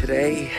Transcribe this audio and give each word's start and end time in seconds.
Today 0.00 0.50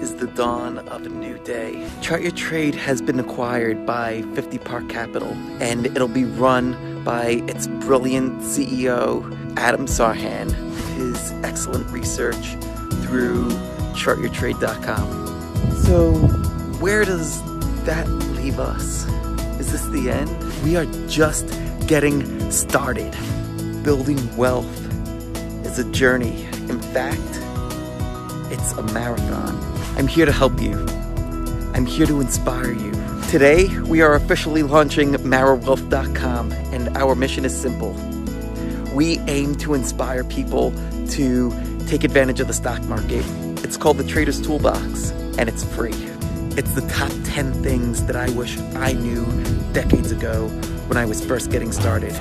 is 0.00 0.14
the 0.14 0.28
dawn 0.28 0.78
of 0.88 1.04
a 1.04 1.08
new 1.08 1.36
day. 1.38 1.90
Chart 2.00 2.22
Your 2.22 2.30
Trade 2.30 2.76
has 2.76 3.02
been 3.02 3.18
acquired 3.18 3.84
by 3.84 4.22
50 4.36 4.58
Park 4.58 4.88
Capital, 4.88 5.32
and 5.60 5.86
it'll 5.86 6.06
be 6.06 6.24
run 6.24 7.02
by 7.02 7.42
its 7.48 7.66
brilliant 7.66 8.42
CEO, 8.42 9.24
Adam 9.56 9.86
Sarhan, 9.86 10.52
his 10.94 11.32
excellent 11.42 11.90
research 11.90 12.54
through 13.02 13.48
chartyourtrade.com. 13.96 15.72
So, 15.82 16.12
where 16.78 17.04
does 17.04 17.42
that 17.86 18.08
leave 18.36 18.60
us? 18.60 19.04
Is 19.58 19.72
this 19.72 19.84
the 19.86 20.12
end? 20.12 20.30
We 20.62 20.76
are 20.76 20.86
just 21.08 21.48
getting 21.88 22.52
started. 22.52 23.16
Building 23.82 24.36
wealth 24.36 24.80
is 25.66 25.80
a 25.80 25.90
journey. 25.90 26.44
In 26.68 26.80
fact, 26.80 27.40
it's 28.64 28.72
a 28.78 28.82
marathon. 28.94 29.60
I'm 29.98 30.06
here 30.06 30.24
to 30.24 30.32
help 30.32 30.58
you. 30.58 30.72
I'm 31.74 31.84
here 31.84 32.06
to 32.06 32.20
inspire 32.20 32.72
you. 32.72 32.92
Today, 33.28 33.68
we 33.80 34.00
are 34.00 34.14
officially 34.14 34.62
launching 34.62 35.12
MaraWealth.com, 35.12 36.52
and 36.52 36.96
our 36.96 37.14
mission 37.14 37.44
is 37.44 37.54
simple. 37.54 37.92
We 38.94 39.18
aim 39.28 39.54
to 39.56 39.74
inspire 39.74 40.24
people 40.24 40.72
to 41.10 41.52
take 41.88 42.04
advantage 42.04 42.40
of 42.40 42.46
the 42.46 42.54
stock 42.54 42.82
market. 42.84 43.24
It's 43.62 43.76
called 43.76 43.98
the 43.98 44.04
Trader's 44.04 44.40
Toolbox, 44.40 45.10
and 45.36 45.46
it's 45.46 45.62
free. 45.62 45.92
It's 46.56 46.74
the 46.74 46.88
top 46.88 47.12
10 47.24 47.62
things 47.62 48.06
that 48.06 48.16
I 48.16 48.30
wish 48.30 48.56
I 48.76 48.92
knew 48.92 49.26
decades 49.74 50.10
ago 50.10 50.48
when 50.86 50.96
I 50.96 51.04
was 51.04 51.22
first 51.22 51.50
getting 51.50 51.70
started. 51.70 52.12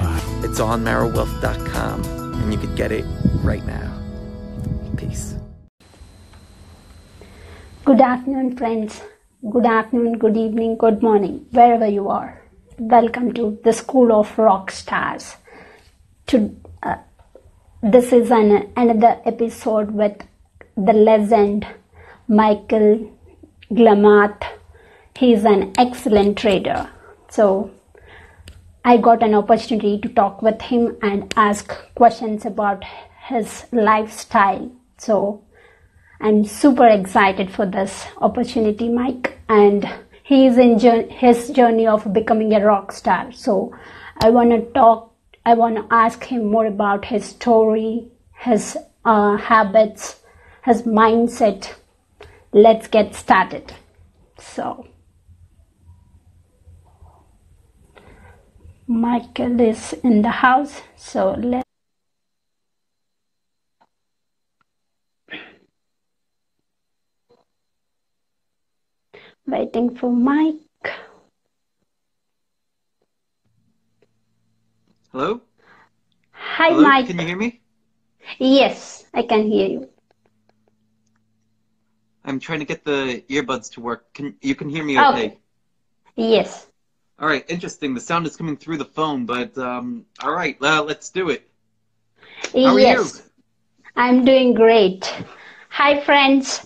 It's 0.43 0.59
on 0.59 0.84
MaraWealth.com, 0.84 2.03
and 2.03 2.51
you 2.51 2.59
can 2.59 2.75
get 2.75 2.91
it 2.91 3.05
right 3.43 3.65
now. 3.65 3.98
Peace. 4.98 5.32
Good 7.85 7.99
afternoon, 7.99 8.55
friends. 8.55 9.01
Good 9.51 9.65
afternoon, 9.65 10.17
good 10.17 10.37
evening, 10.37 10.77
good 10.77 11.03
morning, 11.03 11.45
wherever 11.51 11.85
you 11.85 12.07
are. 12.07 12.41
Welcome 12.79 13.34
to 13.34 13.59
the 13.65 13.73
School 13.73 14.13
of 14.13 14.37
Rock 14.37 14.71
Stars. 14.71 15.35
To, 16.27 16.55
uh, 16.81 16.95
this 17.81 18.13
is 18.13 18.31
an, 18.31 18.71
another 18.77 19.20
episode 19.25 19.91
with 19.91 20.15
the 20.77 20.93
legend 20.93 21.67
Michael 22.29 23.12
Lamothe. 23.70 24.47
He 25.18 25.34
is 25.34 25.43
an 25.43 25.73
excellent 25.77 26.37
trader. 26.37 26.90
So 27.29 27.70
I 28.85 28.95
got 28.95 29.21
an 29.21 29.34
opportunity 29.34 29.99
to 29.99 30.07
talk 30.07 30.41
with 30.41 30.62
him 30.62 30.95
and 31.01 31.34
ask 31.35 31.75
questions 31.95 32.45
about 32.45 32.85
his 33.27 33.65
lifestyle. 33.73 34.71
So 34.97 35.43
I'm 36.24 36.46
super 36.46 36.88
excited 36.88 37.52
for 37.52 37.66
this 37.66 38.05
opportunity, 38.21 38.88
Mike. 38.88 39.38
And 39.49 39.85
he 40.24 40.46
is 40.46 40.57
in 40.57 40.80
his 41.10 41.49
journey 41.49 41.85
of 41.85 42.13
becoming 42.13 42.54
a 42.54 42.65
rock 42.65 42.93
star. 42.93 43.34
So 43.34 43.76
I 44.21 44.30
want 44.30 44.52
to 44.52 44.62
talk, 44.71 45.13
I 45.46 45.54
want 45.55 45.76
to 45.76 45.85
ask 45.93 46.24
him 46.24 46.46
more 46.46 46.65
about 46.65 47.04
his 47.04 47.26
story, 47.26 48.07
his 48.40 48.77
uh, 49.04 49.35
habits, 49.35 50.21
his 50.63 50.84
mindset. 50.84 51.74
Let's 52.54 52.87
get 52.87 53.15
started. 53.15 53.74
So, 54.40 54.87
Michael 58.87 59.60
is 59.60 59.91
in 60.04 60.21
the 60.21 60.30
house. 60.30 60.84
So 60.96 61.32
let 61.32 61.65
Waiting 69.46 69.96
for 69.96 70.12
Mike. 70.12 70.56
Hello? 75.12 75.42
Hi, 76.31 76.70
Hello? 76.70 76.81
Mike. 76.81 77.08
Can 77.08 77.20
you 77.20 77.26
hear 77.28 77.38
me? 77.38 77.62
Yes, 78.40 79.06
I 79.14 79.24
can 79.24 79.44
hear 79.52 79.68
you. 79.68 79.90
I'm 82.26 82.40
trying 82.40 82.59
to 82.59 82.66
get 82.66 82.86
the 82.86 83.24
earbuds 83.30 83.70
to 83.74 83.82
work. 83.82 84.14
Can 84.14 84.36
you 84.42 84.56
can 84.56 84.70
hear 84.70 84.84
me 84.84 84.98
Oh. 84.98 85.12
okay? 85.12 85.38
Yes. 86.16 86.68
All 87.20 87.28
right, 87.28 87.46
interesting. 87.50 87.94
The 87.94 88.02
sound 88.02 88.26
is 88.26 88.36
coming 88.36 88.56
through 88.58 88.78
the 88.78 88.86
phone, 88.86 89.26
but 89.26 89.58
um, 89.58 90.06
all 90.22 90.32
right, 90.32 90.58
uh, 90.62 90.82
let's 90.84 91.09
do 91.09 91.30
it. 91.30 91.50
How 92.53 92.76
are 92.76 92.80
yes. 92.80 93.18
you? 93.18 93.32
I'm 93.96 94.26
doing 94.26 94.53
great. 94.53 95.14
Hi, 95.70 96.00
friends. 96.00 96.66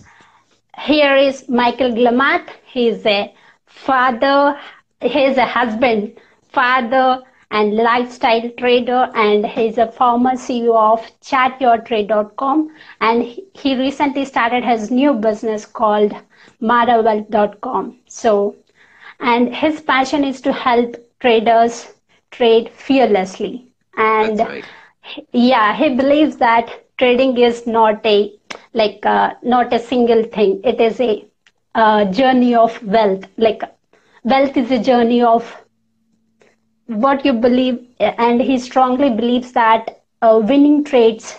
Here 0.80 1.16
is 1.16 1.48
Michael 1.48 1.90
Lamothe. 1.90 2.50
He's 2.64 3.04
a 3.04 3.34
father, 3.66 4.58
he's 5.00 5.36
a 5.36 5.44
husband, 5.44 6.20
father, 6.52 7.22
and 7.50 7.74
lifestyle 7.74 8.48
trader, 8.58 9.10
and 9.14 9.44
he's 9.44 9.78
a 9.78 9.90
former 9.90 10.32
CEO 10.32 10.76
of 10.76 11.00
chartyourtrade.com. 11.20 12.70
And 13.00 13.22
he 13.22 13.44
he 13.54 13.76
recently 13.76 14.24
started 14.24 14.64
his 14.64 14.90
new 14.90 15.14
business 15.14 15.66
called 15.66 16.14
marawealth.com. 16.62 17.98
So, 18.06 18.56
and 19.20 19.54
his 19.54 19.80
passion 19.80 20.24
is 20.24 20.40
to 20.42 20.52
help 20.52 20.96
traders 21.20 21.92
trade 22.30 22.70
fearlessly. 22.70 23.66
And 23.96 24.38
right. 24.38 24.64
yeah 25.32 25.74
he 25.74 25.94
believes 25.96 26.36
that 26.36 26.70
trading 26.98 27.36
is 27.38 27.66
not 27.66 28.06
a 28.06 28.37
like 28.72 29.04
uh, 29.04 29.30
not 29.42 29.72
a 29.72 29.78
single 29.78 30.22
thing. 30.24 30.60
It 30.64 30.80
is 30.80 31.00
a 31.00 31.24
uh, 31.74 32.04
journey 32.06 32.54
of 32.54 32.82
wealth. 32.84 33.24
Like 33.36 33.62
wealth 34.24 34.56
is 34.56 34.70
a 34.70 34.78
journey 34.82 35.22
of 35.22 35.56
what 36.86 37.24
you 37.24 37.32
believe 37.32 37.78
and 38.00 38.40
he 38.40 38.58
strongly 38.58 39.10
believes 39.10 39.52
that 39.52 40.00
uh, 40.22 40.40
winning 40.42 40.84
trades 40.84 41.38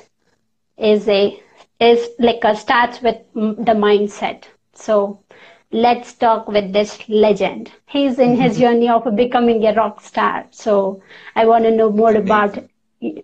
is 0.77 1.07
a 1.07 1.41
is 1.79 2.07
like 2.19 2.43
a 2.43 2.55
starts 2.55 3.01
with 3.01 3.17
the 3.33 3.73
mindset. 3.85 4.43
So 4.73 5.19
let's 5.71 6.13
talk 6.13 6.47
with 6.47 6.73
this 6.73 7.07
legend. 7.09 7.71
He's 7.87 8.19
in 8.19 8.35
his 8.37 8.57
journey 8.57 8.89
of 8.89 9.07
becoming 9.15 9.65
a 9.65 9.73
rock 9.73 10.01
star. 10.01 10.45
So 10.51 11.01
i 11.35 11.45
want 11.45 11.63
to 11.65 11.71
know 11.71 11.89
more 11.91 12.15
about 12.15 12.57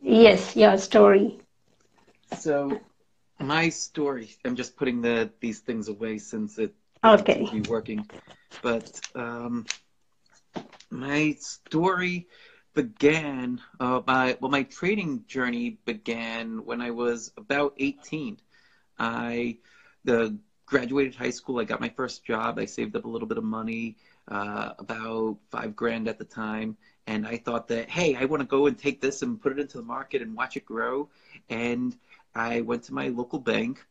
yes 0.02 0.56
your 0.56 0.78
story. 0.78 1.40
So, 2.26 2.82
my 3.40 3.70
story. 3.70 4.30
I'm 4.46 4.56
just 4.56 4.76
putting 4.76 5.02
the 5.02 5.30
these 5.40 5.60
things 5.60 5.88
away 5.88 6.18
since 6.18 6.58
it 6.58 6.72
Okay. 7.04 7.46
be 7.52 7.62
working. 7.62 8.06
But 8.62 9.00
um, 9.16 9.66
my 10.90 11.36
story 11.40 12.26
began. 12.74 13.62
Uh, 13.80 14.02
my 14.06 14.36
well, 14.40 14.52
my 14.52 14.64
trading 14.64 15.24
journey 15.28 15.78
began 15.86 16.64
when 16.66 16.82
I 16.82 16.92
was 16.92 17.32
about 17.38 17.74
18. 17.78 18.38
I 18.98 19.56
the 20.04 20.38
graduated 20.66 21.16
high 21.16 21.30
school. 21.32 21.60
I 21.60 21.64
got 21.64 21.80
my 21.80 21.90
first 21.90 22.26
job. 22.26 22.58
I 22.60 22.66
saved 22.66 22.96
up 22.96 23.06
a 23.06 23.08
little 23.08 23.28
bit 23.28 23.38
of 23.38 23.44
money, 23.44 23.96
uh, 24.30 24.72
about 24.80 25.38
five 25.50 25.76
grand 25.76 26.08
at 26.08 26.18
the 26.18 26.26
time, 26.26 26.76
and 27.08 27.26
I 27.26 27.38
thought 27.38 27.68
that 27.70 27.90
hey, 27.90 28.16
I 28.16 28.26
want 28.26 28.42
to 28.42 28.48
go 28.48 28.68
and 28.68 28.78
take 28.78 29.02
this 29.02 29.22
and 29.22 29.40
put 29.40 29.52
it 29.52 29.60
into 29.60 29.78
the 29.78 29.84
market 29.84 30.22
and 30.22 30.36
watch 30.36 30.56
it 30.58 30.66
grow. 30.66 31.08
And 31.50 31.96
I 32.36 32.62
went 32.62 32.84
to 32.84 32.94
my 32.94 33.08
local 33.10 33.40
bank 33.40 33.86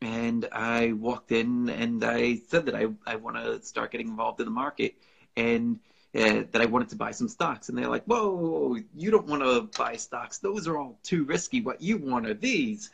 and 0.00 0.46
I 0.52 0.92
walked 0.92 1.32
in 1.32 1.68
and 1.68 2.04
I 2.04 2.36
said 2.48 2.66
that 2.66 2.74
I, 2.76 2.86
I 3.06 3.16
want 3.16 3.36
to 3.36 3.62
start 3.62 3.90
getting 3.90 4.08
involved 4.08 4.40
in 4.40 4.46
the 4.46 4.52
market 4.52 4.94
and 5.36 5.80
uh, 6.14 6.44
that 6.52 6.60
I 6.60 6.66
wanted 6.66 6.90
to 6.90 6.96
buy 6.96 7.10
some 7.10 7.28
stocks. 7.28 7.68
And 7.68 7.76
they're 7.76 7.88
like, 7.88 8.04
whoa, 8.04 8.76
you 8.94 9.10
don't 9.10 9.26
want 9.26 9.42
to 9.42 9.62
buy 9.78 9.96
stocks. 9.96 10.38
Those 10.38 10.68
are 10.68 10.78
all 10.78 10.98
too 11.02 11.24
risky. 11.24 11.60
What 11.60 11.82
you 11.82 11.98
want 11.98 12.26
are 12.26 12.34
these. 12.34 12.90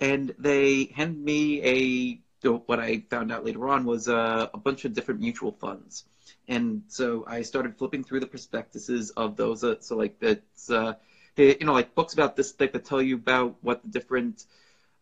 And 0.00 0.34
they 0.38 0.86
handed 0.94 1.18
me 1.24 2.20
a, 2.44 2.48
what 2.66 2.78
I 2.80 3.00
found 3.10 3.32
out 3.32 3.44
later 3.44 3.68
on 3.68 3.84
was 3.84 4.08
a, 4.08 4.50
a 4.52 4.58
bunch 4.58 4.84
of 4.84 4.92
different 4.94 5.20
mutual 5.20 5.52
funds. 5.52 6.04
And 6.46 6.82
so 6.88 7.24
I 7.26 7.42
started 7.42 7.76
flipping 7.76 8.04
through 8.04 8.20
the 8.20 8.26
prospectuses 8.26 9.10
of 9.10 9.36
those. 9.36 9.64
Uh, 9.64 9.76
so 9.80 9.96
like 9.96 10.16
it's, 10.20 10.70
uh, 10.70 10.94
you 11.38 11.64
know, 11.64 11.72
like 11.72 11.94
books 11.94 12.14
about 12.14 12.36
this 12.36 12.52
thick 12.52 12.72
that 12.72 12.84
tell 12.84 13.02
you 13.02 13.14
about 13.16 13.56
what 13.62 13.82
the 13.82 13.88
different 13.88 14.44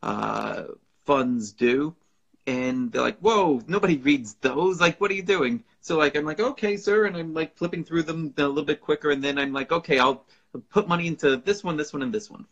uh, 0.02 0.64
funds 1.04 1.52
do. 1.52 1.94
And 2.46 2.92
they're 2.92 3.02
like, 3.02 3.18
whoa, 3.18 3.60
nobody 3.66 3.96
reads 3.96 4.34
those. 4.34 4.80
Like, 4.80 5.00
what 5.00 5.10
are 5.10 5.14
you 5.14 5.22
doing? 5.22 5.64
So, 5.80 5.98
like, 5.98 6.16
I'm 6.16 6.24
like, 6.24 6.38
okay, 6.38 6.76
sir. 6.76 7.06
And 7.06 7.16
I'm 7.16 7.34
like 7.34 7.56
flipping 7.56 7.84
through 7.84 8.04
them 8.04 8.32
a 8.36 8.46
little 8.46 8.64
bit 8.64 8.80
quicker. 8.80 9.10
And 9.10 9.22
then 9.22 9.38
I'm 9.38 9.52
like, 9.52 9.72
okay, 9.72 9.98
I'll 9.98 10.24
put 10.70 10.86
money 10.88 11.08
into 11.08 11.36
this 11.38 11.64
one, 11.64 11.76
this 11.76 11.92
one, 11.92 12.02
and 12.02 12.12
this 12.12 12.30
one. 12.30 12.46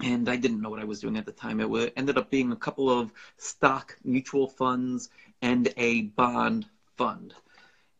And 0.00 0.28
I 0.28 0.36
didn't 0.36 0.62
know 0.62 0.70
what 0.70 0.80
I 0.80 0.84
was 0.84 1.00
doing 1.00 1.16
at 1.18 1.26
the 1.26 1.32
time. 1.32 1.60
It 1.60 1.92
ended 1.96 2.16
up 2.16 2.30
being 2.30 2.52
a 2.52 2.56
couple 2.56 2.88
of 2.88 3.12
stock 3.36 3.98
mutual 4.02 4.48
funds 4.48 5.10
and 5.42 5.72
a 5.76 6.02
bond 6.02 6.66
fund. 6.96 7.34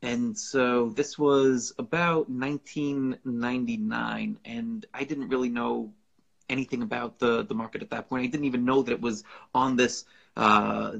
And 0.02 0.36
so 0.36 0.88
this 0.88 1.16
was 1.16 1.72
about 1.78 2.28
1999, 2.28 4.38
and 4.44 4.86
I 4.92 5.04
didn't 5.04 5.28
really 5.28 5.48
know 5.48 5.92
anything 6.48 6.82
about 6.82 7.20
the, 7.20 7.44
the 7.44 7.54
market 7.54 7.82
at 7.82 7.90
that 7.90 8.08
point. 8.08 8.24
I 8.24 8.26
didn't 8.26 8.46
even 8.46 8.64
know 8.64 8.82
that 8.82 8.90
it 8.90 9.00
was 9.00 9.22
on 9.54 9.76
this 9.76 10.04
uh, 10.36 10.94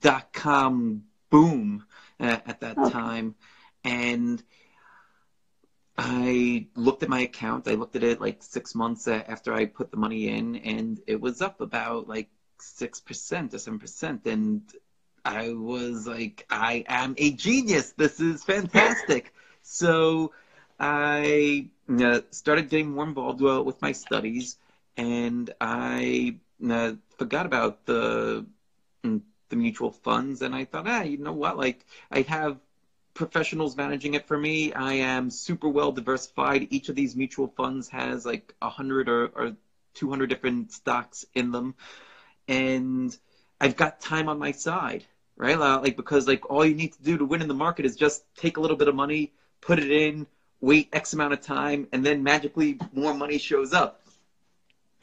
dot 0.00 0.32
com 0.32 1.04
boom 1.30 1.84
uh, 2.18 2.38
at 2.44 2.58
that 2.60 2.76
okay. 2.76 2.90
time, 2.90 3.36
and 3.84 4.42
I 5.96 6.66
looked 6.74 7.04
at 7.04 7.08
my 7.08 7.20
account. 7.20 7.68
I 7.68 7.74
looked 7.74 7.94
at 7.94 8.02
it 8.02 8.20
like 8.20 8.42
six 8.42 8.74
months 8.74 9.06
after 9.06 9.54
I 9.54 9.66
put 9.66 9.92
the 9.92 9.96
money 9.96 10.28
in, 10.28 10.56
and 10.56 11.00
it 11.06 11.20
was 11.20 11.40
up 11.40 11.60
about 11.60 12.08
like 12.08 12.28
six 12.58 13.00
percent 13.00 13.54
or 13.54 13.58
seven 13.58 13.78
percent, 13.78 14.26
and 14.26 14.62
I 15.24 15.52
was 15.52 16.06
like, 16.06 16.46
I 16.50 16.84
am 16.88 17.14
a 17.18 17.30
genius. 17.32 17.92
This 17.96 18.20
is 18.20 18.42
fantastic. 18.44 19.32
so 19.62 20.32
I 20.78 21.68
uh, 21.88 22.20
started 22.30 22.70
getting 22.70 22.92
more 22.92 23.04
involved 23.04 23.42
uh, 23.42 23.62
with 23.62 23.80
my 23.82 23.92
studies, 23.92 24.56
and 24.96 25.50
I 25.60 26.36
uh, 26.68 26.92
forgot 27.18 27.46
about 27.46 27.84
the 27.86 28.46
mm, 29.04 29.20
the 29.50 29.56
mutual 29.56 29.90
funds, 29.90 30.42
and 30.42 30.54
I 30.54 30.64
thought, 30.64 30.86
ah, 30.86 31.02
you 31.02 31.18
know 31.18 31.32
what? 31.32 31.56
Like, 31.58 31.84
I 32.10 32.22
have 32.22 32.58
professionals 33.14 33.76
managing 33.76 34.14
it 34.14 34.26
for 34.26 34.38
me. 34.38 34.72
I 34.72 34.94
am 34.94 35.30
super 35.30 35.68
well 35.68 35.92
diversified. 35.92 36.68
Each 36.70 36.88
of 36.88 36.94
these 36.96 37.16
mutual 37.16 37.48
funds 37.48 37.88
has 37.90 38.24
like 38.24 38.54
a 38.62 38.70
hundred 38.70 39.08
or, 39.08 39.26
or 39.26 39.56
200 39.94 40.28
different 40.30 40.72
stocks 40.72 41.24
in 41.34 41.50
them. 41.52 41.74
And 42.48 43.16
I've 43.60 43.76
got 43.76 44.00
time 44.00 44.28
on 44.28 44.38
my 44.38 44.52
side, 44.52 45.04
right? 45.36 45.58
Like, 45.58 45.96
because 45.96 46.26
like 46.26 46.48
all 46.50 46.64
you 46.64 46.74
need 46.74 46.92
to 46.92 47.02
do 47.02 47.18
to 47.18 47.24
win 47.24 47.42
in 47.42 47.48
the 47.48 47.54
market 47.54 47.84
is 47.84 47.94
just 47.96 48.22
take 48.36 48.56
a 48.56 48.60
little 48.60 48.76
bit 48.76 48.88
of 48.88 48.94
money, 48.94 49.32
put 49.60 49.78
it 49.78 49.90
in, 49.90 50.26
wait 50.60 50.88
X 50.92 51.12
amount 51.12 51.32
of 51.32 51.40
time, 51.40 51.86
and 51.92 52.04
then 52.04 52.22
magically 52.22 52.78
more 52.92 53.14
money 53.14 53.38
shows 53.38 53.72
up. 53.72 54.00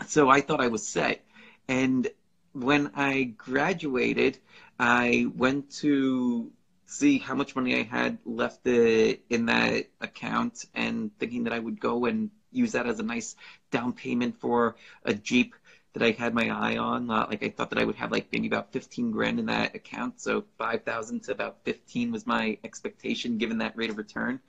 So 0.07 0.29
I 0.29 0.41
thought 0.41 0.59
I 0.59 0.67
was 0.67 0.87
set. 0.87 1.23
And 1.67 2.07
when 2.53 2.91
I 2.95 3.23
graduated, 3.37 4.37
I 4.79 5.27
went 5.35 5.69
to 5.81 6.51
see 6.85 7.17
how 7.19 7.35
much 7.35 7.55
money 7.55 7.75
I 7.75 7.83
had 7.83 8.17
left 8.25 8.65
in 8.65 9.45
that 9.47 9.87
account 9.99 10.65
and 10.73 11.11
thinking 11.19 11.43
that 11.43 11.53
I 11.53 11.59
would 11.59 11.79
go 11.79 12.05
and 12.05 12.29
use 12.51 12.71
that 12.71 12.87
as 12.87 12.99
a 12.99 13.03
nice 13.03 13.35
down 13.71 13.93
payment 13.93 14.39
for 14.39 14.75
a 15.03 15.13
Jeep 15.13 15.53
that 15.97 16.05
I 16.05 16.11
had 16.11 16.33
my 16.33 16.49
eye 16.49 16.77
on. 16.77 17.09
Uh, 17.09 17.25
like 17.27 17.43
I 17.43 17.49
thought 17.49 17.71
that 17.71 17.79
I 17.79 17.83
would 17.83 17.95
have 17.95 18.11
like 18.11 18.27
maybe 18.31 18.47
about 18.47 18.71
15 18.71 19.11
grand 19.11 19.39
in 19.39 19.47
that 19.47 19.75
account. 19.75 20.21
So 20.21 20.43
5,000 20.57 21.23
to 21.23 21.31
about 21.31 21.57
15 21.63 22.11
was 22.11 22.27
my 22.27 22.57
expectation 22.63 23.37
given 23.37 23.57
that 23.59 23.75
rate 23.75 23.89
of 23.89 23.97
return. 23.97 24.39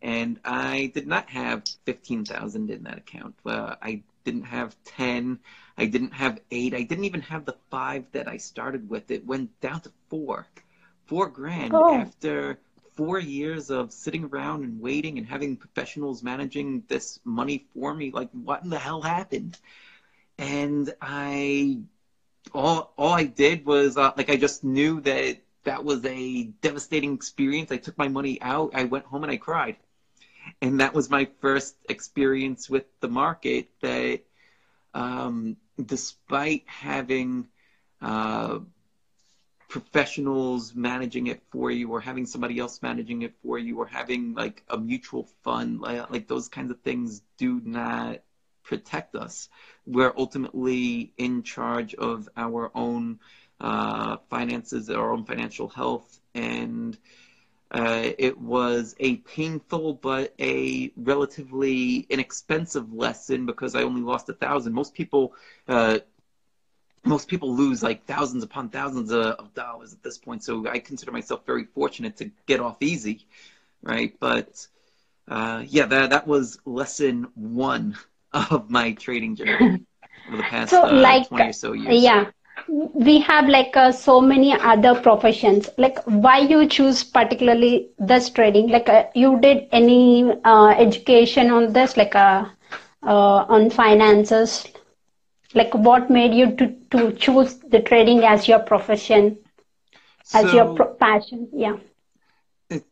And 0.00 0.38
I 0.44 0.90
did 0.94 1.06
not 1.06 1.28
have 1.30 1.64
15,000 1.86 2.70
in 2.70 2.84
that 2.84 2.98
account. 2.98 3.34
Uh, 3.44 3.76
I 3.80 4.02
didn't 4.24 4.44
have 4.44 4.76
10. 4.84 5.38
I 5.76 5.86
didn't 5.86 6.12
have 6.12 6.40
eight. 6.50 6.74
I 6.74 6.82
didn't 6.82 7.04
even 7.04 7.22
have 7.22 7.44
the 7.44 7.56
five 7.70 8.04
that 8.12 8.28
I 8.28 8.36
started 8.36 8.88
with. 8.88 9.10
It 9.10 9.26
went 9.26 9.60
down 9.60 9.80
to 9.82 9.92
four. 10.08 10.46
Four 11.06 11.28
grand 11.28 11.72
oh. 11.74 11.94
after 11.94 12.58
four 12.94 13.18
years 13.18 13.70
of 13.70 13.92
sitting 13.92 14.24
around 14.24 14.64
and 14.64 14.80
waiting 14.80 15.18
and 15.18 15.26
having 15.26 15.56
professionals 15.56 16.22
managing 16.22 16.84
this 16.88 17.18
money 17.24 17.66
for 17.74 17.92
me. 17.94 18.10
Like, 18.12 18.30
what 18.30 18.62
in 18.62 18.70
the 18.70 18.78
hell 18.78 19.02
happened? 19.02 19.58
And 20.42 20.92
I, 21.00 21.78
all, 22.52 22.92
all 22.96 23.12
I 23.12 23.24
did 23.24 23.66
was, 23.66 23.96
uh, 23.96 24.12
like, 24.16 24.30
I 24.30 24.36
just 24.36 24.64
knew 24.64 25.00
that 25.02 25.38
that 25.64 25.84
was 25.84 26.04
a 26.04 26.44
devastating 26.62 27.14
experience. 27.14 27.70
I 27.72 27.76
took 27.76 27.96
my 27.98 28.08
money 28.08 28.40
out. 28.42 28.72
I 28.74 28.84
went 28.84 29.06
home 29.06 29.24
and 29.24 29.32
I 29.32 29.36
cried 29.36 29.76
and 30.60 30.80
that 30.80 30.94
was 30.94 31.10
my 31.10 31.28
first 31.40 31.76
experience 31.88 32.68
with 32.68 32.84
the 33.00 33.08
market 33.08 33.68
that 33.80 34.20
um, 34.94 35.56
despite 35.84 36.64
having 36.66 37.48
uh, 38.00 38.58
professionals 39.68 40.74
managing 40.74 41.28
it 41.28 41.42
for 41.50 41.70
you 41.70 41.90
or 41.90 42.00
having 42.00 42.26
somebody 42.26 42.58
else 42.58 42.82
managing 42.82 43.22
it 43.22 43.34
for 43.42 43.58
you 43.58 43.78
or 43.78 43.86
having 43.86 44.34
like 44.34 44.62
a 44.68 44.76
mutual 44.76 45.28
fund 45.42 45.80
like, 45.80 46.10
like 46.10 46.28
those 46.28 46.48
kinds 46.48 46.70
of 46.70 46.80
things 46.80 47.22
do 47.38 47.60
not 47.64 48.18
protect 48.72 49.14
us 49.14 49.48
we're 49.86 50.14
ultimately 50.16 51.12
in 51.18 51.42
charge 51.42 51.94
of 51.94 52.28
our 52.36 52.70
own 52.74 53.18
uh, 53.60 54.16
finances 54.30 54.90
our 54.90 55.12
own 55.12 55.24
financial 55.24 55.68
health 55.68 56.08
and 56.34 56.98
uh, 57.72 58.10
it 58.18 58.38
was 58.38 58.94
a 59.00 59.16
painful 59.16 59.94
but 59.94 60.34
a 60.38 60.92
relatively 60.94 62.06
inexpensive 62.10 62.92
lesson 62.92 63.46
because 63.46 63.74
I 63.74 63.82
only 63.82 64.02
lost 64.02 64.28
a 64.28 64.34
thousand. 64.34 64.74
Most 64.74 64.92
people, 64.92 65.32
uh, 65.66 66.00
most 67.02 67.28
people 67.28 67.54
lose 67.56 67.82
like 67.82 68.04
thousands 68.04 68.44
upon 68.44 68.68
thousands 68.68 69.10
of, 69.10 69.24
of, 69.24 69.54
dollars 69.54 69.94
at 69.94 70.02
this 70.02 70.18
point. 70.18 70.44
So 70.44 70.68
I 70.68 70.80
consider 70.80 71.12
myself 71.12 71.46
very 71.46 71.64
fortunate 71.64 72.18
to 72.18 72.30
get 72.44 72.60
off 72.60 72.76
easy, 72.82 73.26
right? 73.82 74.14
But 74.20 74.66
uh, 75.26 75.64
yeah, 75.66 75.86
that 75.86 76.10
that 76.10 76.26
was 76.26 76.58
lesson 76.66 77.28
one 77.34 77.96
of 78.34 78.70
my 78.70 78.92
trading 78.92 79.36
journey 79.36 79.86
over 80.26 80.36
the 80.36 80.44
past 80.44 80.82
so, 80.82 80.82
uh, 80.84 81.06
like, 81.06 81.28
twenty 81.28 81.48
or 81.48 81.52
so 81.52 81.72
years. 81.72 82.12
Yeah 82.12 82.26
we 82.68 83.20
have 83.20 83.48
like 83.48 83.76
uh, 83.76 83.90
so 83.92 84.20
many 84.20 84.52
other 84.52 84.94
professions. 84.94 85.68
Like 85.78 85.98
why 86.04 86.38
you 86.38 86.66
choose 86.66 87.02
particularly 87.04 87.88
this 87.98 88.30
trading? 88.30 88.68
Like 88.68 88.88
uh, 88.88 89.04
you 89.14 89.38
did 89.40 89.66
any 89.72 90.32
uh, 90.44 90.68
education 90.78 91.50
on 91.50 91.72
this? 91.72 91.96
Like 91.96 92.14
uh, 92.14 92.44
uh, 93.06 93.44
on 93.56 93.70
finances? 93.70 94.66
Like 95.54 95.74
what 95.74 96.10
made 96.10 96.34
you 96.34 96.54
to, 96.56 96.74
to 96.92 97.12
choose 97.12 97.56
the 97.70 97.80
trading 97.80 98.24
as 98.24 98.48
your 98.48 98.60
profession 98.60 99.38
as 100.32 100.52
so, 100.52 100.52
your 100.52 100.66
pro- 100.66 100.94
passion? 100.94 101.48
Yeah. 101.52 101.76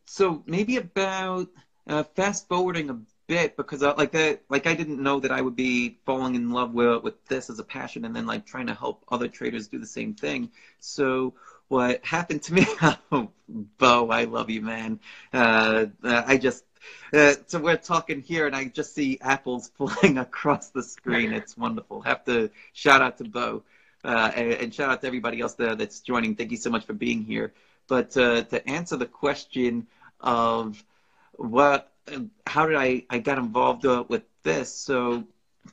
so 0.07 0.43
maybe 0.47 0.77
about 0.77 1.49
uh, 1.87 2.03
fast 2.05 2.49
forwarding 2.49 2.91
a 2.91 2.95
bit 3.31 3.57
because 3.57 3.81
I, 3.85 3.93
like 3.93 4.11
that 4.11 4.43
like 4.49 4.67
I 4.67 4.75
didn't 4.75 5.01
know 5.01 5.21
that 5.21 5.31
I 5.31 5.41
would 5.41 5.55
be 5.55 5.99
falling 6.05 6.35
in 6.35 6.51
love 6.51 6.75
with 6.75 7.05
with 7.05 7.25
this 7.27 7.49
as 7.49 7.61
a 7.61 7.65
passion 7.65 8.05
and 8.05 8.15
then 8.15 8.27
like 8.27 8.45
trying 8.45 8.67
to 8.67 8.75
help 8.75 9.05
other 9.09 9.29
traders 9.29 9.69
do 9.69 9.79
the 9.79 9.87
same 9.87 10.15
thing. 10.15 10.51
So 10.81 11.35
what 11.69 12.05
happened 12.05 12.43
to 12.45 12.55
me? 12.55 12.67
oh, 13.13 13.31
Bo, 13.79 14.11
I 14.11 14.25
love 14.25 14.51
you, 14.51 14.63
man. 14.63 14.99
Uh, 15.33 15.87
I 16.03 16.39
just 16.39 16.65
uh, 17.13 17.35
so 17.47 17.61
we're 17.61 17.77
talking 17.77 18.21
here, 18.21 18.49
and 18.49 18.57
I 18.57 18.65
just 18.65 18.97
see 18.97 19.19
apples 19.21 19.71
flying 19.77 20.19
across 20.19 20.71
the 20.71 20.83
screen. 20.83 21.33
It's 21.33 21.57
wonderful. 21.57 22.01
Have 22.01 22.25
to 22.25 22.51
shout 22.73 23.01
out 23.01 23.19
to 23.19 23.25
Bo, 23.25 23.63
uh, 24.03 24.33
and, 24.35 24.53
and, 24.55 24.75
shout 24.75 24.91
out 24.91 25.03
to 25.03 25.07
everybody 25.07 25.41
else 25.41 25.55
there 25.55 25.77
that's 25.77 26.01
joining. 26.01 26.35
Thank 26.35 26.51
you 26.51 26.57
so 26.57 26.71
much 26.71 26.85
for 26.85 26.95
being 26.95 27.23
here. 27.23 27.53
But 27.87 28.17
uh, 28.17 28.43
to 28.43 28.69
answer 28.69 28.97
the 28.97 29.07
question 29.07 29.87
of 30.21 30.83
what 31.33 31.93
how 32.47 32.67
did 32.67 32.77
I, 32.77 33.05
I 33.11 33.19
got 33.19 33.39
involved 33.39 33.87
uh, 33.87 34.05
with 34.09 34.23
this? 34.43 34.73
So 34.73 35.25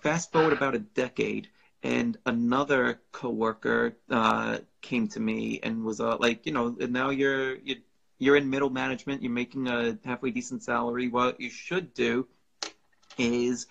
fast 0.02 0.32
forward 0.32 0.54
about 0.54 0.76
a 0.76 0.80
decade 0.80 1.48
and 1.84 2.18
another 2.26 3.00
coworker 3.12 3.96
uh, 4.10 4.60
came 4.82 5.08
to 5.10 5.20
me 5.20 5.60
and 5.64 5.84
was 5.84 6.00
uh, 6.00 6.18
like, 6.18 6.46
you 6.46 6.52
know, 6.52 6.76
now 6.80 7.10
you're, 7.10 7.56
you're 7.58 7.78
you're 8.20 8.36
in 8.36 8.50
middle 8.50 8.70
management, 8.70 9.22
you're 9.22 9.32
making 9.32 9.68
a 9.68 9.98
halfway 10.04 10.32
decent 10.32 10.64
salary. 10.64 11.08
What 11.08 11.40
you 11.40 11.50
should 11.50 11.94
do 11.94 12.26
is 13.18 13.68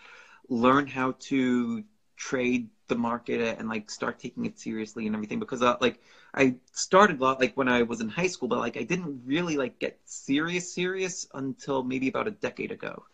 learn 0.49 0.87
how 0.87 1.15
to 1.19 1.83
trade 2.17 2.69
the 2.89 2.95
market 2.95 3.41
and 3.59 3.69
like 3.69 3.91
start 3.91 4.19
taking 4.19 4.45
it 4.47 4.59
seriously 4.59 5.07
and 5.07 5.15
everything 5.15 5.41
because 5.41 5.63
uh, 5.63 5.77
like 5.81 6.01
I 6.37 6.57
started 6.73 7.19
a 7.19 7.23
lot 7.23 7.41
like 7.41 7.57
when 7.57 7.69
I 7.69 7.83
was 7.83 8.01
in 8.01 8.09
high 8.09 8.27
school, 8.27 8.49
but 8.49 8.59
like 8.59 8.77
I 8.77 8.83
didn't 8.83 9.23
really 9.25 9.57
like 9.57 9.79
get 9.79 9.99
serious 10.05 10.73
serious 10.73 11.27
until 11.33 11.83
maybe 11.83 12.09
about 12.09 12.29
a 12.29 12.31
decade 12.31 12.73
ago. 12.73 13.05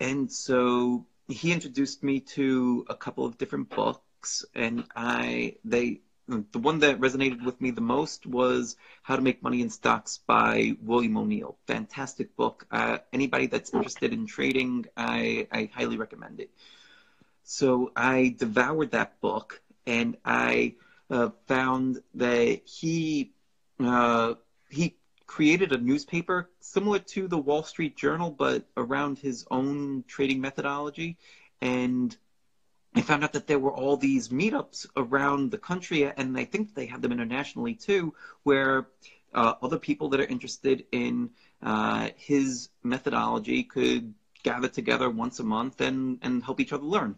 And 0.00 0.32
so 0.32 1.04
he 1.28 1.52
introduced 1.52 2.02
me 2.02 2.20
to 2.20 2.86
a 2.88 2.94
couple 2.94 3.26
of 3.26 3.36
different 3.36 3.68
books 3.68 4.46
and 4.54 4.84
I 4.96 5.56
they 5.64 6.00
the 6.28 6.58
one 6.58 6.80
that 6.80 7.00
resonated 7.00 7.42
with 7.42 7.58
me 7.60 7.70
the 7.70 7.80
most 7.80 8.26
was 8.26 8.76
How 9.02 9.16
to 9.16 9.22
Make 9.22 9.42
Money 9.42 9.62
in 9.62 9.70
Stocks 9.70 10.20
by 10.26 10.76
William 10.82 11.16
O'Neill. 11.16 11.56
Fantastic 11.66 12.36
book. 12.36 12.66
Uh, 12.70 12.98
anybody 13.14 13.46
that's 13.46 13.72
interested 13.72 14.12
in 14.12 14.26
trading, 14.26 14.84
I, 14.94 15.46
I 15.50 15.70
highly 15.74 15.96
recommend 15.96 16.40
it. 16.40 16.50
So 17.44 17.92
I 17.96 18.34
devoured 18.38 18.90
that 18.90 19.18
book 19.22 19.62
and 19.86 20.18
I 20.22 20.74
uh, 21.10 21.30
found 21.46 22.02
that 22.14 22.60
he 22.64 23.32
uh, 23.80 24.34
he 24.68 24.96
created 25.26 25.72
a 25.72 25.78
newspaper 25.78 26.50
similar 26.60 26.98
to 26.98 27.28
the 27.28 27.38
Wall 27.38 27.62
Street 27.62 27.96
Journal, 27.96 28.30
but 28.30 28.64
around 28.76 29.18
his 29.18 29.46
own 29.50 30.04
trading 30.08 30.40
methodology. 30.40 31.16
And 31.60 32.16
I 32.94 33.02
found 33.02 33.22
out 33.22 33.34
that 33.34 33.46
there 33.46 33.58
were 33.58 33.72
all 33.72 33.96
these 33.96 34.28
meetups 34.28 34.86
around 34.96 35.50
the 35.50 35.58
country, 35.58 36.10
and 36.10 36.36
I 36.36 36.44
think 36.44 36.74
they 36.74 36.86
have 36.86 37.02
them 37.02 37.12
internationally 37.12 37.74
too, 37.74 38.14
where 38.42 38.88
uh, 39.34 39.54
other 39.62 39.78
people 39.78 40.08
that 40.08 40.20
are 40.20 40.26
interested 40.26 40.86
in 40.90 41.30
uh, 41.62 42.08
his 42.16 42.70
methodology 42.82 43.62
could 43.62 44.14
gather 44.42 44.68
together 44.68 45.10
once 45.10 45.38
a 45.40 45.44
month 45.44 45.80
and, 45.80 46.18
and 46.22 46.42
help 46.42 46.60
each 46.60 46.72
other 46.72 46.84
learn. 46.84 47.16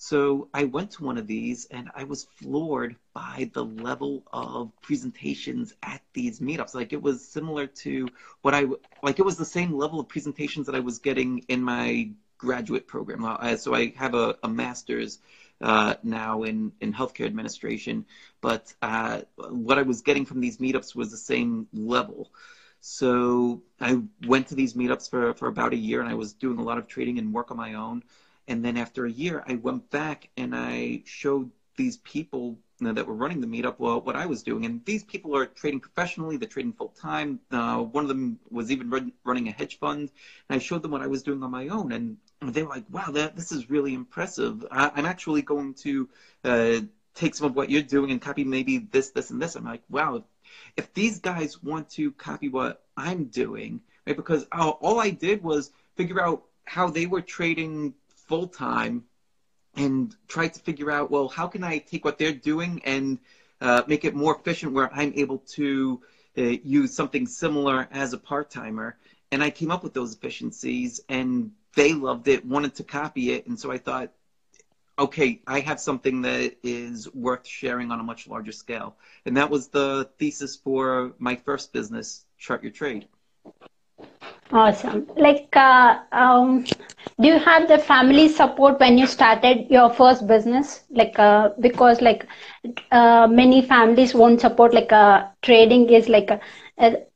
So 0.00 0.48
I 0.54 0.62
went 0.62 0.92
to 0.92 1.04
one 1.04 1.18
of 1.18 1.26
these 1.26 1.66
and 1.72 1.90
I 1.92 2.04
was 2.04 2.28
floored 2.36 2.94
by 3.12 3.50
the 3.52 3.64
level 3.64 4.22
of 4.32 4.70
presentations 4.80 5.74
at 5.82 6.00
these 6.12 6.38
meetups. 6.38 6.72
Like 6.72 6.92
it 6.92 7.02
was 7.02 7.28
similar 7.28 7.66
to 7.66 8.06
what 8.42 8.54
I 8.54 8.66
like. 9.02 9.18
It 9.18 9.24
was 9.24 9.36
the 9.36 9.44
same 9.44 9.72
level 9.72 9.98
of 9.98 10.08
presentations 10.08 10.66
that 10.66 10.76
I 10.76 10.80
was 10.80 11.00
getting 11.00 11.40
in 11.48 11.60
my 11.62 12.10
graduate 12.38 12.86
program. 12.86 13.24
Uh, 13.24 13.56
so 13.56 13.74
I 13.74 13.92
have 13.96 14.14
a, 14.14 14.36
a 14.44 14.48
master's 14.48 15.18
uh, 15.60 15.94
now 16.04 16.44
in, 16.44 16.70
in 16.80 16.92
healthcare 16.92 17.26
administration, 17.26 18.06
but 18.40 18.72
uh, 18.80 19.22
what 19.50 19.78
I 19.78 19.82
was 19.82 20.02
getting 20.02 20.24
from 20.24 20.40
these 20.40 20.58
meetups 20.58 20.94
was 20.94 21.10
the 21.10 21.16
same 21.16 21.66
level. 21.72 22.30
So 22.80 23.62
I 23.80 24.00
went 24.24 24.46
to 24.48 24.54
these 24.54 24.74
meetups 24.74 25.10
for, 25.10 25.34
for 25.34 25.48
about 25.48 25.72
a 25.72 25.76
year 25.76 26.00
and 26.00 26.08
I 26.08 26.14
was 26.14 26.34
doing 26.34 26.58
a 26.60 26.62
lot 26.62 26.78
of 26.78 26.86
trading 26.86 27.18
and 27.18 27.34
work 27.34 27.50
on 27.50 27.56
my 27.56 27.74
own. 27.74 28.04
And 28.48 28.64
then 28.64 28.76
after 28.76 29.04
a 29.04 29.10
year, 29.10 29.44
I 29.46 29.54
went 29.54 29.90
back 29.90 30.30
and 30.36 30.56
I 30.56 31.02
showed 31.04 31.50
these 31.76 31.98
people 31.98 32.58
that 32.80 33.06
were 33.06 33.14
running 33.14 33.40
the 33.40 33.46
meetup 33.46 33.78
well, 33.78 34.00
what 34.00 34.16
I 34.16 34.26
was 34.26 34.42
doing. 34.42 34.64
And 34.64 34.84
these 34.84 35.04
people 35.04 35.36
are 35.36 35.46
trading 35.46 35.80
professionally, 35.80 36.36
they're 36.36 36.48
trading 36.48 36.72
full 36.72 36.94
time. 37.00 37.40
Uh, 37.50 37.78
one 37.78 38.04
of 38.04 38.08
them 38.08 38.38
was 38.50 38.70
even 38.70 38.88
run, 38.88 39.12
running 39.24 39.48
a 39.48 39.52
hedge 39.52 39.78
fund. 39.78 40.10
And 40.48 40.56
I 40.56 40.58
showed 40.58 40.82
them 40.82 40.92
what 40.92 41.02
I 41.02 41.06
was 41.08 41.22
doing 41.22 41.42
on 41.42 41.50
my 41.50 41.68
own. 41.68 41.92
And 41.92 42.16
they 42.40 42.62
were 42.62 42.70
like, 42.70 42.84
wow, 42.90 43.10
that, 43.10 43.36
this 43.36 43.52
is 43.52 43.68
really 43.68 43.94
impressive. 43.94 44.64
I, 44.70 44.92
am 44.96 45.06
actually 45.06 45.42
going 45.42 45.74
to 45.74 46.08
uh, 46.44 46.80
take 47.14 47.34
some 47.34 47.48
of 47.48 47.56
what 47.56 47.70
you're 47.70 47.82
doing 47.82 48.12
and 48.12 48.20
copy 48.20 48.44
maybe 48.44 48.78
this, 48.78 49.10
this, 49.10 49.30
and 49.30 49.42
this. 49.42 49.56
I'm 49.56 49.64
like, 49.64 49.82
wow, 49.90 50.16
if, 50.16 50.22
if 50.76 50.94
these 50.94 51.18
guys 51.18 51.62
want 51.62 51.90
to 51.90 52.12
copy 52.12 52.48
what 52.48 52.84
I'm 52.96 53.24
doing, 53.24 53.80
right? 54.06 54.16
Because 54.16 54.46
all, 54.52 54.78
all 54.80 55.00
I 55.00 55.10
did 55.10 55.42
was 55.42 55.70
figure 55.96 56.22
out 56.22 56.44
how 56.64 56.90
they 56.90 57.06
were 57.06 57.22
trading 57.22 57.94
full 58.28 58.46
time 58.46 59.04
and 59.74 60.14
try 60.28 60.48
to 60.48 60.60
figure 60.60 60.90
out, 60.90 61.10
well, 61.10 61.28
how 61.28 61.46
can 61.46 61.64
I 61.64 61.78
take 61.78 62.04
what 62.04 62.18
they're 62.18 62.32
doing 62.32 62.80
and 62.84 63.18
uh, 63.60 63.82
make 63.86 64.04
it 64.04 64.14
more 64.14 64.36
efficient 64.36 64.72
where 64.72 64.92
I'm 64.92 65.12
able 65.16 65.38
to 65.38 66.00
uh, 66.36 66.42
use 66.42 66.94
something 66.94 67.26
similar 67.26 67.88
as 67.90 68.12
a 68.12 68.18
part 68.18 68.50
timer. 68.50 68.96
And 69.32 69.42
I 69.42 69.50
came 69.50 69.70
up 69.70 69.82
with 69.82 69.94
those 69.94 70.14
efficiencies 70.14 71.00
and 71.08 71.52
they 71.74 71.92
loved 71.92 72.28
it, 72.28 72.46
wanted 72.46 72.76
to 72.76 72.84
copy 72.84 73.32
it. 73.32 73.46
And 73.46 73.58
so 73.58 73.70
I 73.70 73.78
thought, 73.78 74.12
okay, 74.98 75.42
I 75.46 75.60
have 75.60 75.80
something 75.80 76.22
that 76.22 76.56
is 76.62 77.12
worth 77.14 77.46
sharing 77.46 77.90
on 77.90 78.00
a 78.00 78.02
much 78.02 78.26
larger 78.26 78.52
scale. 78.52 78.96
And 79.26 79.36
that 79.36 79.50
was 79.50 79.68
the 79.68 80.10
thesis 80.18 80.56
for 80.56 81.14
my 81.18 81.36
first 81.36 81.72
business, 81.72 82.24
Chart 82.38 82.62
Your 82.62 82.72
Trade. 82.72 83.06
Awesome. 84.50 85.06
Like, 85.16 85.54
uh, 85.54 85.98
um, 86.10 86.64
do 87.20 87.28
you 87.28 87.38
have 87.38 87.68
the 87.68 87.78
family 87.78 88.28
support 88.28 88.80
when 88.80 88.96
you 88.96 89.06
started 89.06 89.66
your 89.70 89.90
first 89.90 90.26
business? 90.26 90.84
Like, 90.90 91.18
uh, 91.18 91.50
because 91.60 92.00
like 92.00 92.26
uh, 92.90 93.26
many 93.26 93.60
families 93.62 94.14
won't 94.14 94.40
support. 94.40 94.72
Like, 94.72 94.90
uh, 94.90 95.26
trading 95.42 95.90
is 95.90 96.08
like 96.08 96.30
a, 96.30 96.40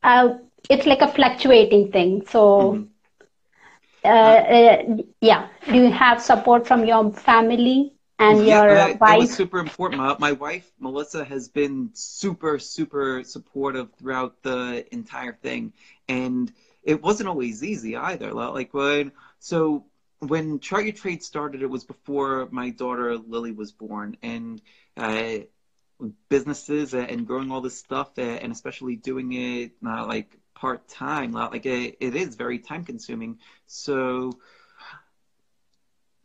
a, 0.02 0.38
it's 0.68 0.86
like 0.86 1.00
a 1.00 1.08
fluctuating 1.08 1.90
thing. 1.90 2.26
So, 2.26 2.72
mm-hmm. 2.72 2.84
Uh, 4.04 4.08
uh, 4.08 4.96
yeah. 5.20 5.46
Do 5.66 5.74
you 5.74 5.92
have 5.92 6.20
support 6.20 6.66
from 6.66 6.84
your 6.84 7.12
family? 7.12 7.94
and 8.22 8.46
yeah, 8.46 8.64
your 8.64 8.74
that, 8.74 9.00
wife. 9.00 9.10
That 9.10 9.18
was 9.18 9.34
super 9.34 9.58
important. 9.58 10.00
My, 10.00 10.16
my, 10.18 10.32
wife, 10.32 10.70
Melissa, 10.78 11.24
has 11.24 11.48
been 11.48 11.90
super, 11.92 12.58
super 12.58 13.22
supportive 13.24 13.88
throughout 13.98 14.42
the 14.42 14.86
entire 14.92 15.32
thing. 15.32 15.72
And 16.08 16.52
it 16.82 17.02
wasn't 17.02 17.28
always 17.28 17.62
easy 17.62 17.96
either. 17.96 18.32
Like 18.32 18.74
when 18.74 19.12
so 19.38 19.84
when 20.20 20.60
Chart 20.60 20.84
Your 20.84 20.92
Trade 20.92 21.22
started, 21.22 21.62
it 21.62 21.70
was 21.70 21.84
before 21.84 22.48
my 22.50 22.70
daughter 22.70 23.16
Lily 23.16 23.52
was 23.52 23.72
born, 23.72 24.16
and 24.22 24.60
uh, 24.96 25.38
businesses 26.28 26.94
and 26.94 27.26
growing 27.26 27.50
all 27.50 27.60
this 27.60 27.78
stuff, 27.78 28.10
and 28.18 28.52
especially 28.52 28.96
doing 28.96 29.32
it 29.32 29.72
uh, 29.86 30.06
like 30.06 30.36
part 30.54 30.86
time, 30.88 31.32
like 31.32 31.66
it, 31.66 31.96
it 32.00 32.14
is 32.14 32.36
very 32.36 32.58
time 32.58 32.84
consuming. 32.84 33.38
So 33.66 34.32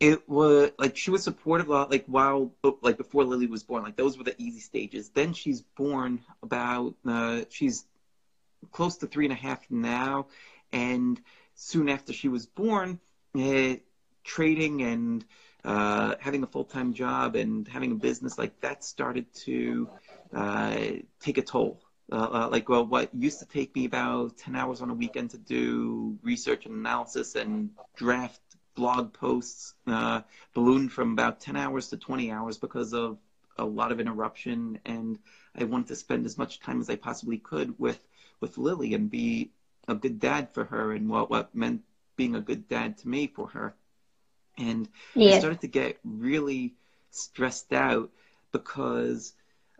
it 0.00 0.28
was 0.28 0.70
like 0.78 0.96
she 0.96 1.10
was 1.10 1.24
supportive 1.24 1.68
like 1.68 2.04
while 2.06 2.52
like 2.82 2.96
before 2.96 3.24
lily 3.24 3.46
was 3.46 3.64
born 3.64 3.82
like 3.82 3.96
those 3.96 4.16
were 4.16 4.22
the 4.24 4.34
easy 4.40 4.60
stages 4.60 5.10
then 5.10 5.32
she's 5.32 5.62
born 5.76 6.20
about 6.42 6.94
uh, 7.06 7.40
she's 7.50 7.84
close 8.70 8.96
to 8.98 9.06
three 9.06 9.24
and 9.24 9.32
a 9.32 9.36
half 9.36 9.60
now. 9.70 10.26
And 10.72 11.20
soon 11.54 11.88
after 11.88 12.12
she 12.12 12.28
was 12.28 12.46
born, 12.46 12.98
uh, 13.38 13.76
trading 14.24 14.82
and 14.82 15.24
uh, 15.64 16.14
having 16.20 16.42
a 16.42 16.46
full 16.46 16.64
time 16.64 16.92
job 16.92 17.34
and 17.34 17.66
having 17.66 17.92
a 17.92 17.96
business 17.96 18.38
like 18.38 18.60
that 18.60 18.84
started 18.84 19.26
to 19.34 19.88
uh, 20.34 20.76
take 21.20 21.38
a 21.38 21.42
toll. 21.42 21.80
Uh, 22.10 22.16
uh, 22.16 22.48
like 22.50 22.68
well, 22.68 22.86
what 22.86 23.14
used 23.14 23.40
to 23.40 23.44
take 23.46 23.74
me 23.74 23.84
about 23.84 24.36
10 24.38 24.56
hours 24.56 24.80
on 24.80 24.90
a 24.90 24.94
weekend 24.94 25.30
to 25.30 25.38
do 25.38 26.18
research 26.22 26.64
and 26.64 26.74
analysis 26.74 27.34
and 27.34 27.70
draft 27.96 28.40
blog 28.74 29.12
posts 29.12 29.74
uh, 29.88 30.20
ballooned 30.54 30.92
from 30.92 31.12
about 31.12 31.40
10 31.40 31.56
hours 31.56 31.88
to 31.88 31.96
20 31.96 32.30
hours 32.30 32.58
because 32.58 32.94
of 32.94 33.18
a 33.58 33.64
lot 33.64 33.90
of 33.90 33.98
interruption 33.98 34.78
and 34.86 35.18
i 35.56 35.64
wanted 35.64 35.88
to 35.88 35.96
spend 35.96 36.24
as 36.24 36.38
much 36.38 36.60
time 36.60 36.80
as 36.80 36.88
i 36.88 36.94
possibly 36.94 37.38
could 37.38 37.74
with 37.76 37.98
with 38.40 38.58
Lily 38.58 38.94
and 38.94 39.10
be 39.10 39.50
a 39.86 39.94
good 39.94 40.20
dad 40.20 40.52
for 40.52 40.64
her 40.64 40.92
and 40.92 41.08
what, 41.08 41.30
what 41.30 41.54
meant 41.54 41.82
being 42.16 42.34
a 42.34 42.40
good 42.40 42.68
dad 42.68 42.98
to 42.98 43.08
me 43.08 43.26
for 43.26 43.48
her. 43.48 43.74
And 44.56 44.88
yeah. 45.14 45.36
I 45.36 45.38
started 45.38 45.60
to 45.62 45.68
get 45.68 45.98
really 46.04 46.74
stressed 47.10 47.72
out 47.72 48.10
because 48.52 49.32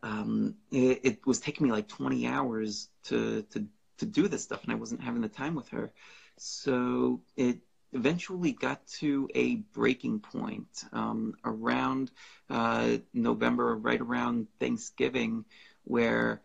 um, 0.02 0.54
it, 0.70 1.00
it, 1.02 1.26
was 1.26 1.40
taking 1.40 1.66
me 1.66 1.72
like 1.72 1.88
20 1.88 2.26
hours 2.26 2.88
to, 3.04 3.42
to, 3.50 3.66
to 3.98 4.06
do 4.06 4.28
this 4.28 4.44
stuff 4.44 4.62
and 4.62 4.72
I 4.72 4.76
wasn't 4.76 5.02
having 5.02 5.20
the 5.20 5.28
time 5.28 5.54
with 5.54 5.68
her. 5.68 5.90
So 6.36 7.20
it 7.36 7.58
eventually 7.92 8.52
got 8.52 8.86
to 8.86 9.28
a 9.34 9.56
breaking 9.56 10.20
point 10.20 10.84
um, 10.92 11.34
around 11.44 12.10
uh, 12.50 12.98
November, 13.12 13.76
right 13.76 14.00
around 14.00 14.46
Thanksgiving, 14.60 15.44
where 15.84 16.40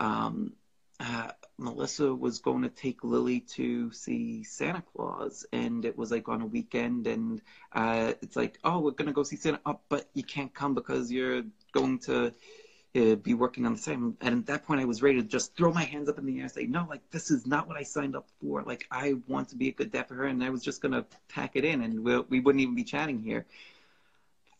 um, 0.00 0.52
uh, 1.00 1.30
Melissa 1.58 2.14
was 2.14 2.38
going 2.38 2.62
to 2.62 2.68
take 2.68 3.02
Lily 3.02 3.40
to 3.40 3.92
see 3.92 4.44
Santa 4.44 4.82
Claus, 4.94 5.44
and 5.52 5.84
it 5.84 5.98
was 5.98 6.12
like 6.12 6.28
on 6.28 6.40
a 6.40 6.46
weekend, 6.46 7.08
and 7.08 7.42
uh, 7.72 8.12
it's 8.22 8.36
like, 8.36 8.58
oh, 8.62 8.78
we're 8.78 8.92
gonna 8.92 9.12
go 9.12 9.24
see 9.24 9.36
Santa, 9.36 9.60
oh, 9.66 9.80
but 9.88 10.08
you 10.14 10.22
can't 10.22 10.54
come 10.54 10.74
because 10.74 11.10
you're 11.10 11.42
going 11.72 11.98
to 11.98 12.32
uh, 12.96 13.14
be 13.16 13.34
working 13.34 13.66
on 13.66 13.72
the 13.72 13.80
same. 13.80 14.16
And 14.20 14.38
at 14.38 14.46
that 14.46 14.66
point, 14.66 14.80
I 14.80 14.84
was 14.84 15.02
ready 15.02 15.20
to 15.20 15.26
just 15.26 15.56
throw 15.56 15.72
my 15.72 15.82
hands 15.84 16.08
up 16.08 16.18
in 16.18 16.26
the 16.26 16.36
air 16.36 16.44
and 16.44 16.50
say, 16.50 16.66
no, 16.66 16.86
like 16.88 17.02
this 17.10 17.30
is 17.30 17.44
not 17.44 17.66
what 17.66 17.76
I 17.76 17.82
signed 17.82 18.14
up 18.14 18.28
for. 18.40 18.62
Like 18.62 18.86
I 18.90 19.14
want 19.26 19.48
to 19.48 19.56
be 19.56 19.68
a 19.68 19.72
good 19.72 19.90
dad 19.90 20.06
for 20.06 20.14
her, 20.14 20.26
and 20.26 20.42
I 20.44 20.50
was 20.50 20.62
just 20.62 20.80
gonna 20.80 21.06
pack 21.28 21.56
it 21.56 21.64
in, 21.64 21.82
and 21.82 22.04
we'll, 22.04 22.24
we 22.28 22.38
wouldn't 22.38 22.62
even 22.62 22.76
be 22.76 22.84
chatting 22.84 23.18
here. 23.18 23.46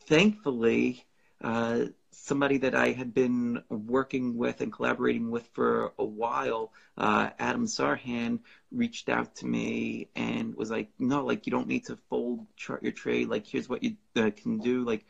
Thankfully, 0.07 1.05
uh, 1.43 1.87
somebody 2.11 2.59
that 2.59 2.75
I 2.75 2.93
had 2.93 3.15
been 3.15 3.63
working 3.69 4.37
with 4.37 4.61
and 4.61 4.73
collaborating 4.73 5.31
with 5.31 5.47
for 5.49 5.93
a 5.99 6.05
while, 6.05 6.73
uh, 6.97 7.31
Adam 7.39 7.67
Sarhan, 7.67 8.41
reached 8.73 9.09
out 9.09 9.35
to 9.37 9.47
me 9.47 10.09
and 10.17 10.55
was 10.55 10.71
like, 10.71 10.89
"No, 10.99 11.25
like 11.25 11.47
you 11.47 11.51
don't 11.51 11.69
need 11.69 11.87
to 11.87 11.97
fold 12.09 12.47
chart 12.57 12.83
your 12.83 12.93
trade. 12.93 13.29
Like 13.29 13.47
here's 13.47 13.69
what 13.69 13.83
you 13.83 13.97
uh, 14.17 14.31
can 14.37 14.59
do. 14.59 14.85
Like 14.85 15.07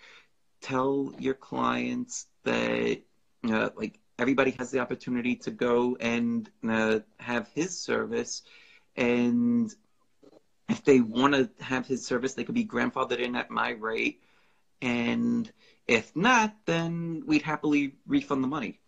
tell 0.60 1.12
your 1.18 1.34
clients 1.34 2.26
that 2.44 3.00
uh, 3.44 3.70
like 3.76 3.98
everybody 4.18 4.52
has 4.58 4.70
the 4.70 4.80
opportunity 4.80 5.36
to 5.36 5.50
go 5.50 5.96
and 6.00 6.48
uh, 6.68 7.00
have 7.18 7.48
his 7.54 7.78
service, 7.78 8.42
and 8.96 9.72
if 10.68 10.84
they 10.84 11.00
want 11.00 11.34
to 11.34 11.48
have 11.60 11.86
his 11.86 12.04
service, 12.06 12.34
they 12.34 12.44
could 12.44 12.54
be 12.54 12.64
grandfathered 12.66 13.18
in 13.18 13.36
at 13.36 13.50
my 13.50 13.70
rate." 13.70 14.20
And 14.80 15.50
if 15.88 16.14
not, 16.14 16.54
then 16.66 17.24
we'd 17.26 17.42
happily 17.42 17.94
refund 18.06 18.44
the 18.44 18.48
money. 18.48 18.78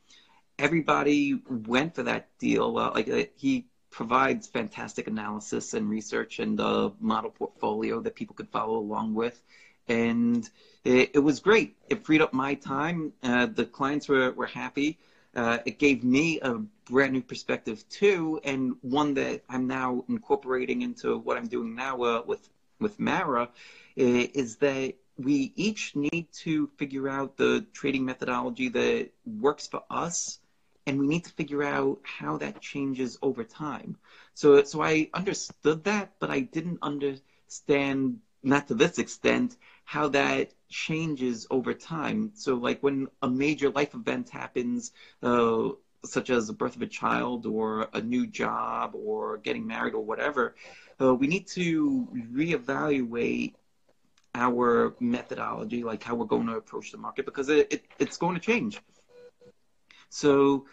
Everybody 0.59 1.41
went 1.49 1.95
for 1.95 2.03
that 2.05 2.29
deal. 2.39 2.73
Like 2.73 3.09
uh, 3.09 3.25
he 3.37 3.67
provides 3.91 4.47
fantastic 4.47 5.09
analysis 5.09 5.75
and 5.75 5.89
research 5.89 6.39
and 6.39 6.61
a 6.61 6.93
model 7.01 7.31
portfolio 7.31 8.01
that 8.01 8.15
people 8.15 8.37
could 8.37 8.51
follow 8.51 8.77
along 8.77 9.15
with. 9.15 9.43
And 9.89 10.49
it, 10.85 11.13
it 11.15 11.19
was 11.19 11.41
great. 11.41 11.77
It 11.89 12.05
freed 12.05 12.21
up 12.21 12.33
my 12.33 12.55
time. 12.55 13.13
Uh, 13.23 13.47
the 13.47 13.65
clients 13.65 14.09
were, 14.09 14.31
were 14.33 14.47
happy. 14.47 14.99
Uh, 15.35 15.59
it 15.65 15.79
gave 15.79 16.05
me 16.05 16.41
a 16.41 16.55
brand 16.91 17.13
new 17.13 17.23
perspective 17.23 17.89
too, 17.89 18.41
and 18.43 18.75
one 18.83 19.15
that 19.15 19.43
I'm 19.49 19.67
now 19.69 20.05
incorporating 20.09 20.83
into 20.83 21.19
what 21.19 21.37
I'm 21.37 21.47
doing 21.47 21.75
now 21.75 22.03
uh, 22.03 22.23
with 22.27 22.49
with 22.81 22.99
Mara, 22.99 23.51
is 23.95 24.57
that 24.57 24.95
we 25.25 25.53
each 25.57 25.95
need 25.97 26.27
to 26.33 26.69
figure 26.79 27.09
out 27.09 27.37
the 27.37 27.65
trading 27.73 28.05
methodology 28.05 28.69
that 28.69 29.11
works 29.27 29.67
for 29.69 29.83
us 29.91 30.39
and 30.87 30.99
we 30.99 31.07
need 31.07 31.25
to 31.25 31.33
figure 31.33 31.63
out 31.63 31.99
how 32.03 32.37
that 32.39 32.61
changes 32.61 33.19
over 33.23 33.45
time 33.45 33.97
so 34.35 34.63
so 34.65 34.83
i 34.83 35.09
understood 35.15 35.85
that 35.85 36.13
but 36.21 36.31
i 36.31 36.41
didn't 36.41 36.79
understand 36.83 38.19
not 38.43 38.69
to 38.69 38.75
this 38.75 38.99
extent, 38.99 39.57
how 39.85 40.09
that 40.09 40.53
changes 40.69 41.47
over 41.51 41.75
time. 41.75 42.31
So, 42.35 42.55
like 42.57 42.83
when 42.83 43.09
a 43.23 43.29
major 43.29 43.71
life 43.71 43.95
event 43.95 44.31
happens, 44.31 44.93
uh, 45.23 45.71
such 46.05 46.31
as 46.31 46.47
the 46.47 46.55
birth 46.55 46.77
of 46.77 46.83
a 46.83 46.87
child 46.87 47.47
or 47.47 47.89
a 47.93 48.01
new 48.01 48.27
job 48.27 48.95
or 48.95 49.39
getting 49.39 49.67
married 49.67 49.95
or 49.95 50.03
whatever, 50.05 50.55
uh, 51.01 51.15
we 51.15 51.27
need 51.27 51.47
to 51.49 52.09
reevaluate 52.33 53.55
our 54.35 54.95
methodology, 55.01 55.83
like 55.83 56.03
how 56.03 56.15
we're 56.15 56.25
going 56.25 56.47
to 56.47 56.57
approach 56.57 56.93
the 56.93 56.99
market, 56.99 57.25
because 57.25 57.49
it, 57.49 57.73
it, 57.73 57.85
it's 57.99 58.17
going 58.17 58.35
to 58.35 58.41
change. 58.41 58.81
So 60.09 60.67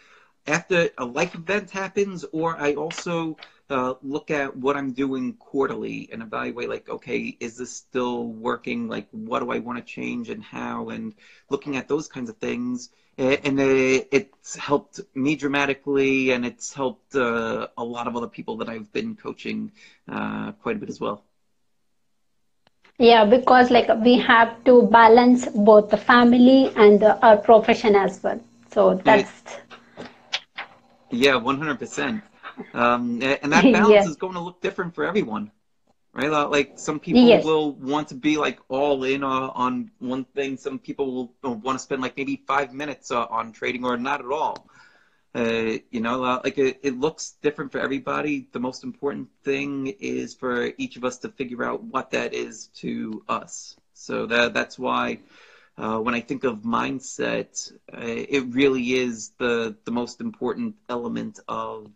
after 0.46 0.90
a 0.98 1.04
life 1.04 1.34
event 1.34 1.70
happens, 1.70 2.24
or 2.32 2.56
I 2.56 2.74
also 2.74 3.36
uh, 3.68 3.94
look 4.02 4.30
at 4.30 4.56
what 4.56 4.76
I'm 4.76 4.92
doing 4.92 5.34
quarterly 5.34 6.08
and 6.10 6.22
evaluate, 6.22 6.68
like, 6.68 6.88
okay, 6.88 7.36
is 7.38 7.56
this 7.56 7.74
still 7.74 8.28
working? 8.28 8.88
Like, 8.88 9.08
what 9.10 9.40
do 9.40 9.50
I 9.50 9.58
want 9.58 9.78
to 9.78 9.84
change 9.84 10.30
and 10.30 10.42
how? 10.42 10.88
And 10.88 11.14
looking 11.50 11.76
at 11.76 11.88
those 11.88 12.08
kinds 12.08 12.30
of 12.30 12.36
things. 12.38 12.90
And 13.18 13.58
it's 13.58 14.54
helped 14.54 15.00
me 15.12 15.34
dramatically, 15.34 16.30
and 16.30 16.46
it's 16.46 16.72
helped 16.72 17.16
uh, 17.16 17.66
a 17.76 17.82
lot 17.82 18.06
of 18.06 18.14
other 18.14 18.28
people 18.28 18.58
that 18.58 18.68
I've 18.68 18.92
been 18.92 19.16
coaching 19.16 19.72
uh, 20.08 20.52
quite 20.52 20.76
a 20.76 20.78
bit 20.78 20.88
as 20.88 21.00
well. 21.00 21.24
Yeah, 22.98 23.24
because 23.24 23.70
like 23.70 23.88
we 24.04 24.18
have 24.18 24.64
to 24.64 24.82
balance 24.82 25.46
both 25.46 25.88
the 25.88 25.96
family 25.96 26.72
and 26.74 26.98
the, 26.98 27.16
our 27.24 27.36
profession 27.36 27.94
as 27.94 28.20
well. 28.22 28.40
So 28.72 28.94
that's. 29.04 29.30
Yeah, 31.10 31.36
one 31.36 31.58
hundred 31.58 31.78
percent. 31.78 32.22
Um, 32.74 33.22
and 33.22 33.52
that 33.52 33.62
balance 33.72 33.88
yeah. 33.90 34.04
is 34.04 34.16
going 34.16 34.34
to 34.34 34.40
look 34.40 34.60
different 34.60 34.94
for 34.94 35.04
everyone, 35.04 35.52
right? 36.12 36.28
Like 36.28 36.72
some 36.76 36.98
people 36.98 37.22
yes. 37.22 37.44
will 37.44 37.72
want 37.74 38.08
to 38.08 38.16
be 38.16 38.36
like 38.36 38.58
all 38.68 39.04
in 39.04 39.22
uh, 39.22 39.50
on 39.54 39.92
one 40.00 40.24
thing. 40.24 40.56
Some 40.56 40.80
people 40.80 41.32
will 41.42 41.54
want 41.54 41.78
to 41.78 41.82
spend 41.82 42.02
like 42.02 42.16
maybe 42.16 42.42
five 42.48 42.74
minutes 42.74 43.12
uh, 43.12 43.26
on 43.26 43.52
trading 43.52 43.84
or 43.84 43.96
not 43.96 44.20
at 44.20 44.30
all. 44.30 44.68
Uh, 45.34 45.78
you 45.90 46.00
know, 46.00 46.24
uh, 46.24 46.40
like 46.42 46.58
it, 46.58 46.80
it 46.82 46.98
looks 46.98 47.36
different 47.42 47.70
for 47.70 47.78
everybody. 47.78 48.48
The 48.52 48.60
most 48.60 48.82
important 48.82 49.28
thing 49.44 49.88
is 50.00 50.34
for 50.34 50.72
each 50.78 50.96
of 50.96 51.04
us 51.04 51.18
to 51.18 51.28
figure 51.28 51.64
out 51.64 51.82
what 51.82 52.10
that 52.12 52.32
is 52.32 52.68
to 52.76 53.22
us. 53.28 53.76
So 53.92 54.26
that 54.26 54.54
that's 54.54 54.78
why 54.78 55.18
uh, 55.76 55.98
when 55.98 56.14
I 56.14 56.20
think 56.20 56.44
of 56.44 56.62
mindset, 56.62 57.72
uh, 57.92 58.00
it 58.00 58.46
really 58.48 58.94
is 58.94 59.30
the 59.38 59.76
the 59.84 59.90
most 59.90 60.20
important 60.20 60.76
element 60.88 61.40
of 61.46 61.90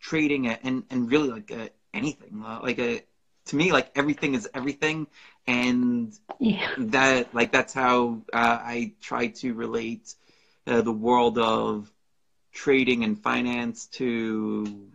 trading 0.00 0.48
and 0.48 0.84
and 0.90 1.10
really 1.10 1.28
like 1.28 1.50
uh, 1.50 1.68
anything. 1.92 2.42
Uh, 2.44 2.60
like 2.62 2.78
a, 2.78 3.02
to 3.46 3.56
me, 3.56 3.72
like 3.72 3.90
everything 3.94 4.34
is 4.34 4.48
everything, 4.54 5.06
and 5.46 6.18
yeah. 6.38 6.70
that 6.78 7.34
like 7.34 7.52
that's 7.52 7.74
how 7.74 8.22
I 8.32 8.92
try 9.00 9.28
to 9.42 9.52
relate 9.54 10.14
the 10.64 10.92
world 10.92 11.38
of 11.38 11.90
trading 12.56 13.04
and 13.04 13.22
finance 13.22 13.86
to 13.86 14.88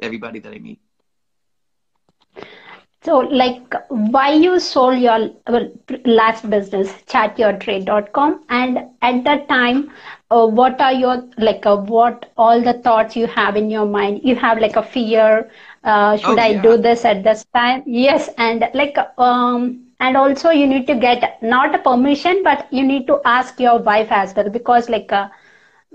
everybody 0.00 0.40
that 0.40 0.52
I 0.52 0.58
meet. 0.58 0.80
So, 3.04 3.18
like, 3.18 3.74
why 3.90 4.32
you 4.32 4.58
sold 4.58 4.98
your 4.98 5.30
well, 5.46 5.70
last 6.06 6.48
business, 6.48 6.90
chartyourtrade.com, 7.06 8.44
and 8.48 8.78
at 9.02 9.22
that 9.24 9.46
time, 9.46 9.92
uh, 10.30 10.46
what 10.46 10.80
are 10.80 10.94
your 10.94 11.28
like, 11.36 11.66
uh, 11.66 11.76
what 11.76 12.30
all 12.38 12.62
the 12.62 12.72
thoughts 12.72 13.14
you 13.14 13.26
have 13.26 13.56
in 13.56 13.68
your 13.68 13.84
mind? 13.84 14.22
You 14.24 14.36
have 14.36 14.58
like 14.58 14.76
a 14.76 14.82
fear. 14.82 15.50
Uh, 15.84 16.16
should 16.16 16.38
oh, 16.38 16.42
I 16.42 16.48
yeah. 16.56 16.62
do 16.62 16.78
this 16.78 17.04
at 17.04 17.22
this 17.22 17.44
time? 17.54 17.82
Yes, 17.84 18.30
and 18.38 18.66
like, 18.72 18.96
um, 19.18 19.84
and 20.00 20.16
also 20.16 20.48
you 20.48 20.66
need 20.66 20.86
to 20.86 20.94
get 20.94 21.42
not 21.42 21.74
a 21.74 21.78
permission, 21.78 22.42
but 22.42 22.66
you 22.72 22.82
need 22.82 23.06
to 23.08 23.20
ask 23.26 23.60
your 23.60 23.80
wife 23.80 24.10
as 24.10 24.34
well 24.34 24.48
because 24.48 24.88
like. 24.88 25.12
Uh, 25.12 25.28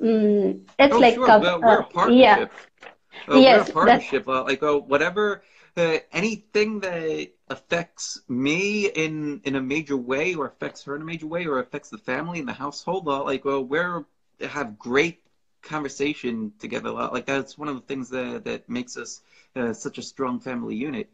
Mm, 0.02 0.62
it's 0.80 0.94
oh, 0.94 1.00
like 1.00 1.14
sure. 1.14 1.28
a, 1.28 1.40
well, 1.40 1.62
we're 1.62 1.80
a 1.80 1.84
partnership. 1.84 2.52
Yeah. 2.52 3.34
Uh, 3.34 3.40
yes, 3.40 3.46
we're 3.46 3.62
a 3.62 3.66
partnership. 3.66 4.28
Uh, 4.28 4.44
like 4.44 4.64
uh, 4.64 4.78
whatever, 4.78 5.42
uh, 5.78 5.98
anything 6.12 6.80
that 6.82 7.30
affects 7.50 8.20
me 8.28 8.88
in 8.88 9.40
in 9.44 9.56
a 9.56 9.62
major 9.62 9.98
way, 9.98 10.34
or 10.36 10.46
affects 10.46 10.84
her 10.84 10.96
in 10.96 11.02
a 11.02 11.06
major 11.06 11.28
way, 11.28 11.46
or 11.46 11.60
affects 11.60 11.90
the 11.90 11.98
family 11.98 12.40
and 12.40 12.48
the 12.48 12.54
household. 12.54 13.08
Uh, 13.08 13.24
like 13.24 13.46
well, 13.46 13.64
we're 13.64 14.04
have 14.42 14.78
great 14.78 15.20
conversation 15.62 16.52
together. 16.60 16.92
Like 16.92 17.26
that's 17.26 17.58
one 17.58 17.68
of 17.68 17.76
the 17.76 17.82
things 17.82 18.10
that 18.10 18.46
that 18.46 18.68
makes 18.70 18.98
us 18.98 19.22
uh, 19.56 19.74
such 19.74 19.98
a 19.98 20.02
strong 20.04 20.40
family 20.40 20.76
unit. 20.76 21.08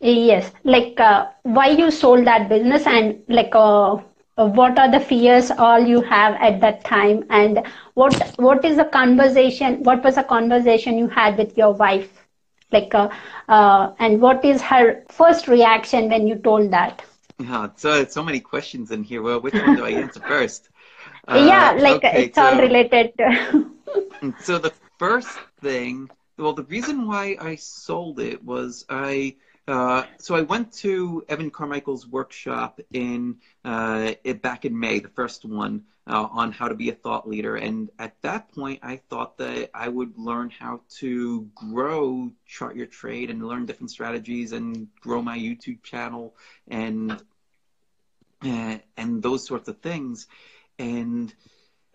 Yes, 0.00 0.52
like 0.64 0.98
why 1.42 1.68
you 1.68 1.90
sold 1.90 2.26
that 2.26 2.48
business 2.48 2.86
and 2.86 3.22
like 3.28 3.50
uh, 3.54 3.96
what 4.36 4.78
are 4.78 4.90
the 4.90 5.00
fears 5.00 5.50
all 5.50 5.78
you 5.80 6.00
have 6.02 6.34
at 6.40 6.60
that 6.60 6.84
time? 6.84 7.24
And 7.30 7.62
what 7.94 8.32
what 8.36 8.64
is 8.64 8.76
the 8.76 8.84
conversation 8.84 9.82
what 9.82 10.02
was 10.04 10.14
the 10.16 10.22
conversation 10.24 10.98
you 10.98 11.08
had 11.08 11.36
with 11.38 11.56
your 11.56 11.72
wife? 11.72 12.26
Like 12.70 12.94
uh, 12.94 13.08
uh, 13.48 13.92
and 13.98 14.20
what 14.20 14.44
is 14.44 14.62
her 14.62 15.02
first 15.08 15.48
reaction 15.48 16.08
when 16.08 16.26
you 16.26 16.36
told 16.36 16.70
that? 16.72 17.02
Yeah 17.38 17.68
so 17.76 18.04
so 18.04 18.22
many 18.22 18.40
questions 18.40 18.90
in 18.90 19.02
here. 19.04 19.22
Well 19.22 19.40
which 19.40 19.60
one 19.62 19.74
do 19.74 19.84
i 19.84 19.90
answer 19.90 20.20
first? 20.20 20.68
Yeah 21.34 21.72
uh, 21.74 21.76
like 21.78 22.02
okay, 22.04 22.14
it's 22.14 22.38
so, 22.38 22.44
all 22.44 22.56
related. 22.56 23.12
To 23.18 23.70
so 24.38 24.58
the 24.58 24.72
first 24.98 25.40
thing 25.60 26.10
well 26.38 26.52
the 26.52 26.64
reason 26.64 27.06
why 27.06 27.36
i 27.40 27.54
sold 27.56 28.18
it 28.20 28.42
was 28.44 28.84
i 28.88 29.34
uh, 29.68 30.04
so 30.18 30.34
I 30.34 30.40
went 30.40 30.72
to 30.74 31.24
Evan 31.28 31.50
Carmichael's 31.50 32.06
workshop 32.06 32.80
in 32.92 33.36
uh, 33.64 34.12
back 34.42 34.64
in 34.64 34.78
May, 34.78 34.98
the 34.98 35.08
first 35.08 35.44
one 35.44 35.84
uh, 36.06 36.26
on 36.30 36.50
how 36.50 36.66
to 36.66 36.74
be 36.74 36.90
a 36.90 36.94
thought 36.94 37.28
leader. 37.28 37.56
And 37.56 37.88
at 37.98 38.20
that 38.22 38.50
point, 38.52 38.80
I 38.82 38.96
thought 38.96 39.38
that 39.38 39.70
I 39.72 39.88
would 39.88 40.18
learn 40.18 40.50
how 40.50 40.80
to 40.98 41.48
grow 41.54 42.32
chart 42.44 42.74
your 42.74 42.86
trade 42.86 43.30
and 43.30 43.46
learn 43.46 43.66
different 43.66 43.92
strategies 43.92 44.52
and 44.52 44.88
grow 45.00 45.22
my 45.22 45.38
YouTube 45.38 45.82
channel 45.84 46.34
and 46.66 47.22
uh, 48.44 48.78
and 48.96 49.22
those 49.22 49.46
sorts 49.46 49.68
of 49.68 49.78
things. 49.78 50.26
And 50.76 51.32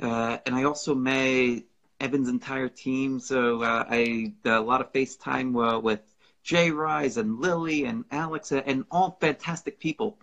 uh, 0.01 0.38
and 0.45 0.56
I 0.56 0.63
also 0.63 0.95
met 0.95 1.63
Evan's 1.99 2.30
entire 2.30 2.69
team. 2.69 3.19
So 3.19 3.62
I 3.62 4.32
a 4.45 4.62
lot 4.62 4.80
of 4.80 4.93
FaceTime 4.93 5.82
with 5.82 5.99
Jay 6.48 6.72
Rise 6.72 7.18
and 7.18 7.42
Lily 7.42 7.84
and 7.84 8.06
Alex 8.10 8.54
and 8.54 8.86
all 8.90 9.18
fantastic 9.20 9.82
people. 9.82 10.18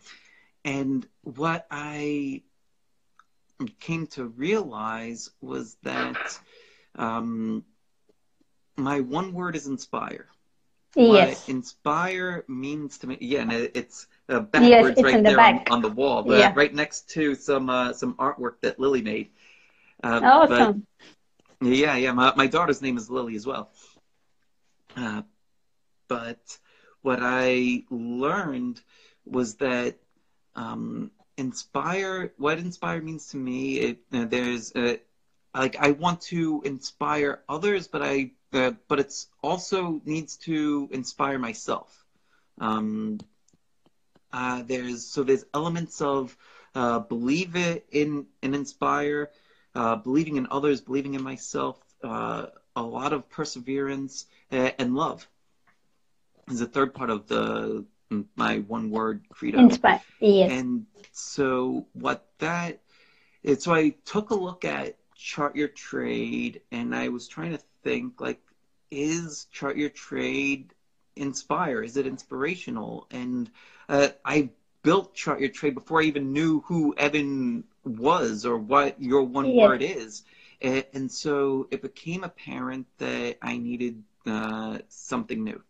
And 0.64 1.06
what 1.20 1.66
I 1.70 2.40
came 3.78 4.06
to 4.08 4.24
realize 4.24 5.28
was 5.42 5.76
that 5.82 6.40
um, 6.94 7.62
my 8.74 9.00
one 9.00 9.34
word 9.34 9.54
is 9.54 9.66
inspire. 9.66 10.28
Yes. 10.96 11.40
What 11.40 11.48
inspire 11.50 12.44
means 12.48 12.96
to 12.98 13.08
me, 13.08 13.18
yeah, 13.20 13.42
and 13.42 13.52
it's 13.52 14.06
uh, 14.30 14.40
backwards 14.40 14.96
yes, 14.96 15.04
right 15.04 15.22
there 15.22 15.34
the 15.34 15.42
on, 15.42 15.62
on, 15.70 15.82
the 15.82 15.90
wall, 15.90 16.22
but 16.22 16.38
yeah. 16.38 16.52
right 16.54 16.72
next 16.72 17.10
to 17.10 17.34
some 17.34 17.68
uh, 17.68 17.92
some 17.92 18.14
artwork 18.14 18.60
that 18.62 18.78
Lily 18.78 19.02
made. 19.02 19.30
Uh, 20.02 20.20
awesome. 20.22 20.86
But, 21.60 21.68
yeah, 21.68 21.96
yeah. 21.96 22.12
My, 22.12 22.32
my 22.36 22.46
daughter's 22.46 22.80
name 22.80 22.96
is 22.96 23.10
Lily 23.10 23.34
as 23.34 23.44
well. 23.44 23.70
Uh, 24.96 25.22
but 26.08 26.58
what 27.02 27.18
I 27.20 27.84
learned 27.90 28.80
was 29.26 29.56
that 29.56 29.96
um, 30.54 31.10
inspire, 31.36 32.32
what 32.38 32.58
inspire 32.58 33.00
means 33.00 33.28
to 33.28 33.36
me, 33.36 33.78
it, 33.78 33.98
uh, 34.12 34.24
there's 34.24 34.72
a, 34.74 35.00
like 35.54 35.76
I 35.76 35.92
want 35.92 36.22
to 36.22 36.62
inspire 36.64 37.42
others, 37.48 37.88
but 37.88 38.02
I, 38.02 38.32
uh, 38.52 38.72
but 38.88 39.00
it's 39.00 39.28
also 39.42 40.00
needs 40.04 40.36
to 40.38 40.88
inspire 40.92 41.38
myself. 41.38 42.04
Um, 42.58 43.18
uh, 44.32 44.62
there's 44.62 45.06
so 45.06 45.22
there's 45.22 45.44
elements 45.54 46.00
of 46.00 46.36
uh, 46.74 46.98
believe 47.00 47.54
it 47.54 47.86
in 47.92 48.26
and 48.42 48.54
inspire, 48.54 49.30
uh, 49.74 49.96
believing 49.96 50.36
in 50.36 50.48
others, 50.50 50.80
believing 50.80 51.14
in 51.14 51.22
myself, 51.22 51.78
uh, 52.02 52.46
a 52.74 52.82
lot 52.82 53.12
of 53.12 53.28
perseverance 53.30 54.26
and 54.50 54.94
love 54.94 55.28
is 56.48 56.60
the 56.60 56.66
third 56.66 56.94
part 56.94 57.10
of 57.10 57.26
the 57.26 57.84
my 58.36 58.58
one 58.58 58.90
word 58.90 59.22
credo. 59.30 59.58
Inspire. 59.58 60.00
Yes. 60.20 60.50
And 60.52 60.86
so 61.12 61.86
what 61.92 62.26
that 62.38 62.80
is, 63.42 63.62
so 63.62 63.74
I 63.74 63.94
took 64.04 64.30
a 64.30 64.34
look 64.34 64.64
at 64.64 64.96
chart 65.16 65.56
your 65.56 65.68
trade 65.68 66.60
and 66.70 66.94
I 66.94 67.08
was 67.08 67.28
trying 67.28 67.52
to 67.52 67.60
think 67.82 68.20
like, 68.20 68.40
is 68.90 69.46
chart 69.50 69.76
your 69.76 69.88
trade 69.88 70.72
inspire? 71.16 71.82
Is 71.82 71.96
it 71.96 72.06
inspirational? 72.06 73.06
And 73.10 73.50
uh, 73.88 74.08
I 74.24 74.50
built 74.82 75.14
chart 75.14 75.40
your 75.40 75.48
trade 75.48 75.74
before 75.74 76.00
I 76.00 76.04
even 76.04 76.32
knew 76.32 76.60
who 76.60 76.94
Evan 76.96 77.64
was 77.84 78.44
or 78.44 78.58
what 78.58 79.00
your 79.00 79.22
one 79.22 79.50
yes. 79.50 79.68
word 79.68 79.82
is. 79.82 80.22
And, 80.60 80.84
and, 80.94 81.10
so 81.10 81.66
it 81.70 81.82
became 81.82 82.22
apparent 82.22 82.86
that 82.98 83.36
I 83.42 83.58
needed 83.58 84.02
uh, 84.24 84.78
something 84.88 85.42
new. 85.42 85.60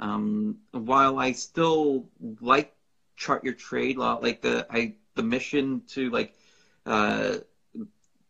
Um, 0.00 0.58
while 0.72 1.18
I 1.18 1.32
still 1.32 2.08
like 2.40 2.74
chart 3.16 3.44
your 3.44 3.54
trade 3.54 3.96
law, 3.96 4.18
like 4.20 4.42
the 4.42 4.66
I 4.70 4.94
the 5.14 5.22
mission 5.22 5.82
to 5.88 6.10
like 6.10 6.34
uh, 6.86 7.36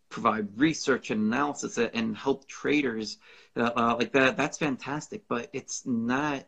provide 0.09 0.59
research 0.59 1.11
and 1.11 1.22
analysis 1.22 1.79
and 1.79 2.16
help 2.16 2.46
traders 2.46 3.18
uh, 3.57 3.70
uh, 3.77 3.96
like 3.98 4.12
that. 4.12 4.37
That's 4.37 4.59
fantastic, 4.59 5.22
but 5.29 5.48
it's 5.53 5.85
not 5.87 6.44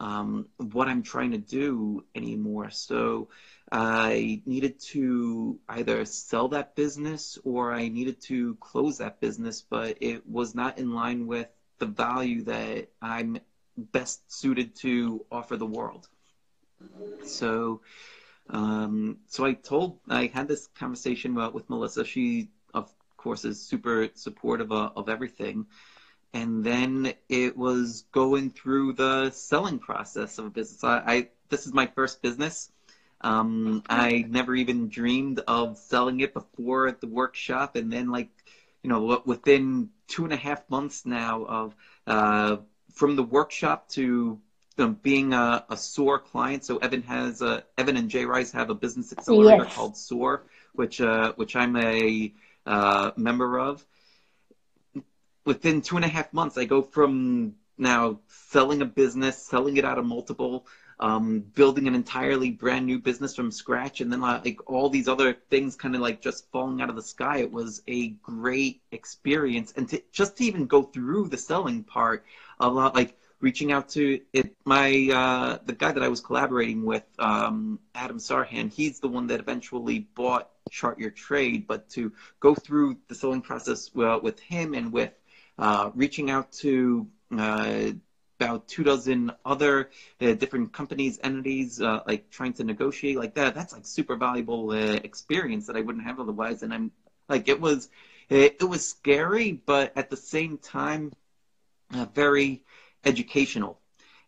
um, 0.00 0.46
what 0.56 0.88
I'm 0.88 1.02
trying 1.02 1.32
to 1.32 1.38
do 1.38 2.04
anymore. 2.14 2.70
So 2.70 3.28
I 3.70 4.40
needed 4.46 4.78
to 4.92 5.58
either 5.68 6.04
sell 6.04 6.48
that 6.48 6.76
business 6.76 7.38
or 7.44 7.72
I 7.72 7.88
needed 7.88 8.20
to 8.22 8.54
close 8.60 8.98
that 8.98 9.20
business, 9.20 9.64
but 9.68 9.98
it 10.00 10.26
was 10.26 10.54
not 10.54 10.78
in 10.78 10.94
line 10.94 11.26
with 11.26 11.48
the 11.78 11.86
value 11.86 12.42
that 12.44 12.88
I'm 13.02 13.38
best 13.78 14.30
suited 14.30 14.74
to 14.76 15.24
offer 15.30 15.56
the 15.56 15.66
world. 15.66 16.08
So, 17.24 17.80
um, 18.50 19.18
so 19.26 19.44
I 19.44 19.54
told, 19.54 19.98
I 20.08 20.26
had 20.26 20.48
this 20.48 20.68
conversation 20.78 21.34
with 21.52 21.68
Melissa. 21.70 22.04
She, 22.04 22.48
of 22.74 22.92
course, 23.16 23.44
is 23.44 23.60
super 23.60 24.08
supportive 24.14 24.72
of, 24.72 24.92
of 24.96 25.08
everything 25.08 25.66
and 26.32 26.64
then 26.64 27.12
it 27.28 27.56
was 27.56 28.04
going 28.12 28.50
through 28.50 28.92
the 28.92 29.30
selling 29.30 29.78
process 29.78 30.38
of 30.38 30.46
a 30.46 30.50
business. 30.50 30.84
I, 30.84 30.98
I 30.98 31.28
this 31.48 31.66
is 31.66 31.72
my 31.72 31.86
first 31.86 32.22
business. 32.22 32.70
Um, 33.20 33.82
I 33.88 34.26
never 34.28 34.54
even 34.54 34.88
dreamed 34.88 35.40
of 35.48 35.78
selling 35.78 36.20
it 36.20 36.34
before 36.34 36.86
at 36.86 37.00
the 37.00 37.06
workshop, 37.06 37.76
and 37.76 37.92
then 37.92 38.10
like 38.10 38.28
you 38.82 38.90
know 38.90 39.22
within 39.24 39.90
two 40.06 40.24
and 40.24 40.32
a 40.32 40.36
half 40.36 40.68
months 40.70 41.06
now 41.06 41.44
of 41.44 41.74
uh, 42.06 42.56
from 42.98 43.16
the 43.16 43.22
workshop 43.22 43.88
to 43.90 44.38
um, 44.78 44.94
being 45.02 45.32
a, 45.32 45.64
a 45.70 45.76
SOAR 45.76 46.18
client. 46.18 46.64
So 46.64 46.78
Evan 46.78 47.02
has 47.02 47.42
a, 47.42 47.64
Evan 47.76 47.96
and 47.96 48.08
Jay 48.08 48.24
Rice 48.24 48.52
have 48.52 48.70
a 48.70 48.74
business 48.74 49.12
accelerator 49.12 49.64
yes. 49.64 49.74
called 49.74 49.96
SOAR, 49.96 50.42
which 50.72 51.00
uh, 51.00 51.32
which 51.36 51.56
I'm 51.56 51.76
a 51.76 52.32
uh, 52.66 53.10
member 53.16 53.58
of 53.58 53.84
within 55.48 55.80
two 55.80 55.96
and 55.96 56.04
a 56.04 56.08
half 56.08 56.32
months, 56.34 56.58
I 56.58 56.66
go 56.66 56.82
from 56.82 57.54
now 57.78 58.20
selling 58.28 58.82
a 58.82 58.84
business, 58.84 59.42
selling 59.42 59.78
it 59.78 59.84
out 59.84 59.98
of 59.98 60.04
multiple, 60.04 60.66
um, 61.00 61.40
building 61.40 61.86
an 61.86 61.94
entirely 61.94 62.50
brand 62.50 62.86
new 62.86 62.98
business 62.98 63.34
from 63.34 63.50
scratch, 63.50 64.00
and 64.00 64.12
then 64.12 64.20
like 64.20 64.58
all 64.66 64.88
these 64.88 65.08
other 65.08 65.34
things 65.50 65.76
kind 65.76 65.94
of 65.94 66.00
like 66.00 66.20
just 66.20 66.50
falling 66.50 66.80
out 66.80 66.90
of 66.90 66.96
the 66.96 67.02
sky. 67.02 67.38
It 67.38 67.52
was 67.52 67.82
a 67.86 68.08
great 68.22 68.82
experience, 68.90 69.72
and 69.76 69.88
to 69.90 70.02
just 70.12 70.36
to 70.38 70.44
even 70.44 70.66
go 70.66 70.82
through 70.82 71.28
the 71.28 71.36
selling 71.36 71.84
part, 71.84 72.24
a 72.58 72.68
lot 72.68 72.94
like 72.94 73.16
reaching 73.40 73.70
out 73.70 73.88
to 73.90 74.20
it. 74.32 74.56
My 74.64 75.08
uh, 75.12 75.58
the 75.64 75.72
guy 75.72 75.92
that 75.92 76.02
I 76.02 76.08
was 76.08 76.20
collaborating 76.20 76.84
with, 76.84 77.04
um, 77.18 77.78
Adam 77.94 78.18
Sarhan, 78.18 78.72
he's 78.72 79.00
the 79.00 79.08
one 79.08 79.28
that 79.28 79.40
eventually 79.40 80.00
bought 80.14 80.50
Chart 80.70 80.98
Your 80.98 81.10
Trade, 81.10 81.66
but 81.66 81.88
to 81.90 82.12
go 82.40 82.54
through 82.54 82.96
the 83.08 83.14
selling 83.14 83.42
process 83.42 83.90
uh, 83.96 84.18
with 84.22 84.40
him 84.40 84.74
and 84.74 84.92
with 84.92 85.12
uh, 85.58 85.90
reaching 85.94 86.30
out 86.30 86.52
to 86.52 87.06
uh, 87.36 87.90
about 88.38 88.68
two 88.68 88.84
dozen 88.84 89.32
other 89.44 89.90
uh, 90.20 90.32
different 90.34 90.72
companies, 90.72 91.18
entities, 91.22 91.80
uh, 91.80 92.00
like 92.06 92.30
trying 92.30 92.52
to 92.54 92.64
negotiate 92.64 93.16
like 93.16 93.34
that. 93.34 93.54
That's 93.54 93.72
like 93.72 93.86
super 93.86 94.16
valuable 94.16 94.70
uh, 94.70 95.00
experience 95.02 95.66
that 95.66 95.76
I 95.76 95.80
wouldn't 95.80 96.04
have 96.04 96.20
otherwise. 96.20 96.62
And 96.62 96.72
I'm 96.72 96.92
like, 97.28 97.48
it 97.48 97.60
was, 97.60 97.88
it, 98.28 98.58
it 98.60 98.64
was 98.64 98.88
scary, 98.88 99.52
but 99.52 99.92
at 99.96 100.08
the 100.08 100.16
same 100.16 100.58
time, 100.58 101.12
very 102.14 102.62
educational. 103.04 103.80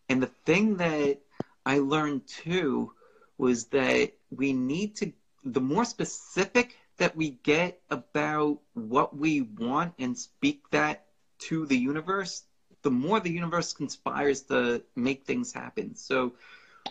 And 0.09 0.21
the 0.21 0.31
thing 0.45 0.77
that 0.77 1.19
I 1.65 1.79
learned 1.79 2.27
too 2.27 2.91
was 3.37 3.65
that 3.67 4.11
we 4.29 4.51
need 4.51 4.95
to, 4.97 5.13
the 5.43 5.61
more 5.61 5.85
specific 5.85 6.75
that 6.97 7.15
we 7.15 7.29
get 7.29 7.79
about 7.89 8.59
what 8.73 9.15
we 9.15 9.41
want 9.41 9.93
and 9.97 10.17
speak 10.17 10.69
that 10.71 11.05
to 11.39 11.65
the 11.65 11.77
universe, 11.77 12.43
the 12.81 12.91
more 12.91 13.19
the 13.19 13.31
universe 13.31 13.73
conspires 13.73 14.41
to 14.43 14.83
make 14.95 15.25
things 15.25 15.53
happen. 15.53 15.95
So 15.95 16.33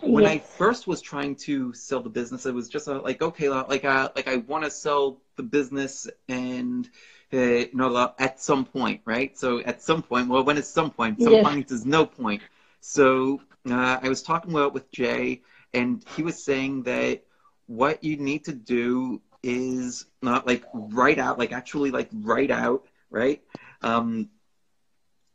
when 0.03 0.25
yes. 0.25 0.33
I 0.33 0.39
first 0.39 0.87
was 0.87 1.01
trying 1.01 1.37
to 1.37 1.73
sell 1.73 2.01
the 2.01 2.11
business, 2.11 2.47
it 2.47 2.55
was 2.55 2.69
just 2.69 2.87
like, 2.87 3.21
okay, 3.23 3.49
like, 3.49 3.85
uh, 3.85 4.11
like 4.15 4.29
I 4.29 4.37
want 4.37 4.65
to 4.65 4.71
sell 4.71 5.19
the 5.37 5.43
business 5.43 6.09
and, 6.29 6.89
uh, 7.33 7.37
you 7.37 7.71
know, 7.75 8.13
at 8.19 8.41
some 8.41 8.65
point, 8.65 9.01
right? 9.05 9.37
So 9.37 9.61
at 9.61 9.83
some 9.83 10.03
point, 10.03 10.29
well, 10.29 10.45
when 10.45 10.57
is 10.57 10.69
some 10.69 10.91
point? 10.91 11.21
Some 11.21 11.33
yes. 11.33 11.47
point 11.47 11.71
is 11.71 11.85
no 11.85 12.07
point. 12.07 12.43
So 12.81 13.41
uh, 13.69 13.99
I 14.03 14.09
was 14.09 14.23
talking 14.23 14.53
about 14.53 14.73
with 14.73 14.91
Jay, 14.91 15.43
and 15.75 16.05
he 16.17 16.23
was 16.23 16.43
saying 16.43 16.85
that 16.85 17.23
what 17.67 18.03
you 18.03 18.17
need 18.17 18.45
to 18.47 18.53
do 18.53 19.21
is 19.43 20.07
not 20.23 20.47
like 20.47 20.65
write 20.73 21.19
out, 21.19 21.39
like 21.39 21.53
actually 21.53 21.91
like 21.91 22.09
write 22.13 22.51
out, 22.51 22.87
right? 23.11 23.43
Um, 23.83 24.29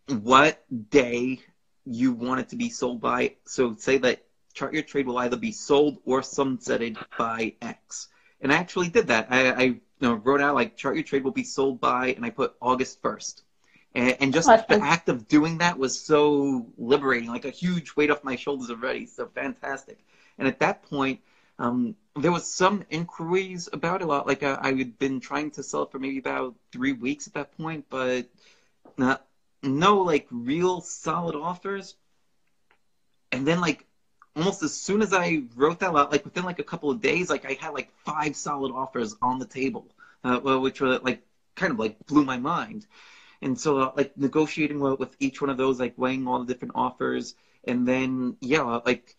what 0.08 0.64
day 0.90 1.40
you 1.86 2.14
want 2.14 2.42
it 2.42 2.50
to 2.50 2.56
be 2.56 2.70
sold 2.70 3.02
by. 3.02 3.36
So 3.46 3.76
say 3.76 3.98
that 4.00 4.24
chart 4.54 4.74
your 4.74 4.84
trade 4.84 5.08
will 5.08 5.18
either 5.18 5.38
be 5.38 5.52
sold 5.52 5.98
or 6.06 6.22
sunsetted 6.22 6.98
by 7.18 7.54
X. 7.62 8.08
And 8.42 8.52
I 8.52 8.58
actually 8.58 8.90
did 8.90 9.08
that. 9.08 9.28
I, 9.30 9.52
I 9.52 9.62
you 9.64 9.82
know, 10.02 10.14
wrote 10.16 10.42
out 10.42 10.56
like 10.56 10.78
chart 10.78 10.96
your 10.96 11.04
trade 11.04 11.24
will 11.24 11.32
be 11.32 11.44
sold 11.44 11.80
by, 11.80 12.08
and 12.08 12.26
I 12.26 12.30
put 12.30 12.56
August 12.62 13.02
1st. 13.02 13.42
And, 13.94 14.18
and 14.20 14.34
just 14.34 14.48
the 14.48 14.80
act 14.82 15.08
of 15.08 15.28
doing 15.28 15.60
that 15.60 15.78
was 15.78 16.00
so 16.00 16.68
liberating, 16.78 17.30
like 17.30 17.46
a 17.46 17.50
huge 17.50 17.96
weight 17.96 18.12
off 18.12 18.24
my 18.24 18.36
shoulders 18.36 18.70
already. 18.70 19.06
So 19.06 19.28
fantastic. 19.28 20.00
And 20.38 20.48
at 20.48 20.60
that 20.60 20.84
point, 20.84 21.22
um, 21.60 21.96
there 22.18 22.32
was 22.32 22.46
some 22.46 22.84
inquiries 22.90 23.70
about 23.72 24.02
it. 24.02 24.06
A 24.06 24.08
lot. 24.08 24.28
Like 24.28 24.44
uh, 24.44 24.58
I 24.60 24.74
had 24.74 25.00
been 25.00 25.22
trying 25.22 25.52
to 25.52 25.64
sell 25.64 25.84
it 25.84 25.92
for 25.92 26.00
maybe 26.00 26.18
about 26.18 26.56
three 26.74 26.92
weeks 26.92 27.28
at 27.28 27.34
that 27.36 27.58
point, 27.58 27.86
but 27.90 28.28
not 28.98 29.25
no 29.66 30.02
like 30.02 30.28
real 30.32 30.82
solid 30.82 31.36
offers. 31.36 31.96
And 33.32 33.46
then 33.48 33.60
like 33.60 33.86
almost 34.36 34.64
as 34.64 34.74
soon 34.74 35.02
as 35.02 35.14
I 35.14 35.44
wrote 35.56 35.80
that 35.80 35.96
out, 35.96 36.12
like 36.12 36.26
within 36.26 36.44
like 36.44 36.60
a 36.60 36.64
couple 36.64 36.90
of 36.90 37.02
days, 37.02 37.30
like 37.30 37.46
I 37.46 37.54
had 37.60 37.74
like 37.74 37.92
five 38.06 38.36
solid 38.36 38.72
offers 38.72 39.16
on 39.22 39.40
the 39.40 39.46
table, 39.46 39.88
uh, 40.24 40.40
which 40.40 40.82
were 40.82 41.00
like 41.00 41.24
kind 41.56 41.72
of 41.72 41.80
like 41.80 42.06
blew 42.06 42.26
my 42.26 42.38
mind. 42.38 42.86
And 43.42 43.60
so 43.60 43.80
uh, 43.80 43.92
like 43.96 44.18
negotiating 44.18 44.80
with 44.80 45.16
each 45.20 45.42
one 45.42 45.50
of 45.50 45.58
those, 45.58 45.80
like 45.80 45.98
weighing 45.98 46.28
all 46.28 46.40
the 46.40 46.52
different 46.52 46.74
offers, 46.76 47.36
and 47.66 47.88
then 47.88 48.38
yeah, 48.42 48.80
like 48.86 49.16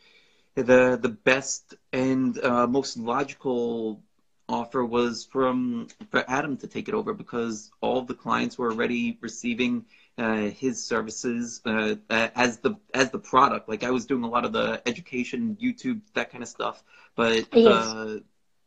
the 0.55 0.99
the 1.01 1.09
best 1.09 1.75
and 1.93 2.39
uh, 2.43 2.67
most 2.67 2.97
logical 2.97 4.03
offer 4.49 4.85
was 4.85 5.25
from 5.25 5.89
for 6.11 6.25
Adam 6.29 6.57
to 6.59 6.67
take 6.67 6.89
it 6.89 6.95
over 6.95 7.13
because 7.13 7.71
all 7.81 8.03
the 8.03 8.15
clients 8.15 8.57
were 8.59 8.71
already 8.71 9.19
receiving 9.21 9.85
uh, 10.19 10.49
his 10.49 10.83
services 10.83 11.61
uh, 11.65 11.97
as 12.11 12.59
the 12.59 12.77
as 12.95 13.11
the 13.11 13.19
product. 13.19 13.69
Like 13.69 13.85
I 13.85 13.91
was 13.91 14.07
doing 14.07 14.25
a 14.25 14.29
lot 14.29 14.45
of 14.45 14.53
the 14.53 14.81
education, 14.87 15.57
YouTube, 15.61 16.01
that 16.15 16.31
kind 16.31 16.43
of 16.43 16.49
stuff, 16.49 16.83
but 17.15 17.47
yes. 17.53 17.67
uh, 17.67 18.19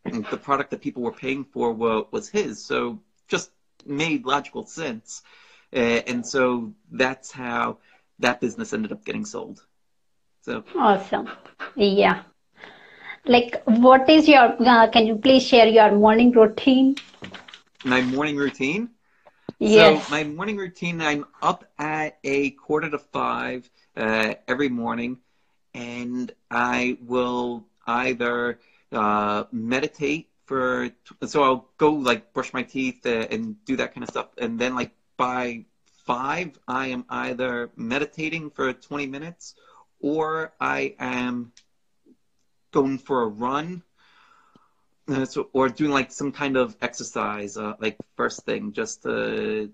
the 0.05 0.37
product 0.37 0.71
that 0.71 0.81
people 0.81 1.01
were 1.01 1.11
paying 1.11 1.43
for 1.43 1.73
were, 1.73 2.03
was 2.11 2.29
his. 2.29 2.63
So 2.63 2.99
just 3.27 3.51
made 3.85 4.25
logical 4.25 4.65
sense, 4.65 5.23
uh, 5.73 6.01
and 6.07 6.25
so 6.25 6.73
that's 6.91 7.31
how 7.31 7.79
that 8.19 8.41
business 8.41 8.73
ended 8.73 8.91
up 8.91 9.03
getting 9.03 9.25
sold. 9.25 9.65
So 10.41 10.63
awesome, 10.77 11.29
yeah. 11.75 12.23
Like, 13.25 13.61
what 13.65 14.09
is 14.09 14.27
your? 14.27 14.55
Uh, 14.59 14.87
can 14.89 15.05
you 15.07 15.15
please 15.15 15.45
share 15.45 15.67
your 15.67 15.91
morning 15.91 16.31
routine? 16.31 16.95
My 17.83 18.01
morning 18.01 18.37
routine. 18.37 18.89
Yes. 19.59 20.07
So 20.07 20.11
my 20.11 20.23
morning 20.23 20.57
routine, 20.57 21.01
I'm 21.01 21.25
up 21.41 21.65
at 21.77 22.17
a 22.23 22.51
quarter 22.51 22.89
to 22.89 22.97
five 22.97 23.69
uh, 23.95 24.35
every 24.47 24.69
morning, 24.69 25.17
and 25.73 26.31
I 26.49 26.97
will 27.01 27.65
either 27.85 28.59
uh, 28.91 29.43
meditate 29.51 30.29
for. 30.45 30.89
So 31.25 31.43
I'll 31.43 31.69
go 31.77 31.91
like 31.93 32.33
brush 32.33 32.53
my 32.53 32.63
teeth 32.63 33.05
uh, 33.05 33.27
and 33.29 33.55
do 33.65 33.75
that 33.77 33.93
kind 33.93 34.03
of 34.03 34.09
stuff, 34.09 34.27
and 34.37 34.59
then 34.59 34.75
like 34.75 34.91
by 35.17 35.65
five, 36.05 36.57
I 36.67 36.87
am 36.87 37.05
either 37.09 37.69
meditating 37.75 38.51
for 38.51 38.71
20 38.73 39.07
minutes, 39.07 39.55
or 39.99 40.53
I 40.59 40.95
am 40.99 41.51
going 42.71 42.97
for 42.97 43.23
a 43.23 43.27
run 43.27 43.83
so, 45.25 45.49
or 45.53 45.69
doing 45.69 45.91
like 45.91 46.11
some 46.11 46.31
kind 46.31 46.57
of 46.57 46.75
exercise, 46.81 47.57
uh, 47.57 47.73
like 47.79 47.97
first 48.15 48.45
thing, 48.45 48.71
just 48.71 49.03
mm, 49.03 49.71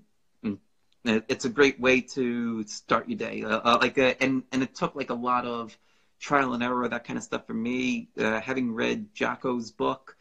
it's 1.04 1.46
a 1.46 1.50
great 1.50 1.80
way 1.80 2.02
to 2.02 2.64
start 2.64 3.08
your 3.08 3.18
day. 3.18 3.44
Uh, 3.44 3.60
uh 3.64 3.78
like, 3.82 3.98
uh, 3.98 4.14
and 4.20 4.44
and 4.52 4.64
it 4.64 4.76
took 4.76 4.96
like 4.96 5.10
a 5.10 5.16
lot 5.16 5.46
of 5.46 5.78
trial 6.20 6.54
and 6.54 6.64
error, 6.64 6.88
that 6.88 7.06
kind 7.06 7.18
of 7.18 7.24
stuff 7.24 7.46
for 7.46 7.54
me. 7.54 8.10
Uh, 8.18 8.40
having 8.40 8.74
read 8.74 9.14
Jocko's 9.14 9.72
book, 9.72 10.16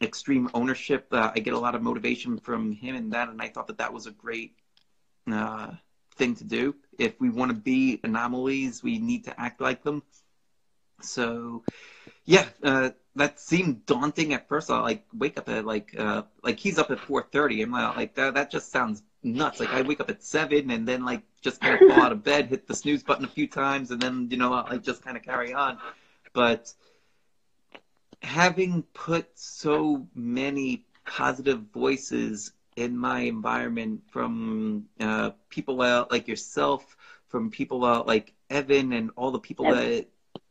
Extreme 0.00 0.50
Ownership, 0.54 1.08
I 1.12 1.38
get 1.40 1.54
a 1.54 1.58
lot 1.58 1.74
of 1.74 1.82
motivation 1.82 2.38
from 2.38 2.72
him 2.72 2.94
and 2.94 3.12
that, 3.12 3.28
and 3.28 3.42
I 3.42 3.48
thought 3.48 3.66
that 3.66 3.78
that 3.78 3.92
was 3.92 4.06
a 4.06 4.12
great 4.12 4.54
thing 5.26 6.36
to 6.36 6.44
do. 6.44 6.74
If 6.98 7.20
we 7.20 7.30
want 7.30 7.50
to 7.50 7.56
be 7.56 8.00
anomalies, 8.04 8.82
we 8.82 8.98
need 8.98 9.24
to 9.24 9.40
act 9.40 9.60
like 9.60 9.82
them. 9.82 10.02
So, 11.04 11.62
yeah, 12.24 12.46
uh, 12.62 12.90
that 13.16 13.38
seemed 13.38 13.84
daunting 13.86 14.32
at 14.32 14.48
first. 14.48 14.70
I 14.70 14.80
like 14.80 15.04
wake 15.12 15.38
up 15.38 15.48
at 15.48 15.64
like 15.64 15.94
uh, 15.98 16.22
like 16.42 16.58
he's 16.58 16.78
up 16.78 16.90
at 16.90 16.98
four 16.98 17.22
thirty. 17.22 17.62
I'm 17.62 17.72
like 17.72 18.14
that. 18.14 18.34
That 18.34 18.50
just 18.50 18.70
sounds 18.70 19.02
nuts. 19.22 19.60
Like 19.60 19.70
I 19.70 19.82
wake 19.82 20.00
up 20.00 20.10
at 20.10 20.22
seven 20.22 20.70
and 20.70 20.86
then 20.86 21.04
like 21.04 21.22
just 21.42 21.60
kind 21.60 21.74
of 21.74 21.88
fall 21.88 22.04
out 22.04 22.12
of 22.12 22.24
bed, 22.24 22.46
hit 22.46 22.66
the 22.66 22.74
snooze 22.74 23.02
button 23.02 23.24
a 23.24 23.28
few 23.28 23.46
times, 23.46 23.90
and 23.90 24.00
then 24.00 24.28
you 24.30 24.36
know 24.36 24.52
I 24.52 24.78
just 24.78 25.04
kind 25.04 25.16
of 25.16 25.22
carry 25.22 25.52
on. 25.52 25.78
But 26.32 26.72
having 28.22 28.82
put 28.94 29.26
so 29.34 30.06
many 30.14 30.84
positive 31.04 31.60
voices 31.74 32.52
in 32.76 32.96
my 32.96 33.20
environment 33.20 34.02
from 34.10 34.86
uh, 35.00 35.30
people 35.50 35.82
out 35.82 36.10
like 36.10 36.28
yourself, 36.28 36.96
from 37.28 37.50
people 37.50 37.84
out 37.84 38.06
like 38.06 38.32
Evan, 38.48 38.92
and 38.92 39.10
all 39.16 39.30
the 39.30 39.38
people 39.38 39.66
that 39.66 40.06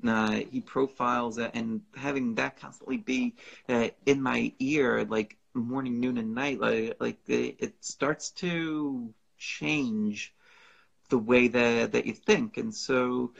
uh, 0.08 0.32
he 0.52 0.62
profiles, 0.62 1.38
and 1.38 1.82
having 1.96 2.36
that 2.36 2.60
constantly 2.60 2.98
be 2.98 3.36
uh, 3.70 3.90
in 4.06 4.22
my 4.22 4.52
ear, 4.60 5.06
like 5.06 5.38
morning, 5.54 6.00
noon, 6.00 6.18
and 6.18 6.34
night, 6.36 6.60
like 6.60 6.96
like 7.00 7.20
it 7.28 7.74
starts 7.84 8.32
to 8.32 9.14
change 9.38 10.34
the 11.10 11.18
way 11.18 11.48
that 11.48 11.92
that 11.94 12.06
you 12.06 12.14
think, 12.14 12.58
and 12.58 12.74
so 12.74 13.34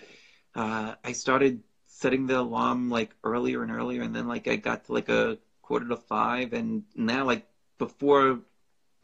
uh, 0.56 0.96
I 1.04 1.12
started 1.14 1.64
setting 1.88 2.28
the 2.28 2.40
alarm 2.40 2.90
like 2.90 3.16
earlier 3.24 3.64
and 3.64 3.72
earlier, 3.72 4.02
and 4.04 4.16
then 4.16 4.28
like 4.28 4.48
I 4.48 4.56
got 4.58 4.86
to 4.86 4.94
like 4.94 5.10
a 5.10 5.38
quarter 5.62 5.88
to 5.90 5.98
five, 5.98 6.54
and 6.54 6.84
now 6.96 7.26
like 7.26 7.48
before 7.78 8.42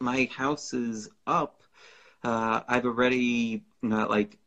my 0.00 0.26
house 0.36 0.74
is 0.74 1.08
up, 1.26 1.62
uh, 2.24 2.60
I've 2.68 2.86
already 2.86 3.64
uh, 3.84 4.06
like 4.08 4.38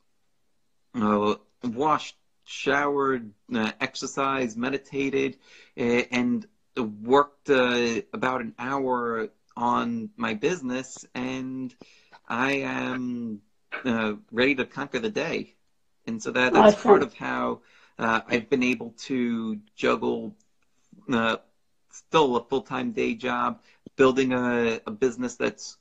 uh, 0.95 1.35
washed, 1.63 2.15
showered, 2.43 3.31
uh, 3.53 3.71
exercised, 3.79 4.57
meditated, 4.57 5.37
and 5.77 6.45
worked 6.77 7.49
uh, 7.49 8.01
about 8.13 8.41
an 8.41 8.53
hour 8.57 9.29
on 9.55 10.09
my 10.17 10.33
business, 10.33 11.05
and 11.13 11.73
I 12.27 12.51
am 12.53 13.41
uh, 13.85 14.13
ready 14.31 14.55
to 14.55 14.65
conquer 14.65 14.99
the 14.99 15.09
day. 15.09 15.55
And 16.07 16.21
so 16.21 16.31
that 16.31 16.53
that's 16.53 16.75
awesome. 16.75 16.81
part 16.83 17.03
of 17.03 17.13
how 17.13 17.61
uh, 17.99 18.21
I've 18.27 18.49
been 18.49 18.63
able 18.63 18.91
to 19.05 19.59
juggle 19.75 20.35
uh, 21.11 21.37
still 21.91 22.35
a 22.35 22.43
full 22.43 22.61
time 22.61 22.91
day 22.91 23.15
job, 23.15 23.59
building 23.95 24.33
a, 24.33 24.79
a 24.85 24.91
business 24.91 25.35
that's 25.35 25.77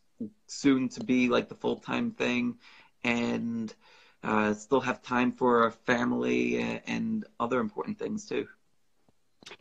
soon 0.47 0.89
to 0.91 1.05
be 1.05 1.29
like 1.29 1.49
the 1.49 1.55
full 1.55 1.77
time 1.77 2.11
thing, 2.13 2.57
and 3.05 3.73
uh, 4.23 4.53
still 4.55 4.81
have 4.81 5.03
time 5.03 5.33
for 5.33 5.71
family 5.71 6.59
and 6.87 7.25
other 7.39 7.61
important 7.61 7.99
things 7.99 8.27
too. 8.27 8.47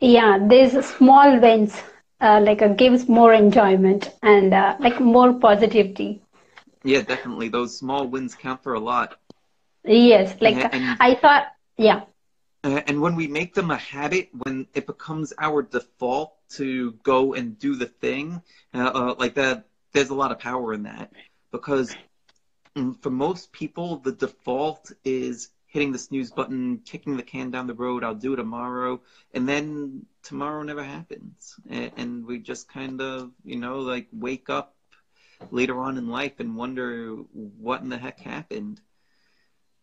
Yeah, 0.00 0.38
there's 0.40 0.72
small 0.86 1.38
wins, 1.40 1.82
uh, 2.20 2.40
like 2.42 2.60
it 2.62 2.76
gives 2.76 3.08
more 3.08 3.32
enjoyment 3.32 4.10
and 4.22 4.52
uh, 4.52 4.76
like 4.80 5.00
more 5.00 5.32
positivity. 5.32 6.20
Yeah, 6.84 7.02
definitely. 7.02 7.48
Those 7.48 7.76
small 7.76 8.08
wins 8.08 8.34
count 8.34 8.62
for 8.62 8.74
a 8.74 8.80
lot. 8.80 9.18
Yes, 9.84 10.36
like 10.40 10.64
and, 10.72 10.98
I 11.00 11.14
thought, 11.14 11.46
yeah. 11.76 12.02
Uh, 12.62 12.80
and 12.86 13.00
when 13.00 13.16
we 13.16 13.26
make 13.26 13.54
them 13.54 13.70
a 13.70 13.76
habit, 13.76 14.28
when 14.44 14.66
it 14.74 14.86
becomes 14.86 15.32
our 15.38 15.62
default 15.62 16.32
to 16.50 16.92
go 17.02 17.34
and 17.34 17.58
do 17.58 17.74
the 17.76 17.86
thing, 17.86 18.42
uh, 18.74 18.90
uh, 18.94 19.14
like 19.18 19.34
that, 19.34 19.66
there's 19.92 20.10
a 20.10 20.14
lot 20.14 20.30
of 20.32 20.38
power 20.38 20.72
in 20.74 20.82
that 20.82 21.10
because 21.52 21.96
for 23.00 23.10
most 23.10 23.52
people, 23.52 23.96
the 23.96 24.12
default 24.12 24.92
is 25.04 25.50
hitting 25.66 25.92
the 25.92 25.98
snooze 25.98 26.30
button, 26.30 26.78
kicking 26.84 27.16
the 27.16 27.22
can 27.22 27.50
down 27.50 27.66
the 27.66 27.74
road. 27.74 28.02
I'll 28.02 28.14
do 28.14 28.32
it 28.32 28.36
tomorrow, 28.36 29.00
and 29.34 29.48
then 29.48 30.06
tomorrow 30.22 30.62
never 30.62 30.82
happens, 30.82 31.56
and, 31.68 32.26
we 32.26 32.38
just 32.38 32.68
kind 32.68 33.00
of, 33.00 33.30
you 33.44 33.56
know, 33.56 33.78
like 33.80 34.08
wake 34.12 34.50
up 34.50 34.74
later 35.50 35.80
on 35.80 35.96
in 35.96 36.08
life 36.08 36.38
and 36.38 36.56
wonder 36.56 37.16
what 37.32 37.82
in 37.82 37.88
the 37.88 37.98
heck 37.98 38.20
happened. 38.20 38.80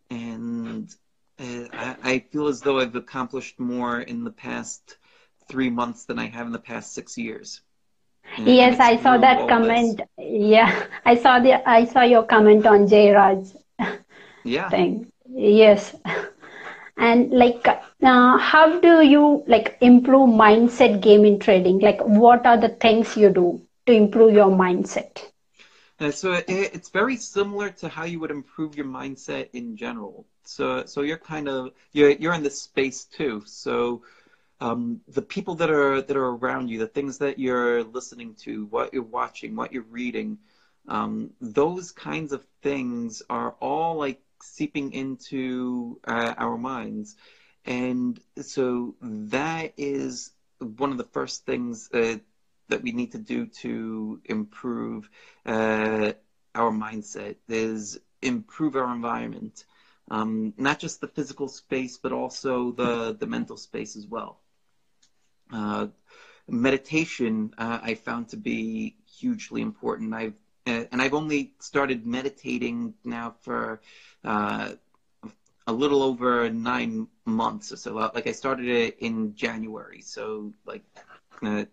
And 0.09 0.93
uh, 1.39 1.95
I 2.03 2.25
feel 2.31 2.47
as 2.47 2.61
though 2.61 2.79
I've 2.79 2.95
accomplished 2.95 3.59
more 3.59 3.99
in 4.01 4.23
the 4.23 4.31
past 4.31 4.97
three 5.49 5.69
months 5.69 6.05
than 6.05 6.19
I 6.19 6.27
have 6.27 6.45
in 6.45 6.53
the 6.53 6.59
past 6.59 6.93
six 6.93 7.17
years. 7.17 7.61
And 8.35 8.47
yes, 8.47 8.79
I 8.79 8.97
saw 8.97 9.17
that 9.17 9.47
comment. 9.47 9.97
This. 9.97 10.07
Yeah, 10.17 10.83
I 11.05 11.15
saw 11.15 11.39
the 11.39 11.67
I 11.67 11.85
saw 11.85 12.01
your 12.01 12.23
comment 12.23 12.65
on 12.65 12.87
J 12.87 13.11
Raj. 13.11 13.47
Yeah. 14.43 14.69
Thing. 14.69 15.11
Yes. 15.29 15.93
And 16.97 17.31
like, 17.31 17.67
uh, 17.67 18.37
how 18.37 18.79
do 18.79 19.01
you 19.01 19.43
like 19.45 19.77
improve 19.81 20.29
mindset 20.29 21.01
game 21.01 21.25
in 21.25 21.37
trading? 21.37 21.79
Like, 21.79 22.01
what 22.01 22.45
are 22.45 22.57
the 22.57 22.69
things 22.69 23.15
you 23.15 23.29
do 23.29 23.61
to 23.85 23.93
improve 23.93 24.33
your 24.33 24.47
mindset? 24.49 25.23
Uh, 25.99 26.11
so 26.11 26.33
it, 26.33 26.45
it's 26.47 26.89
very 26.89 27.15
similar 27.15 27.69
to 27.71 27.89
how 27.89 28.05
you 28.05 28.19
would 28.19 28.31
improve 28.31 28.75
your 28.75 28.85
mindset 28.85 29.49
in 29.53 29.75
general. 29.75 30.25
So 30.43 30.85
so 30.85 31.01
you're 31.01 31.17
kind 31.17 31.47
of 31.47 31.71
you're 31.91 32.11
you're 32.11 32.33
in 32.33 32.43
this 32.43 32.61
space 32.61 33.03
too. 33.05 33.43
So 33.45 34.01
um, 34.59 35.01
the 35.07 35.21
people 35.21 35.55
that 35.55 35.69
are 35.69 36.01
that 36.01 36.17
are 36.17 36.29
around 36.35 36.69
you, 36.69 36.79
the 36.79 36.87
things 36.87 37.19
that 37.19 37.39
you're 37.39 37.83
listening 37.83 38.35
to, 38.43 38.65
what 38.65 38.93
you're 38.93 39.03
watching, 39.03 39.55
what 39.55 39.71
you're 39.71 39.83
reading, 39.83 40.37
um, 40.87 41.31
those 41.41 41.91
kinds 41.91 42.31
of 42.33 42.43
things 42.63 43.21
are 43.29 43.55
all 43.59 43.97
like 43.97 44.19
seeping 44.41 44.91
into 44.93 45.99
uh, 46.07 46.33
our 46.37 46.57
minds, 46.57 47.15
and 47.65 48.19
so 48.41 48.95
that 49.01 49.73
is 49.77 50.31
one 50.59 50.91
of 50.91 50.97
the 50.97 51.03
first 51.03 51.45
things 51.45 51.89
uh, 51.93 52.17
that 52.69 52.81
we 52.81 52.91
need 52.91 53.11
to 53.11 53.19
do 53.19 53.45
to 53.47 54.19
improve 54.25 55.09
uh, 55.45 56.11
our 56.55 56.71
mindset 56.71 57.35
is 57.47 57.99
improve 58.21 58.75
our 58.75 58.91
environment 58.93 59.63
um, 60.09 60.53
not 60.57 60.79
just 60.79 61.01
the 61.01 61.07
physical 61.07 61.49
space, 61.49 61.97
but 61.97 62.11
also 62.11 62.71
the, 62.71 63.15
the 63.19 63.27
mental 63.27 63.57
space 63.57 63.95
as 63.95 64.07
well. 64.07 64.39
Uh, 65.51 65.87
meditation, 66.49 67.53
uh, 67.57 67.79
I 67.81 67.95
found 67.95 68.29
to 68.29 68.37
be 68.37 68.95
hugely 69.19 69.61
important. 69.61 70.13
I've 70.13 70.33
uh, 70.65 70.83
and 70.91 71.01
I've 71.01 71.13
only 71.13 71.53
started 71.59 72.05
meditating 72.05 72.93
now 73.05 73.35
for 73.41 73.81
uh, 74.25 74.71
a 75.65 75.71
little 75.71 76.03
over 76.03 76.49
nine 76.49 77.07
months 77.25 77.71
or 77.71 77.77
so. 77.77 77.93
Like 77.93 78.27
I 78.27 78.33
started 78.33 78.67
it 78.67 78.97
in 78.99 79.33
January, 79.35 80.01
so 80.01 80.53
like 80.65 80.83
uh, 81.41 81.65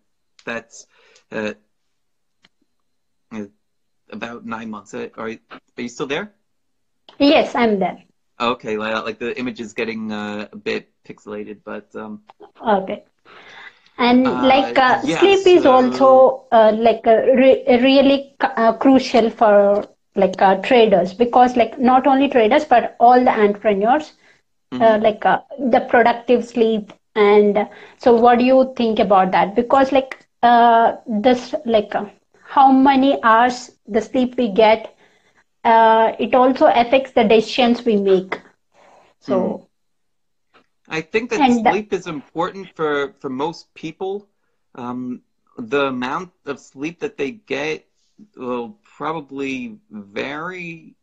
that's 0.44 0.86
uh, 1.32 1.54
about 4.10 4.46
nine 4.46 4.70
months. 4.70 4.94
Are, 4.94 5.10
are 5.16 5.30
you 5.76 5.88
still 5.88 6.06
there? 6.06 6.32
Yes, 7.18 7.54
I'm 7.54 7.78
there. 7.78 7.98
Okay, 8.40 8.76
like 8.76 9.18
the 9.18 9.36
image 9.38 9.60
is 9.60 9.72
getting 9.72 10.12
uh, 10.12 10.48
a 10.52 10.56
bit 10.56 10.90
pixelated, 11.06 11.58
but 11.64 11.94
um, 11.94 12.20
okay. 12.64 13.04
And 13.98 14.26
uh, 14.26 14.42
like 14.42 14.78
uh, 14.78 15.02
yes, 15.02 15.20
sleep 15.20 15.46
is 15.46 15.64
also 15.66 16.44
uh, 16.52 16.72
like 16.74 17.04
re- 17.06 17.64
really 17.82 18.34
uh, 18.40 18.72
crucial 18.74 19.30
for 19.30 19.86
like 20.16 20.40
uh, 20.40 20.56
traders 20.56 21.12
because 21.14 21.56
like 21.56 21.78
not 21.78 22.06
only 22.06 22.28
traders 22.28 22.64
but 22.64 22.96
all 23.00 23.22
the 23.22 23.30
entrepreneurs 23.30 24.12
mm-hmm. 24.72 25.02
like 25.02 25.22
the 25.22 25.80
productive 25.88 26.44
sleep 26.44 26.92
and 27.14 27.66
so 27.98 28.14
what 28.14 28.38
do 28.38 28.44
you 28.44 28.72
think 28.76 28.98
about 28.98 29.30
that 29.32 29.54
because 29.54 29.92
like 29.92 30.16
this 31.06 31.54
like 31.64 31.92
how 32.42 32.70
many 32.70 33.18
hours 33.22 33.70
the 33.86 34.00
sleep 34.00 34.34
we 34.36 34.48
get 34.48 34.94
uh, 35.64 36.12
it 36.18 36.34
also 36.34 36.66
affects 36.66 37.12
the 37.12 37.24
decisions 37.24 37.84
we 37.84 37.96
make. 37.96 38.38
So, 39.20 39.62
mm. 39.62 39.66
I 40.88 41.00
think 41.00 41.30
that 41.30 41.40
and, 41.40 41.60
sleep 41.60 41.92
is 41.92 42.06
important 42.06 42.74
for 42.74 43.14
for 43.20 43.30
most 43.30 43.72
people. 43.74 44.28
Um, 44.74 45.22
the 45.56 45.86
amount 45.86 46.32
of 46.46 46.58
sleep 46.58 47.00
that 47.00 47.16
they 47.16 47.30
get 47.30 47.86
will 48.36 48.78
probably 48.96 49.78
vary. 49.90 50.94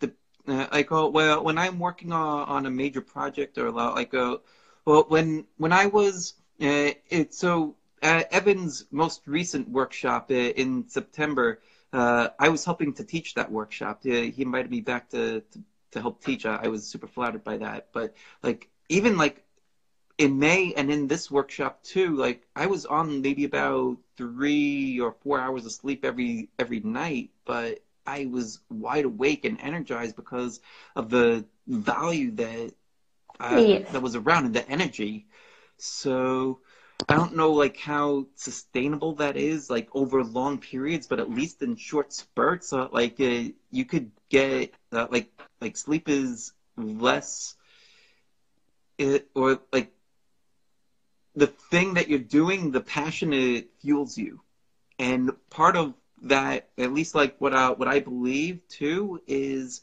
The, 0.00 0.12
uh, 0.48 0.66
like, 0.72 0.90
oh, 0.90 1.08
well, 1.08 1.44
when 1.44 1.58
I'm 1.58 1.78
working 1.78 2.12
on, 2.12 2.48
on 2.48 2.66
a 2.66 2.70
major 2.70 3.00
project 3.00 3.58
or 3.58 3.66
a 3.66 3.70
lot 3.70 3.94
like 3.94 4.14
a, 4.14 4.24
uh, 4.24 4.36
well, 4.84 5.04
when 5.08 5.46
when 5.56 5.72
I 5.72 5.86
was, 5.86 6.34
uh, 6.60 6.90
it 7.08 7.34
so 7.34 7.76
uh, 8.02 8.24
Evan's 8.30 8.86
most 8.90 9.22
recent 9.26 9.68
workshop 9.68 10.30
uh, 10.30 10.34
in 10.34 10.88
September 10.88 11.60
uh, 11.92 12.28
I 12.38 12.48
was 12.48 12.64
helping 12.64 12.94
to 12.94 13.04
teach 13.04 13.34
that 13.34 13.50
workshop. 13.50 14.00
He 14.02 14.34
invited 14.38 14.70
me 14.70 14.80
back 14.80 15.10
to, 15.10 15.40
to, 15.40 15.62
to 15.92 16.00
help 16.00 16.24
teach. 16.24 16.46
I, 16.46 16.60
I 16.64 16.68
was 16.68 16.86
super 16.86 17.06
flattered 17.06 17.44
by 17.44 17.58
that. 17.58 17.88
But 17.92 18.14
like 18.42 18.70
even 18.88 19.16
like 19.16 19.44
in 20.18 20.38
May 20.38 20.72
and 20.74 20.90
in 20.90 21.08
this 21.08 21.30
workshop 21.30 21.82
too, 21.82 22.16
like 22.16 22.42
I 22.54 22.66
was 22.66 22.86
on 22.86 23.22
maybe 23.22 23.44
about 23.44 23.98
three 24.16 25.00
or 25.00 25.12
four 25.12 25.40
hours 25.40 25.64
of 25.66 25.72
sleep 25.72 26.04
every 26.04 26.48
every 26.58 26.80
night, 26.80 27.30
but 27.44 27.80
I 28.06 28.26
was 28.26 28.60
wide 28.70 29.04
awake 29.04 29.44
and 29.44 29.58
energized 29.60 30.16
because 30.16 30.60
of 30.96 31.10
the 31.10 31.44
value 31.66 32.30
that 32.32 32.72
uh, 33.40 33.64
Yes. 33.64 33.88
that 33.90 34.02
was 34.02 34.14
around 34.16 34.46
and 34.46 34.54
the 34.54 34.68
energy. 34.68 35.26
So 35.78 36.60
I 37.08 37.14
don't 37.14 37.36
know 37.36 37.52
like 37.52 37.76
how 37.76 38.26
sustainable 38.34 39.14
that 39.14 39.36
is 39.36 39.70
like 39.70 39.88
over 39.92 40.22
long 40.24 40.58
periods, 40.58 41.06
but 41.06 41.20
at 41.20 41.30
least 41.30 41.62
in 41.62 41.76
short 41.76 42.12
spurts, 42.12 42.72
uh, 42.72 42.88
like 42.92 43.20
uh, 43.20 43.44
you 43.70 43.84
could 43.84 44.10
get 44.30 44.74
uh, 44.92 45.06
like 45.10 45.30
like 45.60 45.76
sleep 45.76 46.08
is 46.08 46.52
less 46.76 47.54
it, 49.02 49.28
or 49.34 49.60
like 49.72 49.92
the 51.34 51.46
thing 51.46 51.94
that 51.94 52.08
you're 52.08 52.18
doing, 52.18 52.70
the 52.70 52.80
passion 52.80 53.32
it 53.32 53.68
fuels 53.80 54.16
you, 54.16 54.40
and 54.98 55.30
part 55.50 55.76
of 55.76 55.94
that, 56.22 56.68
at 56.78 56.92
least 56.92 57.14
like 57.14 57.36
what 57.38 57.52
I 57.54 57.70
what 57.70 57.88
I 57.88 58.00
believe 58.00 58.60
too, 58.68 59.20
is 59.26 59.82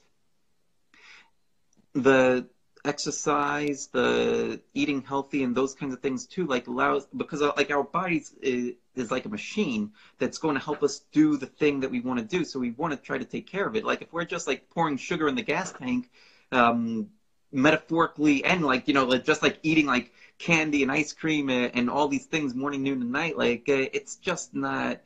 the 1.94 2.48
exercise, 2.86 3.88
the 3.92 4.62
eating 4.74 5.02
healthy, 5.02 5.44
and 5.44 5.56
those 5.56 5.74
kinds 5.74 5.94
of 5.94 6.00
things 6.00 6.26
too, 6.26 6.46
like 6.46 6.68
allows 6.68 7.08
because 7.16 7.42
uh, 7.42 7.52
like 7.58 7.72
our 7.72 7.84
bodies 7.84 8.34
is, 8.42 8.74
is 8.96 9.12
like 9.12 9.26
a 9.26 9.30
machine 9.30 9.92
that's 10.18 10.38
going 10.38 10.56
to 10.56 10.64
help 10.64 10.84
us 10.84 11.02
do 11.12 11.38
the 11.38 11.46
thing 11.46 11.82
that 11.82 11.92
we 11.92 12.00
want 12.00 12.20
to 12.20 12.26
do. 12.26 12.46
So 12.46 12.60
we 12.60 12.72
want 12.72 12.94
to 12.94 12.98
try 12.98 13.18
to 13.18 13.26
take 13.26 13.48
care 13.48 13.68
of 13.68 13.76
it. 13.76 13.84
Like 13.84 14.02
if 14.02 14.14
we're 14.14 14.26
just 14.26 14.48
like 14.48 14.70
pouring 14.70 14.98
sugar 14.98 15.28
in 15.28 15.36
the 15.36 15.42
gas 15.42 15.72
tank, 15.72 16.10
um, 16.52 17.10
metaphorically 17.52 18.44
and 18.46 18.64
like 18.64 18.88
you 18.88 18.94
know 18.94 19.06
like 19.06 19.26
just 19.26 19.42
like 19.42 19.60
eating 19.64 19.86
like 19.86 20.12
candy 20.38 20.84
and 20.84 20.92
ice 20.92 21.12
cream 21.14 21.50
and, 21.50 21.72
and 21.76 21.90
all 21.90 22.08
these 22.08 22.26
things 22.26 22.56
morning, 22.56 22.84
noon, 22.84 23.02
and 23.02 23.12
night, 23.12 23.38
like 23.38 23.68
uh, 23.70 23.86
it's 23.94 24.16
just 24.18 24.54
not 24.54 25.00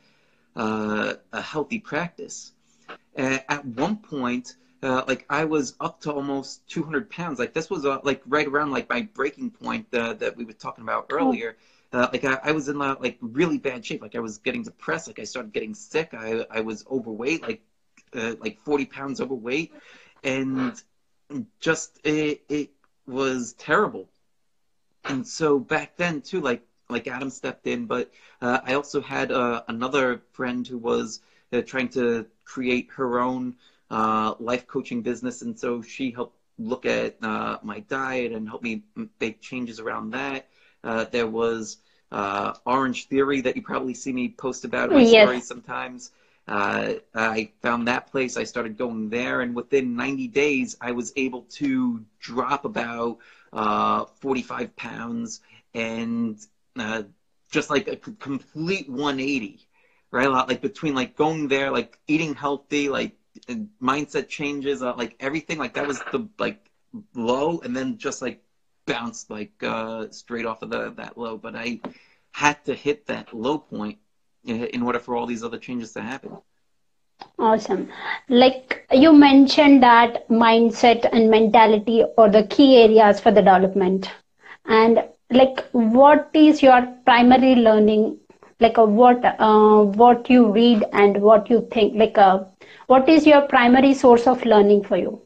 uh, 0.56 1.14
a 1.32 1.42
healthy 1.42 1.80
practice. 1.80 2.52
Uh, 3.18 3.40
at 3.48 3.66
one 3.66 3.98
point 3.98 4.56
uh, 4.84 5.04
like 5.08 5.26
I 5.30 5.46
was 5.46 5.76
up 5.80 6.02
to 6.02 6.12
almost 6.12 6.68
200 6.68 7.10
pounds. 7.10 7.40
Like 7.40 7.54
this 7.54 7.70
was 7.70 7.86
uh, 7.86 8.00
like 8.04 8.22
right 8.26 8.46
around 8.46 8.72
like 8.72 8.90
my 8.90 9.08
breaking 9.14 9.52
point 9.52 9.88
uh, 9.94 10.14
that 10.16 10.36
we 10.36 10.44
were 10.44 10.54
talking 10.54 10.84
about 10.84 11.08
earlier. 11.10 11.56
Uh, 11.94 12.10
like 12.12 12.26
I, 12.26 12.40
I 12.44 12.52
was 12.52 12.68
in 12.68 12.78
like 12.78 13.18
really 13.22 13.58
bad 13.58 13.86
shape. 13.86 14.02
Like 14.02 14.16
I 14.16 14.20
was 14.20 14.40
getting 14.40 14.64
depressed. 14.64 15.08
Like 15.08 15.20
I 15.20 15.24
started 15.24 15.54
getting 15.54 15.74
sick. 15.74 16.14
I 16.14 16.46
I 16.50 16.62
was 16.62 16.86
overweight. 16.92 17.44
Like 17.44 17.62
uh, 18.14 18.36
like 18.42 18.60
40 18.60 18.86
pounds 18.86 19.22
overweight, 19.22 19.72
and 20.24 20.82
just 21.60 22.00
it 22.04 22.42
it 22.50 22.70
was 23.06 23.54
terrible. 23.58 24.10
And 25.04 25.26
so 25.26 25.60
back 25.60 25.96
then 25.98 26.22
too, 26.22 26.42
like 26.42 26.62
like 26.90 27.08
Adam 27.08 27.30
stepped 27.30 27.68
in, 27.68 27.86
but 27.86 28.10
uh, 28.42 28.60
I 28.64 28.74
also 28.74 29.02
had 29.02 29.32
uh, 29.32 29.62
another 29.68 30.22
friend 30.34 30.66
who 30.68 30.78
was 30.78 31.20
uh, 31.52 31.62
trying 31.62 31.90
to 31.90 32.26
create 32.46 32.88
her 32.96 33.20
own 33.20 33.54
uh, 33.90 34.34
life 34.40 34.68
coaching 34.68 35.02
business, 35.02 35.42
and 35.42 35.58
so 35.58 35.82
she 35.82 36.12
helped 36.12 36.36
look 36.58 36.86
at 36.86 37.16
uh, 37.24 37.58
my 37.64 37.80
diet 37.90 38.32
and 38.32 38.48
help 38.48 38.62
me 38.62 38.82
make 39.20 39.40
changes 39.42 39.80
around 39.80 40.12
that. 40.12 40.46
Uh, 40.84 41.06
there 41.12 41.28
was 41.28 41.78
uh, 42.12 42.54
Orange 42.66 43.08
Theory 43.08 43.42
that 43.42 43.56
you 43.56 43.62
probably 43.62 43.94
see 43.94 44.12
me 44.12 44.30
post 44.38 44.66
about 44.66 44.88
in 44.88 44.94
my 44.94 45.04
Yes. 45.04 45.32
stories 45.32 45.46
sometimes. 45.46 46.12
Uh, 46.48 46.94
I 47.16 47.52
found 47.62 47.88
that 47.88 48.12
place. 48.12 48.38
I 48.38 48.44
started 48.44 48.78
going 48.78 49.10
there, 49.10 49.42
and 49.42 49.56
within 49.56 49.96
90 49.96 50.28
days, 50.28 50.76
I 50.82 50.92
was 50.92 51.14
able 51.16 51.44
to 51.60 52.04
drop 52.20 52.66
about 52.66 53.20
uh, 53.54 54.06
45 54.20 54.76
pounds 54.76 55.42
and 55.74 56.38
uh, 56.78 57.04
just 57.52 57.70
like 57.70 57.88
a 57.88 57.96
complete 57.96 58.90
180, 58.90 59.60
right? 60.12 60.28
A 60.28 60.30
lot 60.30 60.48
Like 60.50 60.62
between 60.62 60.96
like 60.96 61.16
going 61.16 61.48
there, 61.48 61.72
like 61.72 61.98
eating 62.08 62.34
healthy, 62.36 62.90
like 62.90 63.16
mindset 63.82 64.28
changes, 64.28 64.82
uh, 64.84 64.96
like 64.96 65.16
everything, 65.20 65.58
like 65.58 65.74
that 65.76 65.88
was 65.88 66.00
the 66.12 66.28
like 66.40 66.60
low, 67.16 67.60
and 67.60 67.76
then 67.76 67.98
just 67.98 68.22
like 68.22 68.42
bounced 68.86 69.30
like 69.30 69.52
uh, 69.64 70.08
straight 70.12 70.46
off 70.46 70.62
of 70.62 70.70
the 70.70 70.92
that 70.98 71.18
low. 71.18 71.38
But 71.38 71.56
I 71.56 71.80
had 72.32 72.64
to 72.66 72.76
hit 72.76 73.06
that 73.08 73.34
low 73.34 73.58
point 73.58 73.98
in 74.44 74.64
in 74.66 74.82
order 74.84 75.00
for 75.00 75.16
all 75.16 75.26
these 75.26 75.44
other 75.44 75.58
changes 75.58 75.94
to 75.94 76.02
happen. 76.02 76.38
Awesome. 77.40 77.90
Like 78.30 78.86
you 78.92 79.14
mentioned 79.14 79.84
that 79.84 80.28
mindset 80.30 81.08
and 81.12 81.30
mentality 81.30 82.04
are 82.18 82.30
the 82.30 82.44
key 82.44 82.78
areas 82.82 83.20
for 83.20 83.32
the 83.32 83.42
development. 83.42 84.10
And 84.66 85.04
like 85.32 85.64
what 85.72 86.30
is 86.34 86.62
your 86.62 86.88
primary 87.06 87.56
learning? 87.56 88.18
Like 88.60 88.78
uh, 88.78 88.86
what 88.86 89.24
uh, 89.24 89.84
what 89.84 90.30
you 90.30 90.52
read 90.52 90.84
and 90.94 91.22
what 91.22 91.50
you 91.50 91.68
think? 91.72 91.96
Like 91.96 92.18
uh, 92.18 92.40
what 92.88 93.08
is 93.10 93.26
your 93.28 93.42
primary 93.42 93.94
source 93.94 94.28
of 94.28 94.46
learning 94.46 94.84
for 94.84 94.98
you? 94.98 95.22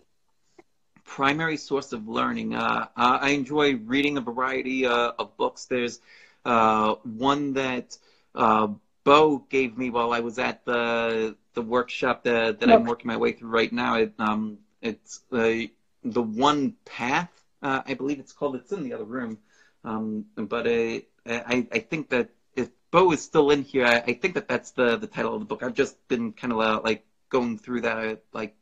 primary 1.06 1.58
source 1.58 1.91
of 1.93 2.08
learning. 2.08 2.53
Uh, 2.56 2.88
I 2.95 3.17
I 3.17 3.30
enjoy 3.30 3.75
reading 3.77 4.17
a 4.17 4.21
variety 4.21 4.86
uh, 4.86 5.12
of 5.19 5.36
books. 5.38 5.65
There's 5.65 5.99
uh, 6.45 6.95
one 7.03 7.53
that 7.53 7.97
uh, 8.36 8.67
Bo 9.08 9.39
gave 9.50 9.78
me 9.78 9.89
while 9.91 10.13
I 10.13 10.22
was 10.22 10.39
at 10.39 10.65
the 10.65 11.36
the 11.56 11.63
workshop 11.63 12.24
that, 12.26 12.60
that 12.60 12.70
I'm 12.70 12.86
working 12.86 13.08
my 13.08 13.17
way 13.17 13.34
through 13.34 13.50
right 13.50 13.74
now. 13.74 13.96
It, 13.96 14.13
um, 14.20 14.60
it's 14.82 15.22
uh, 15.34 15.67
the 16.04 16.24
One 16.24 16.76
Path, 16.86 17.32
uh, 17.63 17.82
I 17.88 17.96
believe 17.96 18.20
it's 18.20 18.34
called. 18.34 18.56
It's 18.58 18.74
in 18.74 18.84
the 18.84 18.93
other 18.93 19.06
room, 19.06 19.39
um, 19.86 20.26
but 20.38 20.67
uh, 20.67 21.00
I 21.26 21.67
I 21.72 21.80
think 21.80 22.10
that 22.10 22.30
if 22.56 22.70
Bo 22.91 23.12
is 23.13 23.24
still 23.24 23.52
in 23.52 23.63
here, 23.63 23.86
I, 23.88 23.98
I 24.12 24.13
think 24.13 24.36
that 24.36 24.50
that's 24.50 24.72
the 24.72 24.98
the 24.98 25.08
title 25.08 25.36
of 25.36 25.41
the 25.41 25.46
book. 25.48 25.63
I've 25.63 25.76
just 25.76 25.98
been 26.10 26.34
kind 26.34 26.54
of 26.54 26.60
uh, 26.62 26.82
like 26.84 27.04
going 27.30 27.58
through 27.60 27.82
that 27.82 28.22
like 28.34 28.56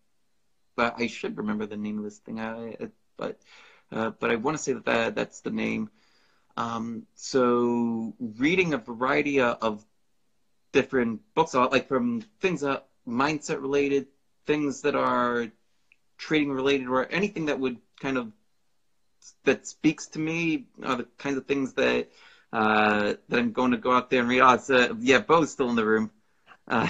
but 0.76 0.96
I 1.00 1.08
should 1.08 1.38
remember 1.38 1.68
the 1.68 1.78
name 1.78 2.00
of 2.00 2.06
this 2.06 2.20
thing. 2.20 2.40
I, 2.40 2.78
but 3.18 3.38
uh, 3.92 4.12
but 4.20 4.32
I 4.32 4.38
want 4.38 4.58
to 4.58 4.64
say 4.64 4.74
that, 4.74 4.86
that 4.86 5.16
that's 5.16 5.42
the 5.42 5.52
name. 5.52 5.90
Um, 6.58 7.04
so 7.16 8.16
reading 8.20 8.74
a 8.74 8.80
variety 8.80 9.42
of, 9.42 9.58
of 9.62 9.86
different 10.76 11.22
books, 11.36 11.54
like 11.54 11.88
from 11.88 12.22
things 12.42 12.62
that 12.62 12.86
mindset 13.08 13.62
related, 13.62 14.08
things 14.46 14.82
that 14.82 14.94
are 14.94 15.48
trading 16.18 16.52
related, 16.52 16.88
or 16.90 17.08
anything 17.10 17.46
that 17.46 17.60
would 17.60 17.78
kind 18.02 18.18
of 18.18 18.32
that 19.46 19.66
speaks 19.66 20.08
to 20.08 20.20
me 20.20 20.66
are 20.84 20.98
the 20.98 21.08
kinds 21.18 21.38
of 21.38 21.46
things 21.46 21.74
that 21.74 22.10
uh, 22.52 23.14
that 23.30 23.40
I'm 23.40 23.54
going 23.54 23.72
to 23.72 23.78
go 23.78 23.94
out 23.94 24.10
there 24.10 24.20
and 24.20 24.30
read. 24.30 24.42
Oh, 24.42 24.54
it's, 24.54 24.70
uh, 24.70 24.94
yeah, 25.00 25.20
Bo's 25.20 25.50
still 25.50 25.70
in 25.70 25.78
the 25.78 25.86
room. 25.86 26.12
Uh, 26.68 26.90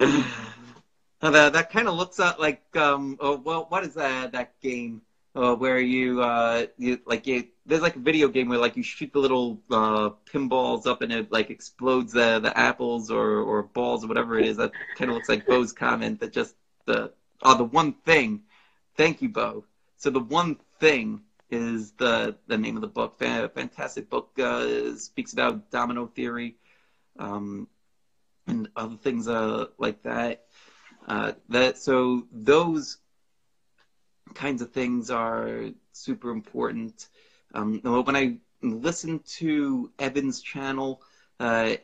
Uh, 1.22 1.30
that 1.30 1.54
that 1.54 1.70
kind 1.72 1.88
of 1.88 1.94
looks 1.94 2.20
at 2.20 2.38
like 2.38 2.62
um 2.76 3.16
oh 3.20 3.36
well 3.36 3.64
what 3.70 3.82
is 3.84 3.94
that 3.94 4.32
that 4.32 4.52
game 4.60 5.00
uh, 5.36 5.54
where 5.54 5.80
you 5.80 6.22
uh 6.22 6.66
you 6.78 6.98
like 7.06 7.26
you 7.26 7.44
there's 7.66 7.82
like 7.82 7.96
a 7.96 8.00
video 8.00 8.28
game 8.28 8.48
where 8.48 8.58
like 8.58 8.76
you 8.76 8.82
shoot 8.82 9.12
the 9.12 9.20
little 9.20 9.60
uh 9.70 10.10
pinballs 10.32 10.86
up 10.86 11.02
and 11.02 11.12
it 11.12 11.32
like 11.32 11.50
explodes 11.50 12.12
the 12.12 12.40
the 12.40 12.56
apples 12.58 13.10
or 13.10 13.40
or 13.40 13.62
balls 13.64 14.04
or 14.04 14.08
whatever 14.08 14.38
it 14.38 14.46
is. 14.46 14.56
That 14.58 14.72
kind 14.96 15.10
of 15.10 15.14
looks 15.14 15.28
like 15.28 15.46
Bo's 15.48 15.72
comment 15.72 16.20
that 16.20 16.32
just 16.32 16.56
the 16.86 17.12
oh 17.42 17.56
the 17.56 17.64
one 17.64 17.94
thing. 18.04 18.42
Thank 18.96 19.22
you 19.22 19.28
Bo. 19.28 19.64
So 19.96 20.10
the 20.10 20.20
one 20.20 20.56
thing 20.80 21.22
is 21.50 21.92
the 21.92 22.36
the 22.48 22.58
name 22.58 22.76
of 22.76 22.82
the 22.82 22.88
book. 22.88 23.18
Fan- 23.18 23.48
fantastic 23.50 24.10
book 24.10 24.30
uh 24.38 24.94
speaks 24.96 25.32
about 25.32 25.70
domino 25.70 26.06
theory 26.06 26.56
um 27.18 27.68
and 28.46 28.68
other 28.76 28.96
things 28.96 29.28
uh 29.28 29.66
like 29.78 30.02
that. 30.02 30.42
Uh, 31.06 31.32
that 31.48 31.78
so 31.78 32.26
those 32.32 32.98
kinds 34.34 34.62
of 34.62 34.72
things 34.72 35.10
are 35.10 35.70
super 35.92 36.30
important. 36.30 37.08
Um, 37.54 37.80
when 37.82 38.16
I 38.16 38.38
listened 38.62 39.24
to 39.38 39.90
Evan's 39.98 40.40
channel, 40.40 41.00
uh, 41.40 41.74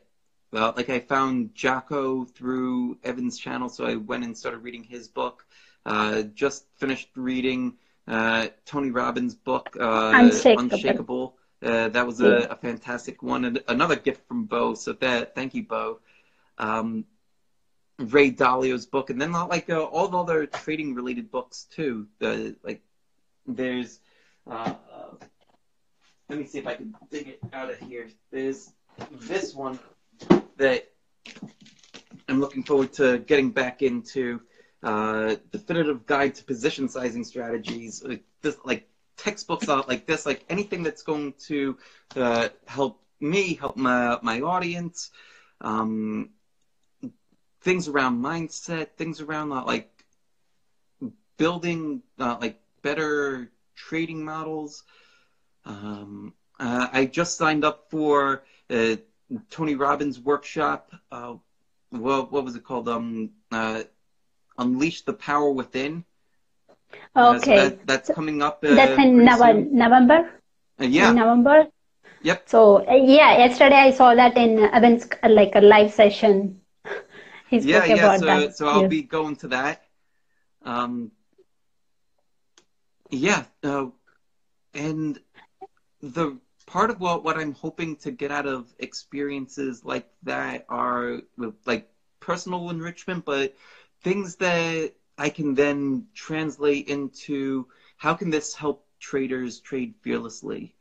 well, 0.53 0.75
like 0.77 0.91
I 0.91 1.01
found 1.01 1.55
Jocko 1.55 2.25
through 2.25 2.99
Evan's 3.03 3.39
channel, 3.39 3.69
so 3.69 3.85
I 3.85 3.97
went 3.97 4.25
and 4.25 4.37
started 4.37 4.59
reading 4.59 4.85
his 4.85 5.09
book. 5.09 5.45
Uh, 5.85 6.23
just 6.23 6.67
finished 6.77 7.09
reading 7.17 7.75
uh, 8.07 8.49
Tony 8.67 8.91
Robbins' 8.91 9.35
book, 9.35 9.77
uh, 9.81 10.13
Unshakable. 10.15 10.59
Unshakable. 10.59 11.37
Uh, 11.63 11.89
that 11.89 12.07
was 12.07 12.21
a, 12.21 12.49
a 12.51 12.57
fantastic 12.57 13.23
one, 13.23 13.45
and 13.45 13.63
another 13.69 13.97
gift 13.97 14.27
from 14.29 14.45
Bo. 14.45 14.75
So 14.75 14.93
that, 14.95 15.35
thank 15.35 15.55
you, 15.55 15.63
Bo. 15.63 16.01
Um, 16.59 17.05
Ray 17.99 18.31
Dalio's 18.31 18.87
book, 18.87 19.11
and 19.11 19.21
then 19.21 19.33
like 19.33 19.69
uh, 19.71 19.83
all 19.83 20.09
the 20.09 20.19
other 20.19 20.47
trading 20.47 20.95
related 20.95 21.31
books 21.31 21.67
too. 21.71 22.09
The 22.19 22.57
like, 22.63 22.83
there's. 23.47 24.01
Uh, 24.51 24.75
let 26.29 26.39
me 26.39 26.47
see 26.47 26.59
if 26.59 26.67
I 26.67 26.75
can 26.75 26.95
dig 27.11 27.29
it 27.29 27.41
out 27.53 27.71
of 27.71 27.79
here. 27.79 28.09
There's 28.31 28.73
this 29.13 29.55
one 29.55 29.79
that 30.57 30.91
I'm 32.29 32.41
looking 32.41 32.63
forward 32.63 32.93
to 32.95 33.19
getting 33.19 33.51
back 33.51 33.83
into. 33.83 34.41
Uh, 34.83 35.37
definitive 35.53 36.07
guide 36.07 36.35
to 36.35 36.43
position 36.43 36.89
sizing 36.89 37.23
strategies. 37.23 38.03
Like 38.03 38.25
this, 38.41 38.57
like 38.65 38.89
textbooks 39.17 39.69
out 39.69 39.89
like 39.89 40.07
this, 40.07 40.27
like 40.27 40.45
anything 40.49 40.83
that's 40.83 41.03
going 41.03 41.35
to 41.47 41.79
uh, 42.17 42.49
help 42.67 43.01
me, 43.21 43.55
help 43.55 43.77
my 43.77 44.19
my 44.23 44.41
audience. 44.41 45.11
Um, 45.61 46.31
things 47.63 47.89
around 47.89 48.23
mindset, 48.23 48.89
things 48.97 49.21
around 49.21 49.53
uh, 49.53 49.65
like 49.65 50.05
building 51.37 52.03
uh, 52.19 52.37
like 52.41 52.61
better 52.83 53.51
trading 53.75 54.25
models. 54.25 54.85
Um, 55.65 56.35
uh, 56.59 56.89
I 56.93 57.07
just 57.07 57.39
signed 57.39 57.65
up 57.65 57.91
for 57.91 58.43
uh, 58.71 58.97
Tony 59.51 59.75
Robbins' 59.75 60.21
workshop. 60.21 60.93
Uh, 61.11 61.35
what, 61.91 62.33
what 62.33 62.45
was 62.45 62.57
it 62.57 62.65
called? 62.65 62.89
Um, 62.89 63.31
uh, 63.51 63.83
Unleash 64.59 65.03
the 65.03 65.13
Power 65.13 65.51
Within. 65.51 66.05
Okay. 67.17 67.39
So 67.39 67.51
that, 67.55 67.87
that's 67.87 68.11
coming 68.11 68.43
up. 68.43 68.61
that's 68.61 68.99
in 68.99 69.25
November. 69.25 69.71
November. 69.71 70.31
yeah. 70.79 71.11
In 71.11 71.17
November. 71.17 71.69
Yep. 72.23 72.49
So 72.49 72.83
yeah, 72.87 73.39
yesterday 73.39 73.77
I 73.77 73.91
saw 73.91 74.15
that 74.15 74.37
in 74.37 74.59
events 74.59 75.09
like 75.29 75.53
a 75.55 75.61
live 75.61 75.93
session. 75.93 76.62
Spoke 77.61 77.65
yeah, 77.67 77.85
yeah. 77.85 78.17
So, 78.19 78.51
so 78.51 78.67
I'll 78.67 78.83
yes. 78.83 78.91
be 78.91 79.03
going 79.03 79.37
to 79.37 79.49
that. 79.49 79.83
Um, 80.65 81.11
yeah, 83.11 83.45
uh, 83.63 83.87
and 84.75 85.19
the 86.01 86.39
part 86.67 86.91
of 86.91 87.01
what 87.01 87.25
what 87.25 87.37
I'm 87.37 87.53
hoping 87.53 87.97
to 87.97 88.11
get 88.11 88.31
out 88.31 88.47
of 88.47 88.73
experiences 88.79 89.85
like 89.85 90.07
that 90.23 90.65
are 90.69 91.21
like 91.67 91.89
personal 92.21 92.71
enrichment, 92.71 93.25
but 93.25 93.55
things 94.03 94.37
that 94.37 94.93
I 95.19 95.29
can 95.29 95.55
then 95.55 96.07
translate 96.15 96.89
into 96.89 97.67
how 97.99 98.15
can 98.15 98.31
this 98.31 98.55
help 98.55 98.83
traders 98.99 99.61
trade 99.61 99.95
fearlessly 100.01 100.75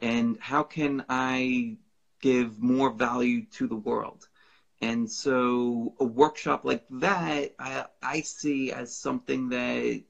and 0.00 0.36
how 0.40 0.62
can 0.62 1.04
I 1.08 1.76
give 2.20 2.60
more 2.60 2.90
value 2.90 3.46
to 3.52 3.66
the 3.66 3.76
world? 3.76 4.27
And 4.80 5.10
so 5.10 5.94
a 6.00 6.04
workshop 6.04 6.64
like 6.64 6.84
that, 6.90 7.54
I, 7.58 7.84
I 8.02 8.20
see 8.20 8.72
as 8.72 8.94
something 8.94 9.48
that 9.50 10.02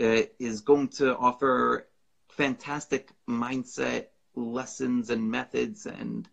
uh, 0.00 0.22
is 0.38 0.60
going 0.60 0.88
to 0.88 1.16
offer 1.16 1.86
fantastic 2.28 3.10
mindset 3.28 4.06
lessons 4.34 5.10
and 5.10 5.30
methods 5.30 5.86
and 5.86 6.28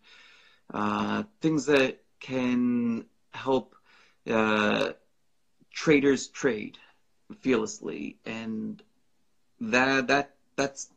uh, 0.72 1.24
things 1.40 1.66
that 1.66 1.98
can 2.20 3.04
help 3.32 3.74
uh, 4.30 4.92
traders 5.72 6.28
trade 6.28 6.78
fearlessly. 7.40 8.18
And 8.24 8.82
that 9.60 10.08
that 10.08 10.34
that's 10.56 10.88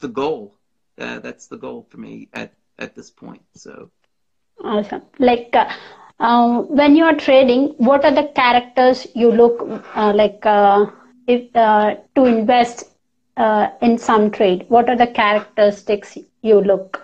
the 0.00 0.08
goal. 0.08 0.54
Uh, 0.98 1.20
that's 1.20 1.46
the 1.48 1.56
goal 1.56 1.86
for 1.90 1.98
me 1.98 2.28
at 2.32 2.52
at 2.78 2.94
this 2.94 3.10
point. 3.10 3.42
So 3.54 3.90
awesome. 4.64 5.02
Like 5.18 5.54
um, 6.18 6.74
when 6.74 6.96
you 6.96 7.04
are 7.04 7.14
trading, 7.14 7.74
what 7.78 8.04
are 8.04 8.14
the 8.14 8.28
characters 8.34 9.06
you 9.14 9.30
look 9.30 9.60
uh, 9.94 10.12
like 10.14 10.44
uh, 10.46 10.86
if, 11.26 11.54
uh, 11.54 11.96
to 12.14 12.24
invest 12.24 12.84
uh, 13.36 13.68
in 13.82 13.98
some 13.98 14.30
trade? 14.30 14.64
What 14.68 14.88
are 14.88 14.96
the 14.96 15.06
characteristics 15.08 16.16
you 16.42 16.60
look? 16.60 17.02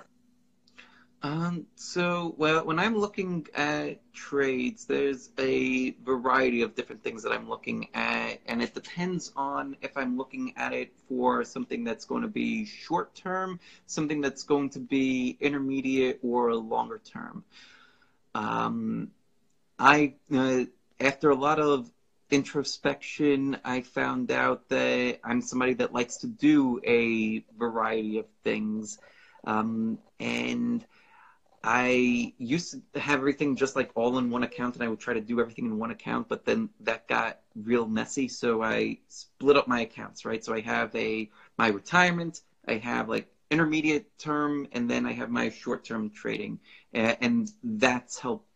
Um, 1.24 1.66
so, 1.76 2.34
well, 2.36 2.64
when 2.64 2.80
I'm 2.80 2.98
looking 2.98 3.46
at 3.54 4.00
trades, 4.12 4.86
there's 4.86 5.30
a 5.38 5.90
variety 6.04 6.62
of 6.62 6.74
different 6.74 7.04
things 7.04 7.22
that 7.22 7.30
I'm 7.30 7.48
looking 7.48 7.88
at, 7.94 8.40
and 8.46 8.60
it 8.60 8.74
depends 8.74 9.30
on 9.36 9.76
if 9.82 9.96
I'm 9.96 10.16
looking 10.16 10.52
at 10.56 10.72
it 10.72 10.92
for 11.08 11.44
something 11.44 11.84
that's 11.84 12.06
going 12.06 12.22
to 12.22 12.28
be 12.28 12.64
short 12.64 13.14
term, 13.14 13.60
something 13.86 14.20
that's 14.20 14.42
going 14.42 14.70
to 14.70 14.80
be 14.80 15.36
intermediate, 15.40 16.18
or 16.24 16.52
longer 16.56 17.00
term. 17.04 17.44
Um, 18.35 19.11
I, 19.78 20.14
uh, 20.35 20.64
after 21.01 21.30
a 21.30 21.35
lot 21.35 21.59
of 21.59 21.91
introspection, 22.30 23.59
I 23.64 23.83
found 23.83 24.30
out 24.30 24.68
that 24.68 25.20
I'm 25.24 25.43
somebody 25.43 25.74
that 25.74 25.93
likes 25.93 26.18
to 26.18 26.26
do 26.26 26.80
a 26.87 27.45
variety 27.59 28.18
of 28.18 28.26
things, 28.45 28.99
um, 29.45 29.99
and 30.20 30.85
I 31.64 32.35
used 32.39 32.76
to 32.95 33.01
have 33.01 33.20
everything 33.20 33.57
just 33.57 33.76
like 33.76 33.91
all 33.95 34.18
in 34.18 34.30
one 34.30 34.43
account 34.43 34.74
and 34.74 34.83
I 34.83 34.89
would 34.89 34.99
try 34.99 35.14
to 35.14 35.20
do 35.20 35.41
everything 35.41 35.66
in 35.66 35.78
one 35.78 35.93
account, 35.93 36.28
but 36.28 36.45
then 36.45 36.70
that 36.80 37.07
got 37.07 37.39
real 37.55 37.87
messy. 37.87 38.28
So 38.28 38.62
I 38.62 38.99
split 39.09 39.57
up 39.57 39.68
my 39.68 39.80
accounts, 39.83 40.24
right? 40.24 40.45
So 40.45 40.55
I 40.55 40.61
have 40.61 40.95
a, 40.97 41.30
my 41.59 41.68
retirement, 41.68 42.41
I 42.66 42.74
have 42.76 43.09
like 43.09 43.32
intermediate 43.53 44.07
term, 44.18 44.66
and 44.72 44.90
then 44.90 45.07
I 45.07 45.12
have 45.12 45.30
my 45.30 45.50
short 45.50 45.84
term 45.84 46.11
trading. 46.11 46.59
And 46.92 47.50
that's 47.62 48.18
helped 48.18 48.46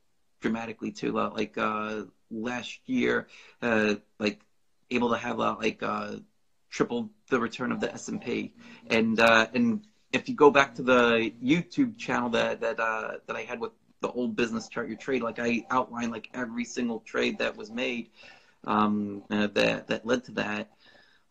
dramatically 0.40 0.90
too. 0.90 1.12
Like, 1.12 1.56
uh, 1.58 2.04
last 2.30 2.80
year, 2.86 3.28
uh, 3.62 3.94
like 4.18 4.40
able 4.90 5.10
to 5.10 5.16
have 5.16 5.38
uh, 5.40 5.56
like, 5.58 5.82
uh, 5.82 6.16
triple 6.70 7.10
the 7.30 7.40
return 7.40 7.72
of 7.72 7.80
the 7.80 7.92
S&P 7.92 8.52
and, 8.88 9.20
uh, 9.20 9.46
and 9.54 9.80
if 10.12 10.28
you 10.28 10.34
go 10.34 10.50
back 10.50 10.74
to 10.76 10.82
the 10.82 11.32
YouTube 11.44 11.98
channel 11.98 12.30
that 12.30 12.60
that 12.60 12.80
uh, 12.80 13.12
that 13.26 13.36
I 13.36 13.42
had 13.42 13.60
with 13.60 13.72
the 14.00 14.08
old 14.08 14.36
business 14.36 14.68
chart 14.68 14.88
your 14.88 14.96
trade, 14.96 15.22
like 15.22 15.38
I 15.38 15.64
outlined 15.70 16.12
like 16.12 16.28
every 16.34 16.64
single 16.64 17.00
trade 17.00 17.38
that 17.38 17.56
was 17.56 17.70
made 17.70 18.08
um, 18.64 19.22
uh, 19.30 19.48
that 19.54 19.88
that 19.88 20.06
led 20.06 20.24
to 20.24 20.32
that. 20.32 20.70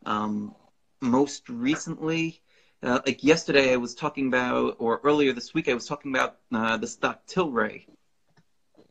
Um, 0.06 0.54
most 1.02 1.50
recently, 1.50 2.42
uh, 2.86 3.02
like 3.06 3.24
yesterday, 3.24 3.74
I 3.74 3.78
was 3.78 3.96
talking 3.96 4.28
about, 4.28 4.76
or 4.80 5.02
earlier 5.04 5.34
this 5.34 5.54
week, 5.54 5.68
I 5.68 5.74
was 5.74 5.88
talking 5.88 6.16
about 6.16 6.38
uh, 6.54 6.78
the 6.78 6.88
stock 6.88 7.26
Tilray. 7.26 7.86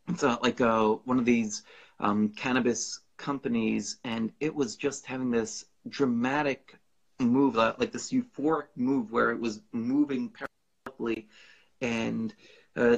It's 0.09 0.25
uh, 0.25 0.37
like 0.43 0.61
uh, 0.61 0.89
one 1.05 1.19
of 1.19 1.25
these 1.25 1.63
um, 2.01 2.31
cannabis 2.31 3.01
companies, 3.17 3.99
and 4.05 4.33
it 4.41 4.55
was 4.55 4.77
just 4.77 5.07
having 5.07 5.31
this 5.31 5.65
dramatic 5.89 6.77
move, 7.21 7.57
uh, 7.57 7.75
like 7.79 7.93
this 7.93 8.13
euphoric 8.13 8.67
move 8.75 9.13
where 9.13 9.31
it 9.31 9.39
was 9.39 9.61
moving 9.73 10.31
parabolically. 10.31 11.27
And 11.81 12.35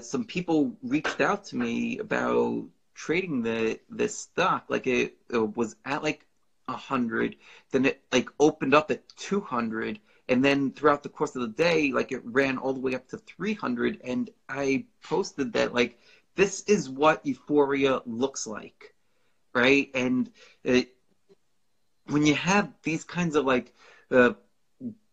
some 0.00 0.24
people 0.24 0.76
reached 0.82 1.20
out 1.20 1.44
to 1.46 1.56
me 1.56 1.98
about 1.98 2.64
trading 2.94 3.42
the 3.42 3.78
this 3.90 4.16
stock. 4.16 4.64
Like 4.68 4.86
it, 4.86 5.18
it 5.28 5.56
was 5.56 5.76
at 5.84 6.02
like 6.02 6.26
a 6.66 6.72
hundred, 6.72 7.36
then 7.70 7.84
it 7.84 8.02
like 8.10 8.30
opened 8.40 8.74
up 8.74 8.90
at 8.90 9.06
two 9.16 9.40
hundred, 9.40 10.00
and 10.28 10.44
then 10.44 10.72
throughout 10.72 11.02
the 11.02 11.08
course 11.08 11.36
of 11.36 11.42
the 11.42 11.48
day, 11.48 11.92
like 11.92 12.12
it 12.12 12.20
ran 12.24 12.58
all 12.58 12.72
the 12.72 12.80
way 12.80 12.94
up 12.94 13.08
to 13.08 13.18
three 13.18 13.54
hundred. 13.54 14.00
And 14.04 14.30
I 14.48 14.84
posted 15.02 15.52
that 15.54 15.74
like 15.74 15.98
this 16.34 16.62
is 16.66 16.88
what 16.88 17.24
euphoria 17.24 18.00
looks 18.04 18.46
like, 18.46 18.94
right? 19.54 19.90
And 19.94 20.30
it, 20.64 20.92
when 22.06 22.26
you 22.26 22.34
have 22.34 22.72
these 22.82 23.04
kinds 23.04 23.36
of 23.36 23.44
like 23.44 23.72
uh, 24.10 24.32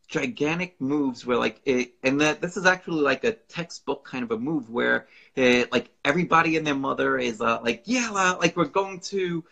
gigantic 0.07 0.79
moves 0.79 1.25
where 1.25 1.37
like 1.37 1.61
it, 1.65 1.93
and 2.03 2.21
that 2.21 2.41
this 2.41 2.57
is 2.57 2.65
actually 2.65 3.01
like 3.01 3.23
a 3.23 3.31
textbook 3.31 4.05
kind 4.05 4.23
of 4.23 4.31
a 4.31 4.37
move 4.37 4.69
where 4.69 5.07
it, 5.35 5.71
like 5.71 5.89
everybody 6.03 6.57
and 6.57 6.65
their 6.67 6.75
mother 6.75 7.17
is 7.17 7.41
uh, 7.41 7.59
like 7.63 7.83
yeah 7.85 8.09
like 8.39 8.55
we're 8.55 8.65
going 8.65 8.99
to 8.99 9.43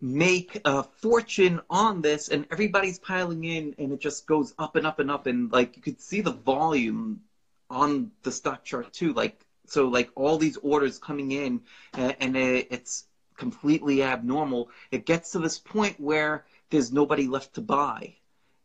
make 0.00 0.60
a 0.64 0.82
fortune 0.82 1.60
on 1.68 2.00
this 2.00 2.28
and 2.28 2.46
everybody's 2.50 2.98
piling 2.98 3.44
in 3.44 3.74
and 3.78 3.92
it 3.92 4.00
just 4.00 4.26
goes 4.26 4.54
up 4.58 4.76
and 4.76 4.86
up 4.86 4.98
and 4.98 5.10
up 5.10 5.26
and 5.26 5.52
like 5.52 5.76
you 5.76 5.82
could 5.82 6.00
see 6.00 6.20
the 6.20 6.32
volume 6.32 7.20
on 7.68 8.10
the 8.22 8.32
stock 8.32 8.64
chart 8.64 8.92
too 8.92 9.12
like 9.12 9.38
so 9.66 9.88
like 9.88 10.10
all 10.14 10.38
these 10.38 10.56
orders 10.58 10.98
coming 10.98 11.32
in 11.32 11.60
and, 11.92 12.36
it, 12.36 12.66
it's 12.70 13.04
completely 13.36 14.02
abnormal 14.02 14.70
it 14.90 15.04
gets 15.04 15.32
to 15.32 15.38
this 15.38 15.58
point 15.58 16.00
where 16.00 16.44
there's 16.70 16.92
nobody 16.92 17.26
left 17.26 17.54
to 17.54 17.60
buy 17.60 18.14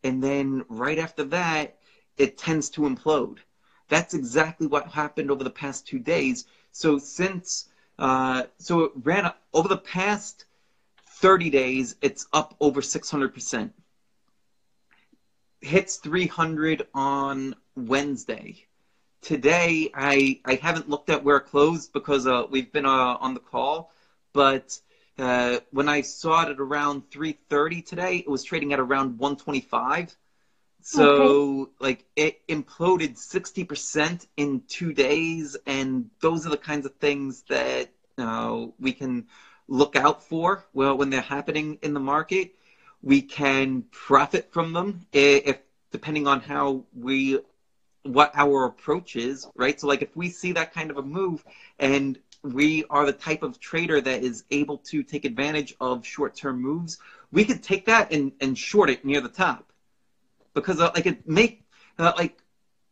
and 0.06 0.24
then 0.24 0.64
right 0.70 1.00
after 1.00 1.24
that, 1.24 1.80
it 2.16 2.38
tends 2.38 2.70
to 2.70 2.82
implode. 2.82 3.40
That's 3.90 4.14
exactly 4.14 4.68
what 4.68 4.88
happened 4.90 5.32
over 5.32 5.44
the 5.44 5.50
past 5.50 5.88
two 5.88 5.98
days. 5.98 6.46
So 6.72 7.00
since 7.00 7.70
uh, 7.98 8.44
so 8.60 8.82
it 8.82 8.92
ran 9.02 9.32
over 9.52 9.68
the 9.68 9.78
past 9.78 10.46
30 11.26 11.50
days, 11.50 11.96
it's 12.04 12.28
up 12.34 12.54
over 12.60 12.82
600%. 12.82 13.72
Hits 15.60 15.96
300 15.96 16.88
on 16.94 17.56
Wednesday. 17.76 18.68
Today, 19.22 19.90
I 19.96 20.40
I 20.46 20.54
haven't 20.54 20.88
looked 20.88 21.10
at 21.10 21.24
where 21.24 21.38
it 21.38 21.48
closed 21.48 21.94
because 21.94 22.28
uh, 22.28 22.44
we've 22.48 22.72
been 22.72 22.86
uh, 22.86 23.18
on 23.20 23.34
the 23.34 23.40
call, 23.40 23.92
but 24.34 24.80
uh, 25.18 25.62
when 25.72 25.90
I 25.90 26.02
saw 26.02 26.44
it 26.44 26.50
at 26.50 26.60
around 26.60 27.10
3:30 27.10 27.84
today, 27.84 28.18
it 28.18 28.30
was 28.30 28.44
trading 28.44 28.72
at 28.74 28.80
around 28.80 29.18
125. 29.18 30.16
So 30.82 31.10
okay. 31.10 31.72
like 31.80 32.06
it 32.16 32.48
imploded 32.48 33.16
60% 33.16 34.28
in 34.38 34.62
two 34.68 34.94
days, 34.94 35.58
and 35.66 36.12
those 36.22 36.46
are 36.46 36.52
the 36.52 36.58
kinds 36.58 36.86
of 36.86 36.94
things 36.98 37.42
that 37.50 37.90
uh, 38.20 38.68
we 38.80 38.94
can 38.94 39.26
look 39.68 39.96
out 39.96 40.24
for 40.24 40.66
well 40.74 40.98
when 40.98 41.10
they're 41.10 41.22
happening 41.22 41.80
in 41.82 41.94
the 41.94 42.00
market. 42.00 42.56
We 43.02 43.22
can 43.22 43.84
profit 43.92 44.52
from 44.54 44.74
them 44.74 45.06
if 45.14 45.60
depending 45.92 46.28
on 46.28 46.42
how 46.42 46.86
we 46.94 47.40
what 48.04 48.32
our 48.36 48.66
approach 48.66 49.16
is, 49.16 49.48
right? 49.56 49.80
So 49.80 49.88
like 49.88 50.02
if 50.04 50.16
we 50.16 50.30
see 50.30 50.54
that 50.54 50.74
kind 50.74 50.92
of 50.92 50.98
a 50.98 51.04
move 51.04 51.44
and 51.80 52.20
we 52.44 52.86
are 52.90 53.06
the 53.06 53.14
type 53.14 53.44
of 53.44 53.60
trader 53.60 54.02
that 54.02 54.24
is 54.24 54.44
able 54.52 54.78
to 54.80 55.04
take 55.04 55.26
advantage 55.26 55.76
of 55.82 56.06
short-term 56.06 56.62
moves, 56.62 57.00
we 57.32 57.46
could 57.46 57.64
take 57.64 57.86
that 57.88 58.12
and, 58.14 58.34
and 58.42 58.58
short 58.58 58.90
it 58.92 59.06
near 59.06 59.22
the 59.22 59.30
top. 59.30 59.72
because 60.56 60.82
uh, 60.82 60.92
like 60.96 61.08
it 61.08 61.28
make 61.28 61.64
uh, 62.00 62.14
like 62.18 62.40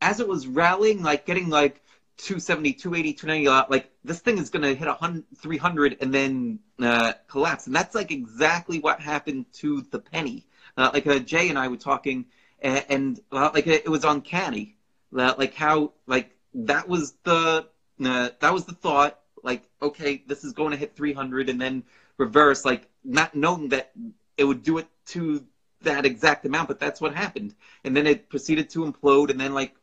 as 0.02 0.20
it 0.20 0.28
was 0.28 0.48
rallying, 0.48 1.04
like 1.04 1.26
getting 1.26 1.50
like 1.50 1.83
270, 2.18 2.74
280, 2.74 3.14
290, 3.14 3.48
uh, 3.48 3.66
like 3.70 3.92
this 4.04 4.20
thing 4.20 4.38
is 4.38 4.50
going 4.50 4.62
to 4.62 4.76
hit 4.76 4.88
100, 4.88 5.24
300 5.38 5.98
and 6.00 6.14
then 6.14 6.60
uh, 6.80 7.14
collapse. 7.28 7.68
And 7.68 7.76
that's 7.76 7.96
like 7.96 8.12
exactly 8.12 8.80
what 8.80 9.00
happened 9.00 9.46
to 9.54 9.82
the 9.92 10.00
penny. 10.00 10.46
Uh, 10.78 10.92
like 10.94 11.08
uh, 11.08 11.20
Jay 11.20 11.50
and 11.50 11.58
I 11.58 11.68
were 11.68 11.78
talking, 11.78 12.26
and, 12.62 12.86
and 12.90 13.20
uh, 13.32 13.52
like 13.54 13.68
it, 13.68 13.88
was 13.88 14.04
uncanny. 14.04 14.76
like 15.12 15.54
how 15.54 15.94
like 16.08 16.36
that 16.54 16.88
was 16.88 17.14
the 17.24 17.68
uh, 18.04 18.30
that 18.40 18.54
was 18.54 18.66
the 18.66 18.74
thought. 18.74 19.20
Like 19.44 19.64
okay, 19.82 20.24
this 20.26 20.44
is 20.44 20.54
going 20.54 20.72
to 20.72 20.78
hit 20.78 20.96
300 20.96 21.50
and 21.50 21.60
then 21.60 21.84
reverse. 22.18 22.64
Like 22.66 22.88
not 23.04 23.36
knowing 23.36 23.70
that 23.70 23.92
it 24.38 24.46
would 24.46 24.64
do 24.64 24.78
it 24.78 24.88
to 25.08 25.46
that 25.82 26.06
exact 26.06 26.46
amount, 26.46 26.70
but 26.70 26.80
that's 26.80 27.02
what 27.02 27.14
happened. 27.14 27.54
And 27.84 27.96
then 27.96 28.08
it 28.08 28.30
proceeded 28.30 28.70
to 28.72 28.86
implode, 28.86 29.30
and 29.30 29.40
then 29.40 29.54
like 29.54 29.76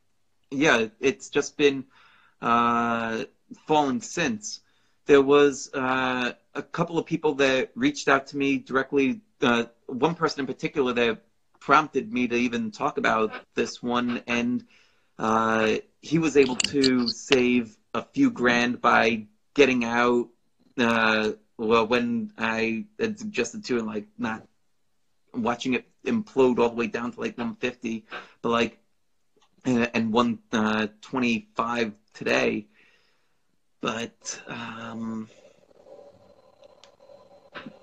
yeah, 0.51 0.87
it's 0.99 1.29
just 1.29 1.57
been 1.57 1.85
uh, 2.41 3.25
falling 3.67 4.01
since. 4.01 4.61
There 5.07 5.23
was 5.23 5.71
uh, 5.75 6.33
a 6.55 6.63
couple 6.63 6.99
of 6.99 7.07
people 7.07 7.35
that 7.35 7.71
reached 7.75 8.09
out 8.09 8.29
to 8.29 8.37
me 8.37 8.59
directly. 8.59 9.21
Uh, 9.41 9.65
one 9.87 10.15
person 10.15 10.41
in 10.41 10.47
particular 10.47 10.93
that 10.93 11.23
prompted 11.59 12.13
me 12.13 12.29
to 12.29 12.37
even 12.37 12.71
talk 12.71 12.99
about 12.99 13.33
this 13.55 13.83
one, 13.83 14.23
and 14.27 14.65
uh, 15.19 15.77
he 16.01 16.19
was 16.19 16.37
able 16.37 16.57
to 16.57 17.09
save 17.09 17.77
a 17.93 18.03
few 18.03 18.31
grand 18.31 18.81
by 18.81 19.27
getting 19.55 19.85
out. 19.85 20.29
Uh, 20.79 21.33
well, 21.59 21.87
when 21.87 22.33
I 22.39 22.87
had 22.99 23.19
suggested 23.19 23.65
to 23.67 23.79
him, 23.79 23.87
like 23.87 24.07
not 24.17 24.47
watching 25.35 25.75
it 25.75 25.87
implode 26.05 26.59
all 26.59 26.71
the 26.71 26.77
way 26.77 26.87
down 26.87 27.13
to 27.13 27.21
like 27.21 27.37
150, 27.37 28.07
but 28.43 28.49
like 28.49 28.79
and, 29.65 29.91
and 29.95 30.13
125 30.13 31.87
uh, 31.87 31.91
today. 32.15 32.67
But 33.81 34.41
um, 34.47 35.29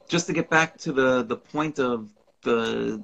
just 0.08 0.28
to 0.28 0.34
get 0.34 0.50
back 0.50 0.78
to 0.80 0.92
the, 0.92 1.24
the 1.24 1.38
point 1.38 1.80
of 1.80 2.10
the 2.44 3.04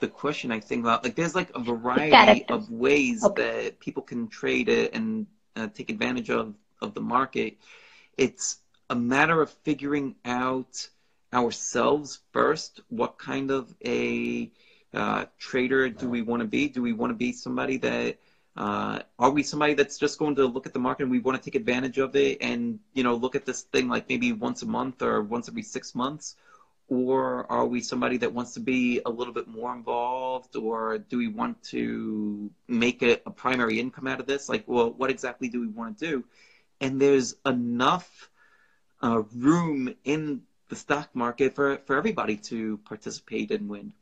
the 0.00 0.08
question, 0.08 0.50
I 0.50 0.60
think 0.60 0.82
about 0.82 1.04
like 1.04 1.14
there's 1.14 1.34
like 1.34 1.50
a 1.54 1.60
variety 1.60 2.46
of 2.48 2.70
ways 2.70 3.22
okay. 3.22 3.64
that 3.64 3.80
people 3.80 4.02
can 4.02 4.28
trade 4.28 4.68
it 4.70 4.94
and 4.94 5.26
uh, 5.56 5.68
take 5.74 5.90
advantage 5.90 6.30
of 6.30 6.54
of 6.80 6.94
the 6.94 7.00
market. 7.00 7.58
It's 8.16 8.60
a 8.88 8.94
matter 8.94 9.42
of 9.42 9.50
figuring 9.50 10.16
out 10.24 10.88
ourselves 11.32 12.20
first 12.32 12.80
what 12.88 13.18
kind 13.18 13.50
of 13.50 13.74
a 13.84 14.50
uh, 14.92 15.26
trader 15.38 15.88
do 15.88 16.08
we 16.08 16.22
want 16.22 16.40
to 16.40 16.48
be? 16.48 16.68
Do 16.68 16.82
we 16.82 16.92
want 16.92 17.10
to 17.10 17.16
be 17.16 17.32
somebody 17.32 17.76
that 17.78 18.18
uh, 18.56 19.00
are 19.18 19.30
we 19.30 19.42
somebody 19.42 19.74
that's 19.74 19.98
just 19.98 20.18
going 20.18 20.34
to 20.36 20.46
look 20.46 20.66
at 20.66 20.72
the 20.72 20.78
market 20.78 21.04
and 21.04 21.10
we 21.10 21.20
want 21.20 21.40
to 21.40 21.50
take 21.50 21.54
advantage 21.54 21.98
of 21.98 22.16
it 22.16 22.38
and 22.40 22.80
you 22.94 23.02
know 23.02 23.14
look 23.14 23.34
at 23.36 23.46
this 23.46 23.62
thing 23.62 23.88
like 23.88 24.08
maybe 24.08 24.32
once 24.32 24.62
a 24.62 24.66
month 24.66 25.02
or 25.02 25.22
once 25.22 25.48
every 25.48 25.62
six 25.62 25.94
months? 25.94 26.36
Or 26.88 27.50
are 27.50 27.66
we 27.66 27.82
somebody 27.82 28.16
that 28.16 28.32
wants 28.32 28.54
to 28.54 28.60
be 28.60 29.00
a 29.06 29.10
little 29.10 29.32
bit 29.32 29.46
more 29.46 29.72
involved, 29.72 30.56
or 30.56 30.98
do 30.98 31.18
we 31.18 31.28
want 31.28 31.62
to 31.70 32.50
make 32.66 33.04
it 33.04 33.22
a 33.26 33.30
primary 33.30 33.78
income 33.78 34.08
out 34.08 34.18
of 34.18 34.26
this? 34.26 34.48
Like, 34.48 34.64
well, 34.66 34.90
what 34.90 35.08
exactly 35.08 35.48
do 35.48 35.60
we 35.60 35.68
want 35.68 35.98
to 35.98 36.06
do? 36.10 36.24
And 36.80 37.00
there's 37.00 37.36
enough 37.46 38.28
uh, 39.00 39.22
room 39.36 39.94
in 40.02 40.42
the 40.68 40.74
stock 40.76 41.10
market 41.14 41.54
for, 41.54 41.78
for 41.86 41.96
everybody 41.96 42.36
to 42.36 42.78
participate 42.78 43.52
and 43.52 43.68
win. 43.68 43.92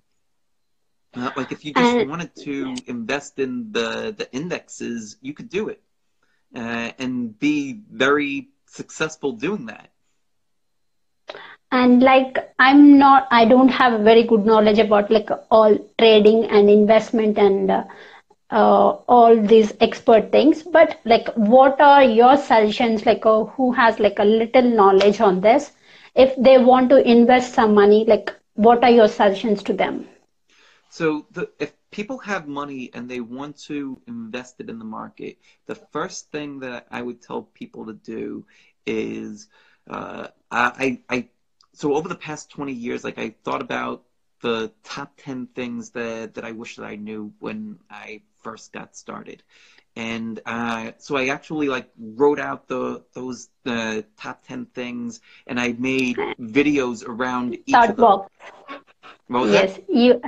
Uh, 1.15 1.31
like 1.37 1.53
if 1.53 1.65
you 1.65 1.73
just 1.73 1.99
wanted 1.99 2.35
to 2.37 2.83
invest 2.87 3.39
in 3.39 3.73
the 3.73 4.15
the 4.17 4.29
indexes, 4.33 5.17
you 5.21 5.33
could 5.35 5.49
do 5.49 5.69
it 5.69 5.83
uh, 6.55 6.93
and 6.99 7.39
be 7.39 7.81
very 7.91 8.49
successful 8.67 9.33
doing 9.33 9.67
that. 9.67 9.91
And 11.73 12.03
like 12.03 12.37
I'm 12.59 12.99
not, 12.99 13.27
I 13.31 13.45
don't 13.45 13.69
have 13.69 13.93
a 13.93 13.99
very 13.99 14.23
good 14.25 14.45
knowledge 14.47 14.79
about 14.79 15.11
like 15.11 15.31
all 15.51 15.77
trading 15.99 16.45
and 16.47 16.69
investment 16.71 17.39
and 17.39 17.71
uh, 17.71 17.85
uh, 18.51 18.91
all 19.09 19.37
these 19.37 19.73
expert 19.81 20.31
things. 20.33 20.63
But 20.63 20.99
like, 21.05 21.29
what 21.35 21.81
are 21.81 22.03
your 22.05 22.37
suggestions? 22.37 23.07
Like, 23.07 23.25
uh, 23.27 23.45
who 23.45 23.73
has 23.73 23.99
like 24.01 24.19
a 24.19 24.25
little 24.25 24.63
knowledge 24.63 25.21
on 25.21 25.41
this? 25.41 25.73
If 26.15 26.35
they 26.37 26.59
want 26.59 26.91
to 26.91 27.09
invest 27.09 27.55
some 27.55 27.75
money, 27.75 28.05
like, 28.07 28.33
what 28.55 28.83
are 28.85 28.91
your 28.91 29.09
suggestions 29.09 29.63
to 29.65 29.73
them? 29.73 30.07
So 30.91 31.27
the, 31.33 31.51
if 31.59 31.73
people 31.91 32.19
have 32.19 32.49
money 32.49 32.91
and 32.95 33.09
they 33.09 33.21
want 33.21 33.59
to 33.65 34.01
invest 34.07 34.57
it 34.61 34.71
in 34.71 34.79
the 34.79 34.85
market, 34.85 35.39
the 35.67 35.75
first 35.75 36.31
thing 36.31 36.61
that 36.61 36.87
I 36.91 37.03
would 37.03 37.21
tell 37.23 37.43
people 37.43 37.87
to 37.87 37.93
do 37.93 38.47
is 38.87 39.49
uh, 39.89 40.29
I, 40.51 41.01
I 41.09 41.29
so 41.73 41.95
over 41.95 42.09
the 42.09 42.17
past 42.17 42.51
20 42.51 42.73
years, 42.73 43.05
like 43.05 43.19
I 43.19 43.35
thought 43.45 43.61
about 43.61 44.03
the 44.41 44.73
top 44.83 45.13
10 45.19 45.49
things 45.55 45.91
that, 45.91 46.35
that 46.35 46.45
I 46.45 46.53
wish 46.53 46.77
that 46.77 46.85
I 46.85 46.97
knew 46.97 47.33
when 47.39 47.79
I 47.91 48.23
first 48.43 48.73
got 48.73 48.97
started. 48.97 49.43
And 49.97 50.41
uh, 50.47 50.93
so 50.99 51.17
I 51.17 51.29
actually 51.29 51.69
like 51.69 51.91
wrote 51.99 52.39
out 52.39 52.69
the 52.69 53.05
those 53.15 53.49
the 53.65 54.05
top 54.17 54.45
10 54.47 54.67
things 54.67 55.21
and 55.47 55.59
I 55.59 55.73
made 55.73 56.17
videos 56.41 57.07
around 57.07 57.59
each 57.67 57.75
Thought 57.75 57.91
of 57.91 57.97
them. 57.97 58.05
Box. 58.05 58.33
yes, 59.51 59.77
that? 59.77 59.85
you 59.89 60.21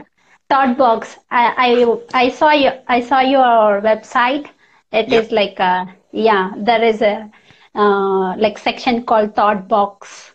thought 0.51 0.77
box. 0.77 1.17
I, 1.31 1.45
I 1.67 2.25
i 2.25 2.29
saw 2.29 2.51
your 2.51 2.75
i 2.89 3.01
saw 3.01 3.21
your 3.21 3.81
website. 3.81 4.49
It 4.93 5.09
yep. 5.09 5.25
is 5.25 5.31
like 5.31 5.59
a 5.61 5.95
yeah 6.13 6.53
there 6.57 6.83
is 6.83 7.01
a 7.01 7.31
uh, 7.75 8.37
like 8.37 8.59
section 8.59 9.07
called 9.07 9.35
thought 9.35 9.69
box. 9.69 10.33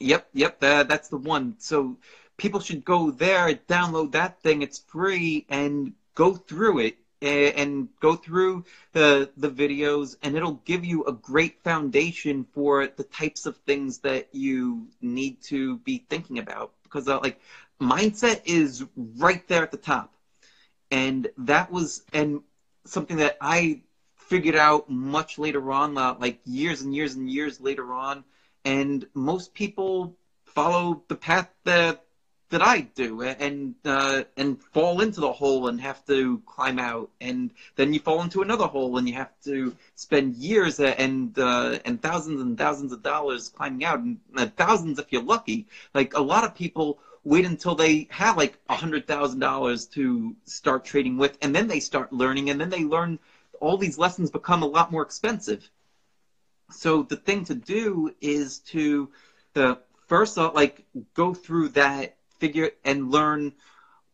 Yep 0.00 0.28
yep 0.34 0.62
uh, 0.62 0.82
that's 0.82 1.08
the 1.08 1.18
one. 1.18 1.54
So 1.58 1.96
people 2.36 2.60
should 2.60 2.84
go 2.84 3.10
there 3.10 3.54
download 3.68 4.12
that 4.12 4.42
thing. 4.42 4.62
It's 4.62 4.80
free 4.80 5.46
and 5.48 5.94
go 6.14 6.34
through 6.34 6.80
it 6.80 6.98
and 7.22 7.88
go 8.00 8.16
through 8.16 8.64
the 8.92 9.30
the 9.36 9.50
videos 9.50 10.16
and 10.22 10.36
it'll 10.36 10.60
give 10.66 10.84
you 10.84 11.04
a 11.04 11.12
great 11.12 11.62
foundation 11.62 12.44
for 12.52 12.86
the 12.86 13.04
types 13.04 13.46
of 13.46 13.56
things 13.58 13.98
that 13.98 14.28
you 14.32 14.86
need 15.00 15.40
to 15.42 15.78
be 15.78 16.04
thinking 16.10 16.38
about. 16.38 16.72
Because 16.82 17.08
uh, 17.08 17.18
like 17.20 17.40
mindset 17.80 18.42
is 18.44 18.84
right 18.96 19.46
there 19.48 19.62
at 19.62 19.70
the 19.70 19.76
top. 19.76 20.14
And 20.90 21.28
that 21.38 21.70
was 21.70 22.02
and 22.12 22.42
something 22.84 23.16
that 23.16 23.36
I 23.40 23.82
figured 24.16 24.56
out 24.56 24.90
much 24.90 25.38
later 25.38 25.72
on, 25.72 25.96
uh, 25.98 26.16
like 26.18 26.40
years 26.44 26.82
and 26.82 26.94
years 26.94 27.14
and 27.14 27.28
years 27.30 27.60
later 27.60 27.92
on. 27.92 28.24
And 28.64 29.06
most 29.14 29.54
people 29.54 30.16
follow 30.44 31.02
the 31.08 31.16
path 31.16 31.50
that 31.64 32.04
that 32.50 32.62
I 32.62 32.82
do, 32.82 33.22
and 33.22 33.74
uh, 33.84 34.24
and 34.36 34.62
fall 34.62 35.00
into 35.00 35.20
the 35.20 35.32
hole 35.32 35.66
and 35.66 35.80
have 35.80 36.04
to 36.06 36.40
climb 36.46 36.78
out, 36.78 37.10
and 37.20 37.50
then 37.74 37.92
you 37.92 37.98
fall 37.98 38.22
into 38.22 38.42
another 38.42 38.66
hole 38.66 38.96
and 38.96 39.08
you 39.08 39.14
have 39.14 39.32
to 39.44 39.74
spend 39.96 40.36
years 40.36 40.78
and 40.78 41.36
uh, 41.38 41.78
and 41.84 42.00
thousands 42.00 42.40
and 42.40 42.56
thousands 42.56 42.92
of 42.92 43.02
dollars 43.02 43.48
climbing 43.48 43.84
out, 43.84 43.98
and 43.98 44.18
uh, 44.36 44.46
thousands 44.56 44.98
if 44.98 45.10
you're 45.10 45.22
lucky. 45.22 45.66
Like 45.94 46.14
a 46.14 46.20
lot 46.20 46.44
of 46.44 46.54
people 46.54 47.00
wait 47.24 47.46
until 47.46 47.74
they 47.74 48.06
have 48.10 48.36
like 48.36 48.58
a 48.68 48.76
hundred 48.76 49.06
thousand 49.06 49.40
dollars 49.40 49.86
to 49.86 50.36
start 50.44 50.84
trading 50.84 51.16
with, 51.16 51.36
and 51.42 51.54
then 51.54 51.66
they 51.66 51.80
start 51.80 52.12
learning, 52.12 52.50
and 52.50 52.60
then 52.60 52.70
they 52.70 52.84
learn 52.84 53.18
all 53.60 53.76
these 53.76 53.98
lessons 53.98 54.30
become 54.30 54.62
a 54.62 54.66
lot 54.66 54.92
more 54.92 55.02
expensive. 55.02 55.68
So 56.70 57.02
the 57.02 57.16
thing 57.16 57.44
to 57.46 57.54
do 57.54 58.14
is 58.20 58.58
to 58.70 59.10
the 59.54 59.78
first 60.06 60.36
like 60.36 60.84
go 61.14 61.34
through 61.34 61.68
that 61.70 62.16
figure 62.38 62.70
and 62.84 63.10
learn 63.10 63.52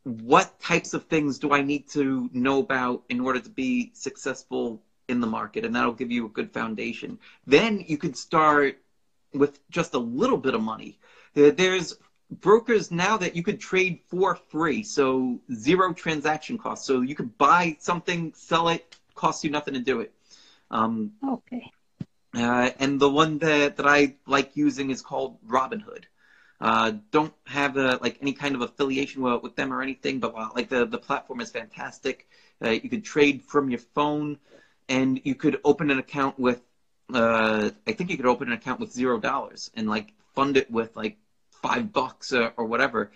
what 0.05 0.59
types 0.61 0.95
of 0.95 1.05
things 1.05 1.39
do 1.39 1.53
I 1.53 1.63
need 1.63 1.89
to 1.91 2.31
know 2.33 2.61
about 2.61 3.03
in 3.09 3.21
order 3.21 3.41
to 3.41 3.51
be 3.51 3.91
successful 3.95 4.83
in 5.09 5.21
the 5.21 5.27
market, 5.27 5.65
and 5.65 5.75
that'll 5.75 5.93
give 5.93 6.11
you 6.11 6.27
a 6.27 6.29
good 6.31 6.53
foundation. 6.53 7.19
Then 7.47 7.85
you 7.87 7.99
could 7.99 8.17
start 8.17 8.79
with 9.35 9.59
just 9.71 9.95
a 9.95 9.99
little 9.99 10.39
bit 10.39 10.55
of 10.55 10.63
money. 10.63 10.99
There's 11.35 11.95
brokers 12.31 12.91
now 12.91 13.16
that 13.16 13.35
you 13.35 13.43
could 13.43 13.61
trade 13.61 14.01
for 14.09 14.37
free, 14.37 14.83
so 14.83 15.41
zero 15.53 15.93
transaction 15.93 16.59
costs. 16.59 16.87
So 16.87 17.01
you 17.01 17.14
could 17.14 17.37
buy 17.39 17.76
something, 17.81 18.33
sell 18.35 18.68
it, 18.68 18.97
costs 19.14 19.45
you 19.45 19.51
nothing 19.51 19.74
to 19.74 19.81
do 19.81 20.01
it. 20.01 20.12
Um, 20.70 21.12
okay. 21.26 21.70
Uh, 22.35 22.70
and 22.78 23.01
the 23.01 23.11
one 23.11 23.39
that, 23.39 23.76
that 23.76 23.87
I 23.87 24.14
like 24.26 24.57
using 24.57 24.91
is 24.91 25.03
called 25.03 25.37
Robinhood. 25.47 26.05
Uh, 26.61 26.93
don't 27.11 27.33
have 27.47 27.76
a, 27.76 27.99
like 28.03 28.18
any 28.20 28.33
kind 28.33 28.55
of 28.55 28.61
affiliation 28.61 29.22
with, 29.22 29.43
with 29.43 29.57
them 29.57 29.72
or 29.72 29.83
anything, 29.83 30.20
but 30.20 30.35
uh, 30.37 30.49
like 30.55 30.68
the, 30.68 30.85
the 30.87 30.99
platform 30.99 31.41
is 31.41 31.51
fantastic. 31.51 32.28
Uh, 32.62 32.68
you 32.68 32.89
could 32.89 33.03
trade 33.03 33.43
from 33.43 33.70
your 33.70 33.81
phone, 33.81 34.39
and 34.89 35.20
you 35.24 35.35
could 35.35 35.59
open 35.64 35.91
an 35.91 35.99
account 35.99 36.39
with. 36.39 36.61
Uh, 37.12 37.70
I 37.89 37.93
think 37.93 38.11
you 38.11 38.16
could 38.16 38.26
open 38.26 38.49
an 38.49 38.55
account 38.55 38.78
with 38.78 38.93
zero 38.93 39.18
dollars 39.18 39.70
and 39.74 39.89
like 39.89 40.12
fund 40.35 40.57
it 40.57 40.70
with 40.70 40.95
like 40.95 41.16
five 41.63 41.93
bucks 41.93 42.33
or, 42.33 42.53
or 42.57 42.67
whatever. 42.67 43.11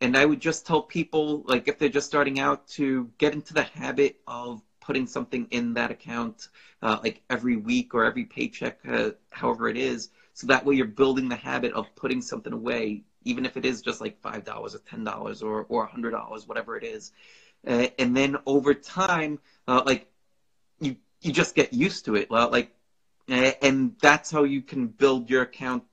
and 0.00 0.16
I 0.16 0.24
would 0.26 0.40
just 0.40 0.66
tell 0.66 0.82
people, 0.82 1.42
like, 1.46 1.68
if 1.68 1.78
they're 1.78 1.88
just 1.88 2.06
starting 2.06 2.38
out, 2.40 2.66
to 2.70 3.10
get 3.18 3.34
into 3.34 3.54
the 3.54 3.62
habit 3.64 4.18
of 4.26 4.62
putting 4.80 5.06
something 5.06 5.46
in 5.50 5.74
that 5.74 5.90
account, 5.90 6.48
uh, 6.82 6.98
like 7.02 7.22
every 7.30 7.56
week 7.56 7.94
or 7.94 8.04
every 8.04 8.24
paycheck, 8.24 8.78
uh, 8.88 9.10
however 9.32 9.68
it 9.68 9.76
is. 9.76 10.10
So 10.34 10.46
that 10.48 10.64
way 10.66 10.76
you're 10.76 10.86
building 10.86 11.28
the 11.28 11.36
habit 11.36 11.72
of 11.72 11.86
putting 11.96 12.20
something 12.22 12.52
away, 12.52 13.02
even 13.24 13.46
if 13.46 13.56
it 13.56 13.64
is 13.64 13.82
just 13.82 14.00
like 14.00 14.20
$5 14.22 14.74
or 14.74 14.78
$10 14.80 15.42
or, 15.42 15.64
or 15.68 15.86
$100, 15.88 16.46
whatever 16.46 16.76
it 16.76 16.84
is. 16.84 17.12
Uh, 17.66 17.88
and 17.98 18.16
then 18.16 18.36
over 18.46 18.74
time, 18.74 19.38
uh, 19.68 19.82
like, 19.86 20.08
you, 20.80 20.96
you 21.22 21.32
just 21.32 21.54
get 21.54 21.72
used 21.72 22.04
to 22.06 22.14
it. 22.16 22.30
Well 22.30 22.50
like, 22.50 22.72
and 23.28 23.96
that's 24.00 24.30
how 24.30 24.44
you 24.44 24.62
can 24.62 24.86
build 24.88 25.30
your 25.30 25.42
account 25.42 25.84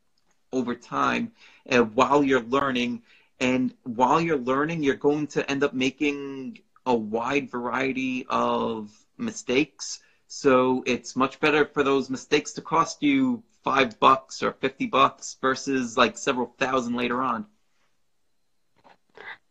over 0.53 0.75
time 0.75 1.31
uh, 1.71 1.83
while 1.83 2.23
you're 2.23 2.41
learning 2.41 3.01
and 3.39 3.73
while 3.83 4.21
you're 4.21 4.37
learning, 4.37 4.83
you're 4.83 4.95
going 4.95 5.27
to 5.27 5.49
end 5.51 5.63
up 5.63 5.73
making 5.73 6.59
a 6.85 6.95
wide 6.95 7.51
variety 7.51 8.25
of 8.29 8.91
mistakes. 9.17 9.99
So 10.27 10.83
it's 10.87 11.15
much 11.15 11.39
better 11.39 11.65
for 11.65 11.83
those 11.83 12.09
mistakes 12.09 12.53
to 12.53 12.61
cost 12.61 13.03
you 13.03 13.43
five 13.63 13.99
bucks 13.99 14.43
or 14.43 14.53
50 14.53 14.85
bucks 14.87 15.37
versus 15.41 15.97
like 15.97 16.17
several 16.17 16.47
thousand 16.57 16.95
later 16.95 17.21
on. 17.21 17.45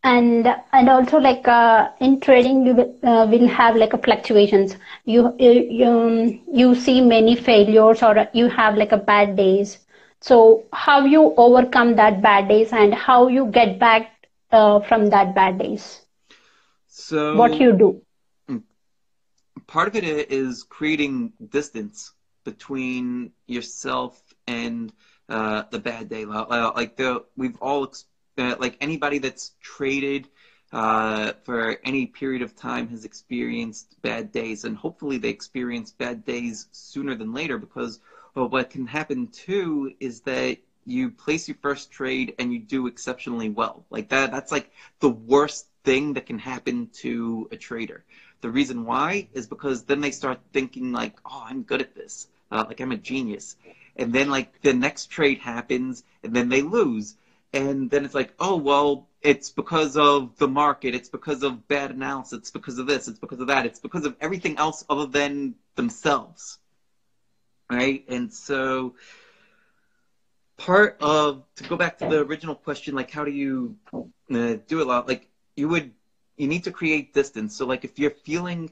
And 0.03 0.47
and 0.73 0.89
also 0.89 1.17
like 1.19 1.47
uh, 1.47 1.89
in 1.99 2.19
trading, 2.19 2.65
you 2.65 2.75
will, 2.75 2.95
uh, 3.03 3.25
will 3.27 3.47
have 3.47 3.75
like 3.75 3.93
a 3.93 3.97
fluctuations. 3.97 4.75
You 5.05 5.33
you 5.39 5.85
um, 5.87 6.39
you 6.53 6.75
see 6.75 7.01
many 7.01 7.35
failures 7.35 8.03
or 8.03 8.27
you 8.33 8.47
have 8.49 8.77
like 8.77 8.91
a 8.91 8.97
bad 8.97 9.35
days 9.37 9.79
so 10.23 10.63
how 10.73 11.05
you 11.05 11.33
overcome 11.37 11.95
that 11.95 12.21
bad 12.21 12.47
days 12.49 12.73
and 12.73 12.93
how 12.93 13.27
you 13.27 13.45
get 13.47 13.79
back 13.79 14.11
uh, 14.51 14.79
from 14.81 15.09
that 15.09 15.35
bad 15.35 15.59
days? 15.59 16.01
So 16.87 17.19
what 17.31 17.59
you 17.59 17.73
do? 17.73 18.01
Mm, 18.49 18.63
part 19.67 19.87
of 19.87 19.95
it 19.95 20.03
is 20.31 20.63
creating 20.63 21.33
distance 21.49 22.13
between 22.45 23.31
yourself 23.47 24.33
and 24.47 24.91
uh, 25.29 25.63
the 25.71 25.79
bad 25.79 26.09
day. 26.09 26.25
Like 26.25 26.95
the 26.97 27.23
we've 27.35 27.57
all 27.61 27.87
uh, 28.37 28.55
like 28.59 28.77
anybody 28.81 29.19
that's 29.19 29.51
traded 29.61 30.27
uh, 30.71 31.33
for 31.43 31.77
any 31.83 32.05
period 32.07 32.41
of 32.41 32.55
time 32.55 32.87
has 32.89 33.05
experienced 33.05 33.95
bad 34.01 34.31
days, 34.31 34.63
and 34.65 34.77
hopefully 34.77 35.17
they 35.17 35.29
experience 35.29 35.91
bad 35.91 36.23
days 36.25 36.67
sooner 36.71 37.15
than 37.15 37.33
later 37.33 37.57
because 37.57 37.99
but 38.33 38.47
what 38.47 38.69
can 38.69 38.87
happen 38.87 39.27
too 39.27 39.93
is 39.99 40.21
that 40.21 40.57
you 40.85 41.11
place 41.11 41.47
your 41.47 41.57
first 41.61 41.91
trade 41.91 42.35
and 42.39 42.51
you 42.51 42.59
do 42.59 42.87
exceptionally 42.87 43.49
well. 43.49 43.85
Like 43.89 44.09
that, 44.09 44.31
that's 44.31 44.51
like 44.51 44.71
the 44.99 45.09
worst 45.09 45.67
thing 45.83 46.13
that 46.13 46.25
can 46.25 46.39
happen 46.39 46.89
to 46.93 47.47
a 47.51 47.57
trader. 47.57 48.03
The 48.41 48.49
reason 48.49 48.85
why 48.85 49.29
is 49.33 49.47
because 49.47 49.83
then 49.83 50.01
they 50.01 50.11
start 50.11 50.39
thinking 50.51 50.91
like, 50.91 51.17
oh, 51.25 51.43
I'm 51.47 51.63
good 51.63 51.81
at 51.81 51.95
this. 51.95 52.27
Uh, 52.51 52.65
like 52.67 52.79
I'm 52.81 52.91
a 52.91 52.97
genius. 52.97 53.55
And 53.95 54.11
then 54.11 54.29
like 54.29 54.61
the 54.61 54.73
next 54.73 55.07
trade 55.07 55.39
happens 55.39 56.03
and 56.23 56.35
then 56.35 56.49
they 56.49 56.61
lose. 56.61 57.15
And 57.53 57.89
then 57.89 58.03
it's 58.03 58.15
like, 58.15 58.33
oh, 58.39 58.55
well, 58.55 59.07
it's 59.21 59.51
because 59.51 59.95
of 59.95 60.35
the 60.37 60.47
market. 60.47 60.95
It's 60.95 61.07
because 61.07 61.43
of 61.43 61.67
bad 61.67 61.91
analysis. 61.91 62.39
It's 62.39 62.51
because 62.51 62.79
of 62.79 62.87
this. 62.87 63.07
It's 63.07 63.19
because 63.19 63.39
of 63.39 63.47
that. 63.47 63.67
It's 63.67 63.79
because 63.79 64.05
of 64.05 64.15
everything 64.19 64.57
else 64.57 64.83
other 64.89 65.05
than 65.05 65.53
themselves 65.75 66.57
right? 67.73 68.03
And 68.09 68.31
so 68.31 68.95
part 70.57 70.97
of 71.01 71.43
to 71.55 71.63
go 71.63 71.75
back 71.77 71.97
to 71.99 72.05
the 72.05 72.19
original 72.21 72.55
question, 72.55 72.95
like 72.95 73.11
how 73.11 73.25
do 73.25 73.31
you 73.31 73.75
uh, 74.33 74.55
do 74.67 74.81
a 74.81 74.85
lot? 74.85 75.07
Like 75.07 75.29
you 75.55 75.67
would 75.69 75.91
you 76.37 76.47
need 76.47 76.63
to 76.65 76.71
create 76.71 77.13
distance. 77.13 77.55
So 77.55 77.65
like 77.65 77.83
if 77.85 77.99
you're 77.99 78.11
feeling 78.11 78.71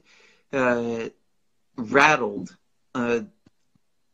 uh, 0.52 1.08
rattled, 1.76 2.56
uh, 2.94 3.20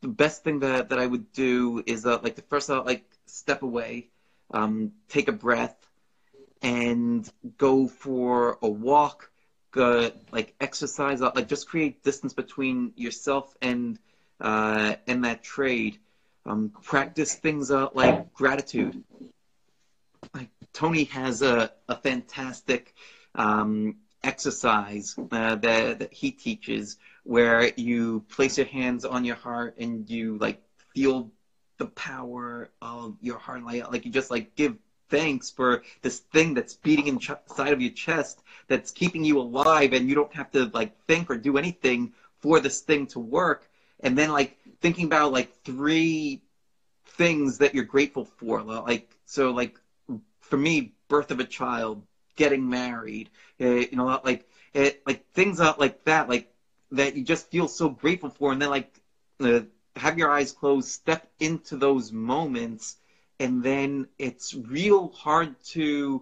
the 0.01 0.07
best 0.07 0.43
thing 0.43 0.59
that 0.59 0.89
that 0.89 0.99
I 0.99 1.05
would 1.05 1.31
do 1.33 1.83
is 1.85 2.05
uh, 2.05 2.19
like 2.23 2.35
the 2.35 2.41
first 2.43 2.69
uh, 2.69 2.83
like 2.83 3.05
step 3.25 3.63
away, 3.63 4.09
um, 4.53 4.91
take 5.09 5.27
a 5.27 5.33
breath, 5.33 5.75
and 6.61 7.27
go 7.57 7.87
for 7.87 8.57
a 8.61 8.67
walk. 8.69 9.29
Go, 9.71 10.11
like 10.31 10.53
exercise, 10.59 11.21
like 11.21 11.47
just 11.47 11.67
create 11.67 12.03
distance 12.03 12.33
between 12.33 12.91
yourself 12.95 13.55
and 13.61 13.99
uh, 14.39 14.95
in 15.07 15.21
that 15.21 15.43
trade. 15.43 15.99
Um, 16.45 16.71
practice 16.83 17.35
things 17.35 17.69
like 17.69 18.33
gratitude. 18.33 19.03
Like 20.33 20.49
Tony 20.73 21.05
has 21.05 21.41
a, 21.41 21.71
a 21.87 21.95
fantastic 21.95 22.95
um, 23.35 23.95
exercise 24.23 25.15
uh, 25.17 25.55
that, 25.55 25.99
that 25.99 26.13
he 26.13 26.31
teaches 26.31 26.97
where 27.23 27.71
you 27.77 28.23
place 28.29 28.57
your 28.57 28.67
hands 28.67 29.05
on 29.05 29.23
your 29.23 29.35
heart 29.35 29.75
and 29.77 30.09
you 30.09 30.37
like 30.39 30.61
feel 30.93 31.31
the 31.77 31.85
power 31.85 32.69
of 32.81 33.15
your 33.21 33.37
heart 33.37 33.63
like, 33.63 33.89
like 33.91 34.05
you 34.05 34.11
just 34.11 34.31
like 34.31 34.53
give 34.55 34.75
thanks 35.09 35.49
for 35.49 35.83
this 36.01 36.19
thing 36.19 36.53
that's 36.53 36.73
beating 36.75 37.07
inside 37.07 37.73
of 37.73 37.81
your 37.81 37.91
chest 37.91 38.43
that's 38.67 38.91
keeping 38.91 39.23
you 39.23 39.39
alive 39.39 39.93
and 39.93 40.09
you 40.09 40.15
don't 40.15 40.33
have 40.33 40.51
to 40.51 40.65
like 40.73 40.93
think 41.05 41.29
or 41.31 41.37
do 41.37 41.57
anything 41.57 42.11
for 42.39 42.59
this 42.59 42.81
thing 42.81 43.07
to 43.07 43.19
work 43.19 43.68
and 44.01 44.17
then 44.17 44.29
like 44.29 44.57
thinking 44.81 45.05
about 45.05 45.31
like 45.31 45.49
three 45.63 46.41
things 47.05 47.57
that 47.59 47.73
you're 47.73 47.83
grateful 47.83 48.25
for. 48.25 48.61
Like 48.61 49.05
so 49.25 49.51
like 49.51 49.79
for 50.41 50.57
me 50.57 50.91
birth 51.09 51.31
of 51.31 51.39
a 51.39 51.43
child 51.43 52.01
getting 52.35 52.69
married 52.69 53.29
uh, 53.61 53.65
you 53.65 53.95
know 53.95 54.19
like 54.23 54.45
it, 54.73 55.01
like 55.05 55.25
things 55.33 55.59
like 55.59 56.03
that 56.05 56.29
like 56.29 56.47
that 56.91 57.15
you 57.15 57.23
just 57.23 57.49
feel 57.51 57.67
so 57.67 57.89
grateful 57.89 58.29
for. 58.29 58.51
And 58.51 58.61
then 58.61 58.69
like 58.69 58.87
uh, 59.39 59.61
have 59.95 60.17
your 60.17 60.29
eyes 60.29 60.51
closed 60.51 60.89
step 60.89 61.27
into 61.39 61.75
those 61.75 62.11
moments 62.11 62.97
and 63.39 63.63
then 63.63 64.05
it's 64.17 64.53
real 64.53 65.09
hard 65.13 65.55
to 65.63 66.21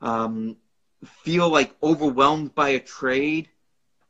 um, 0.00 0.56
feel 1.04 1.48
like 1.50 1.74
overwhelmed 1.82 2.54
by 2.54 2.70
a 2.70 2.78
trade 2.80 3.48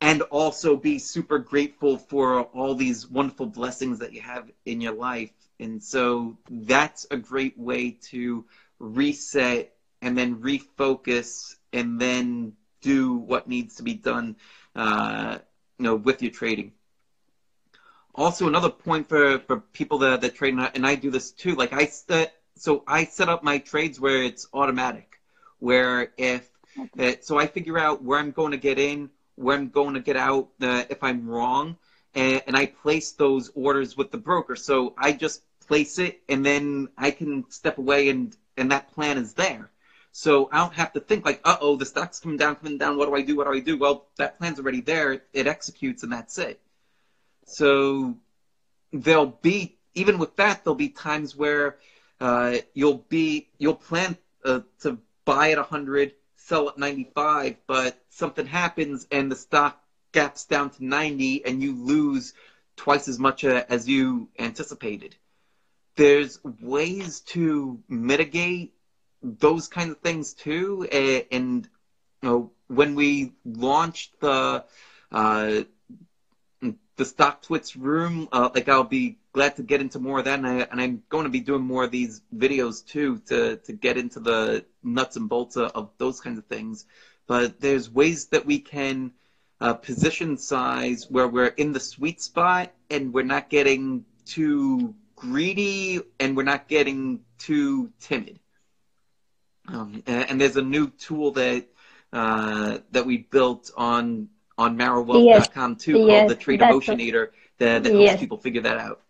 and 0.00 0.22
also 0.22 0.76
be 0.76 0.98
super 0.98 1.38
grateful 1.38 1.96
for 1.96 2.42
all 2.42 2.74
these 2.74 3.08
wonderful 3.08 3.46
blessings 3.46 3.98
that 4.00 4.12
you 4.12 4.20
have 4.20 4.50
in 4.64 4.80
your 4.80 4.92
life. 4.92 5.30
And 5.58 5.82
so 5.82 6.36
that's 6.50 7.06
a 7.10 7.16
great 7.16 7.58
way 7.58 7.92
to 8.10 8.44
reset 8.78 9.72
and 10.02 10.16
then 10.16 10.36
refocus 10.36 11.54
and 11.72 12.00
then 12.00 12.52
do 12.82 13.14
what 13.14 13.48
needs 13.48 13.76
to 13.76 13.82
be 13.82 13.94
done, 13.94 14.36
uh, 14.74 15.38
you 15.78 15.82
know, 15.84 15.94
with 15.96 16.22
your 16.22 16.30
trading. 16.30 16.72
Also, 18.14 18.46
another 18.46 18.70
point 18.70 19.08
for, 19.08 19.38
for 19.40 19.60
people 19.72 19.98
that, 19.98 20.20
that 20.20 20.34
trade, 20.34 20.54
and 20.74 20.86
I 20.86 20.94
do 20.94 21.10
this 21.10 21.30
too, 21.30 21.54
like 21.54 21.72
I 21.72 21.86
set, 21.86 22.34
so 22.56 22.82
I 22.86 23.04
set 23.04 23.28
up 23.28 23.42
my 23.42 23.58
trades 23.58 24.00
where 24.00 24.22
it's 24.22 24.46
automatic, 24.52 25.20
where 25.58 26.12
if, 26.16 26.48
uh, 26.98 27.12
so 27.20 27.38
I 27.38 27.46
figure 27.46 27.78
out 27.78 28.02
where 28.02 28.18
I'm 28.18 28.30
going 28.30 28.52
to 28.52 28.58
get 28.58 28.78
in, 28.78 29.10
where 29.36 29.56
I'm 29.56 29.68
going 29.68 29.94
to 29.94 30.00
get 30.00 30.16
out 30.16 30.48
uh, 30.60 30.84
if 30.90 31.02
I'm 31.02 31.28
wrong, 31.28 31.76
and, 32.14 32.42
and 32.46 32.56
I 32.56 32.66
place 32.66 33.12
those 33.12 33.50
orders 33.54 33.96
with 33.96 34.10
the 34.10 34.18
broker. 34.18 34.56
So 34.56 34.94
I 34.98 35.12
just 35.12 35.42
place 35.66 35.98
it, 35.98 36.20
and 36.28 36.44
then 36.44 36.88
I 36.98 37.10
can 37.10 37.48
step 37.50 37.78
away, 37.78 38.08
and 38.08 38.36
and 38.56 38.70
that 38.72 38.92
plan 38.92 39.18
is 39.18 39.34
there. 39.34 39.70
So 40.12 40.48
I 40.50 40.58
don't 40.58 40.72
have 40.74 40.94
to 40.94 41.00
think 41.00 41.26
like, 41.26 41.40
uh 41.44 41.58
oh, 41.60 41.76
the 41.76 41.84
stock's 41.84 42.20
coming 42.20 42.38
down, 42.38 42.56
coming 42.56 42.78
down. 42.78 42.96
What 42.96 43.06
do 43.08 43.14
I 43.14 43.22
do? 43.22 43.36
What 43.36 43.46
do 43.46 43.52
I 43.52 43.60
do? 43.60 43.76
Well, 43.76 44.06
that 44.16 44.38
plan's 44.38 44.58
already 44.58 44.80
there. 44.80 45.22
It 45.32 45.46
executes, 45.46 46.02
and 46.02 46.12
that's 46.12 46.38
it. 46.38 46.58
So 47.46 48.16
there'll 48.92 49.38
be 49.42 49.76
even 49.94 50.18
with 50.18 50.36
that, 50.36 50.62
there'll 50.64 50.76
be 50.76 50.90
times 50.90 51.34
where 51.34 51.76
uh, 52.20 52.56
you'll 52.74 53.04
be 53.08 53.48
you'll 53.58 53.74
plan 53.74 54.16
uh, 54.44 54.60
to 54.80 54.98
buy 55.24 55.50
at 55.50 55.58
100 55.58 56.12
sell 56.46 56.68
at 56.68 56.78
95, 56.78 57.56
but 57.66 57.96
something 58.08 58.46
happens 58.46 59.06
and 59.10 59.30
the 59.30 59.36
stock 59.36 59.76
gaps 60.12 60.44
down 60.44 60.70
to 60.70 60.84
90 60.84 61.44
and 61.44 61.60
you 61.60 61.74
lose 61.74 62.32
twice 62.76 63.08
as 63.08 63.18
much 63.18 63.44
uh, 63.44 63.64
as 63.68 63.88
you 63.88 64.28
anticipated. 64.38 65.16
There's 65.96 66.38
ways 66.60 67.20
to 67.32 67.82
mitigate 67.88 68.72
those 69.22 69.66
kinds 69.66 69.90
of 69.90 69.98
things 69.98 70.34
too. 70.34 70.84
And 71.32 71.68
you 72.22 72.28
know, 72.28 72.50
when 72.68 72.94
we 72.94 73.32
launched 73.44 74.20
the 74.20 74.64
uh, 75.10 75.62
the 76.96 77.04
StockTwits 77.04 77.76
room, 77.78 78.28
uh, 78.32 78.48
like 78.54 78.68
I'll 78.68 78.84
be 78.84 79.18
glad 79.32 79.56
to 79.56 79.62
get 79.62 79.80
into 79.80 79.98
more 79.98 80.18
of 80.18 80.24
that, 80.24 80.38
and, 80.38 80.48
I, 80.48 80.84
am 80.84 81.02
going 81.10 81.24
to 81.24 81.30
be 81.30 81.40
doing 81.40 81.62
more 81.62 81.84
of 81.84 81.90
these 81.90 82.22
videos 82.34 82.84
too 82.84 83.18
to 83.28 83.56
to 83.56 83.72
get 83.72 83.98
into 83.98 84.20
the 84.20 84.64
nuts 84.82 85.16
and 85.16 85.28
bolts 85.28 85.56
of 85.56 85.90
those 85.98 86.20
kinds 86.20 86.38
of 86.38 86.46
things. 86.46 86.86
But 87.26 87.60
there's 87.60 87.90
ways 87.90 88.26
that 88.28 88.46
we 88.46 88.60
can 88.60 89.12
uh, 89.60 89.74
position 89.74 90.38
size 90.38 91.06
where 91.10 91.28
we're 91.28 91.46
in 91.46 91.72
the 91.72 91.80
sweet 91.80 92.20
spot 92.20 92.72
and 92.90 93.12
we're 93.12 93.24
not 93.24 93.50
getting 93.50 94.04
too 94.24 94.94
greedy 95.16 96.00
and 96.20 96.36
we're 96.36 96.44
not 96.44 96.68
getting 96.68 97.20
too 97.38 97.90
timid. 98.00 98.38
Um, 99.68 100.02
and, 100.06 100.30
and, 100.30 100.40
there's 100.40 100.56
a 100.56 100.62
new 100.62 100.88
tool 100.90 101.32
that 101.32 101.66
uh, 102.12 102.78
that 102.92 103.04
we 103.04 103.18
built 103.18 103.72
on 103.76 104.28
on 104.58 104.76
MaraWealth.com 104.76 105.72
yes. 105.72 105.80
too, 105.82 105.98
yes. 105.98 106.20
called 106.20 106.30
the 106.30 106.34
Trade 106.34 106.60
Emotionator, 106.60 107.28
that, 107.58 107.84
that 107.84 107.92
helps 107.92 108.04
yes. 108.04 108.20
people 108.20 108.38
figure 108.38 108.62
that 108.62 108.78
out. 108.78 109.02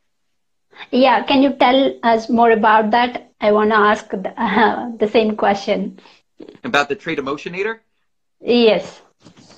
Yeah, 0.91 1.23
can 1.25 1.43
you 1.43 1.55
tell 1.55 1.99
us 2.03 2.29
more 2.29 2.51
about 2.51 2.91
that? 2.91 3.33
I 3.41 3.53
want 3.53 3.71
to 3.71 3.77
ask 3.77 4.09
the, 4.11 4.33
uh, 4.41 4.97
the 4.99 5.09
same 5.09 5.37
question. 5.37 5.99
About 6.65 6.89
the 6.89 6.97
Trade 6.97 7.19
Emotionator? 7.19 7.81
Yes. 8.41 9.01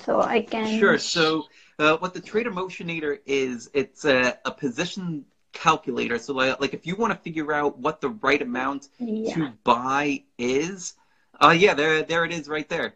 So 0.04 0.20
I 0.20 0.42
can. 0.42 0.78
Sure. 0.78 0.98
So 0.98 1.46
uh, 1.78 1.96
what 1.96 2.14
the 2.14 2.20
Trade 2.20 2.46
Emotionator 2.46 3.18
is, 3.26 3.70
it's 3.74 4.04
a, 4.04 4.38
a 4.44 4.50
position 4.50 5.24
calculator. 5.52 6.18
So 6.18 6.34
like, 6.34 6.60
like 6.60 6.74
if 6.74 6.86
you 6.86 6.96
want 6.96 7.12
to 7.12 7.18
figure 7.18 7.52
out 7.52 7.78
what 7.78 8.00
the 8.00 8.10
right 8.10 8.40
amount 8.40 8.88
yeah. 8.98 9.34
to 9.34 9.52
buy 9.64 10.22
is, 10.38 10.94
uh, 11.40 11.50
yeah, 11.50 11.74
there, 11.74 12.02
there 12.02 12.24
it 12.24 12.32
is 12.32 12.48
right 12.48 12.68
there. 12.68 12.94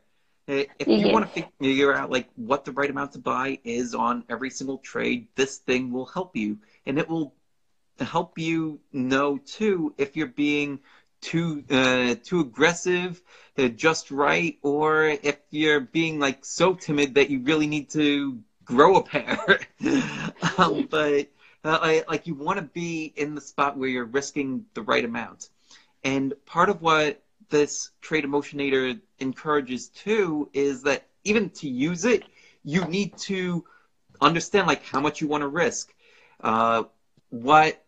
If 0.78 0.88
you 0.88 1.08
want 1.08 1.32
to 1.34 1.44
figure 1.60 1.92
out 1.92 2.10
like 2.10 2.28
what 2.36 2.64
the 2.64 2.72
right 2.72 2.90
amount 2.90 3.12
to 3.12 3.18
buy 3.18 3.58
is 3.64 3.94
on 3.94 4.24
every 4.28 4.50
single 4.50 4.78
trade, 4.78 5.26
this 5.34 5.58
thing 5.58 5.92
will 5.92 6.06
help 6.06 6.36
you, 6.36 6.58
and 6.86 6.98
it 6.98 7.08
will 7.08 7.34
help 8.00 8.38
you 8.38 8.80
know 8.92 9.38
too 9.38 9.94
if 9.98 10.16
you're 10.16 10.26
being 10.26 10.80
too 11.20 11.64
uh, 11.70 12.14
too 12.22 12.40
aggressive, 12.40 13.22
uh, 13.56 13.68
just 13.68 14.10
right, 14.10 14.58
or 14.62 15.04
if 15.04 15.38
you're 15.50 15.80
being 15.80 16.18
like 16.18 16.44
so 16.44 16.74
timid 16.74 17.14
that 17.14 17.30
you 17.30 17.40
really 17.40 17.66
need 17.66 17.90
to 17.90 18.40
grow 18.64 18.96
a 18.96 19.02
pair. 19.02 19.60
um, 20.58 20.86
but 20.90 21.28
uh, 21.64 21.78
I, 21.80 22.04
like 22.08 22.26
you 22.26 22.34
want 22.34 22.58
to 22.58 22.64
be 22.64 23.12
in 23.16 23.34
the 23.34 23.40
spot 23.40 23.76
where 23.76 23.88
you're 23.88 24.04
risking 24.04 24.66
the 24.74 24.82
right 24.82 25.04
amount. 25.04 25.48
And 26.04 26.34
part 26.46 26.68
of 26.68 26.82
what 26.82 27.21
this 27.52 27.90
trade 28.00 28.24
emotionator 28.24 28.98
encourages 29.20 29.88
too 29.88 30.48
is 30.52 30.82
that 30.82 31.06
even 31.22 31.50
to 31.50 31.68
use 31.68 32.04
it, 32.04 32.24
you 32.64 32.84
need 32.86 33.16
to 33.18 33.64
understand 34.20 34.66
like 34.66 34.84
how 34.84 35.00
much 35.00 35.20
you 35.20 35.28
want 35.28 35.42
to 35.42 35.48
risk, 35.48 35.94
uh, 36.40 36.82
what 37.28 37.84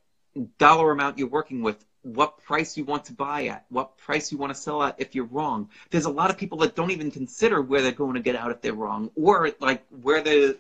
dollar 0.59 0.93
amount 0.93 1.19
you're 1.19 1.29
working 1.29 1.63
with, 1.63 1.85
what 2.03 2.39
price 2.45 2.77
you 2.77 2.85
want 2.85 3.07
to 3.07 3.15
buy 3.15 3.47
at, 3.47 3.65
what 3.71 3.97
price 3.97 4.31
you 4.31 4.37
want 4.37 4.55
to 4.55 4.61
sell 4.61 4.83
at 4.83 4.95
if 4.99 5.15
you're 5.15 5.25
wrong. 5.25 5.71
There's 5.91 6.05
a 6.05 6.11
lot 6.11 6.31
of 6.31 6.37
people 6.37 6.59
that 6.59 6.77
don't 6.77 6.91
even 6.91 7.11
consider 7.11 7.63
where 7.63 7.81
they're 7.81 7.93
going 7.93 8.15
to 8.15 8.21
get 8.21 8.37
out 8.37 8.51
if 8.51 8.61
they're 8.61 8.75
wrong, 8.75 9.11
or 9.17 9.51
like 9.61 9.83
where 10.03 10.21
the 10.23 10.59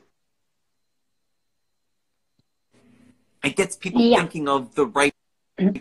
it 3.45 3.57
gets 3.57 3.77
people 3.77 4.01
yeah. 4.01 4.21
thinking 4.21 4.49
of 4.49 4.75
the 4.75 4.87
right 4.87 5.15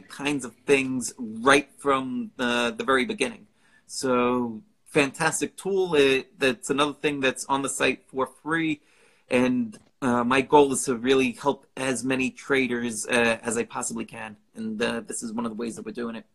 kinds 0.08 0.46
of 0.46 0.56
things 0.66 1.14
right 1.18 1.70
from 1.78 2.32
the 2.38 2.74
the 2.78 2.84
very 2.84 3.06
beginning. 3.06 3.48
So 3.88 4.62
fantastic 4.86 5.58
tool. 5.58 5.96
It, 5.96 6.40
that's 6.40 6.70
another 6.70 6.94
thing 6.94 7.20
that's 7.20 7.46
on 7.46 7.62
the 7.62 7.70
site 7.70 8.04
for 8.08 8.28
free, 8.28 8.82
and 9.30 9.78
uh, 10.02 10.24
my 10.24 10.42
goal 10.42 10.74
is 10.74 10.86
to 10.86 10.96
really 10.96 11.32
help 11.32 11.66
as 11.78 12.04
many 12.04 12.30
traders 12.30 13.06
uh, 13.08 13.40
as 13.42 13.58
I 13.58 13.64
possibly 13.64 14.06
can, 14.06 14.38
and 14.56 14.82
uh, 14.82 15.02
this 15.02 15.24
is 15.24 15.34
one 15.34 15.46
of 15.46 15.52
the 15.52 15.58
ways 15.58 15.76
that 15.76 15.86
we're 15.86 15.92
doing 15.92 16.16
it. 16.16 16.26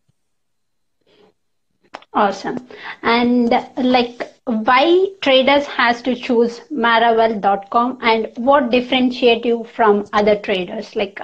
Awesome. 2.13 2.67
And 3.03 3.49
like 3.77 4.33
why 4.45 5.07
traders 5.21 5.65
has 5.67 6.01
to 6.01 6.15
choose 6.15 6.61
marawealth.com 6.71 7.99
and 8.01 8.31
what 8.35 8.71
differentiate 8.71 9.45
you 9.45 9.63
from 9.75 10.05
other 10.11 10.39
traders? 10.39 10.95
Like 10.95 11.21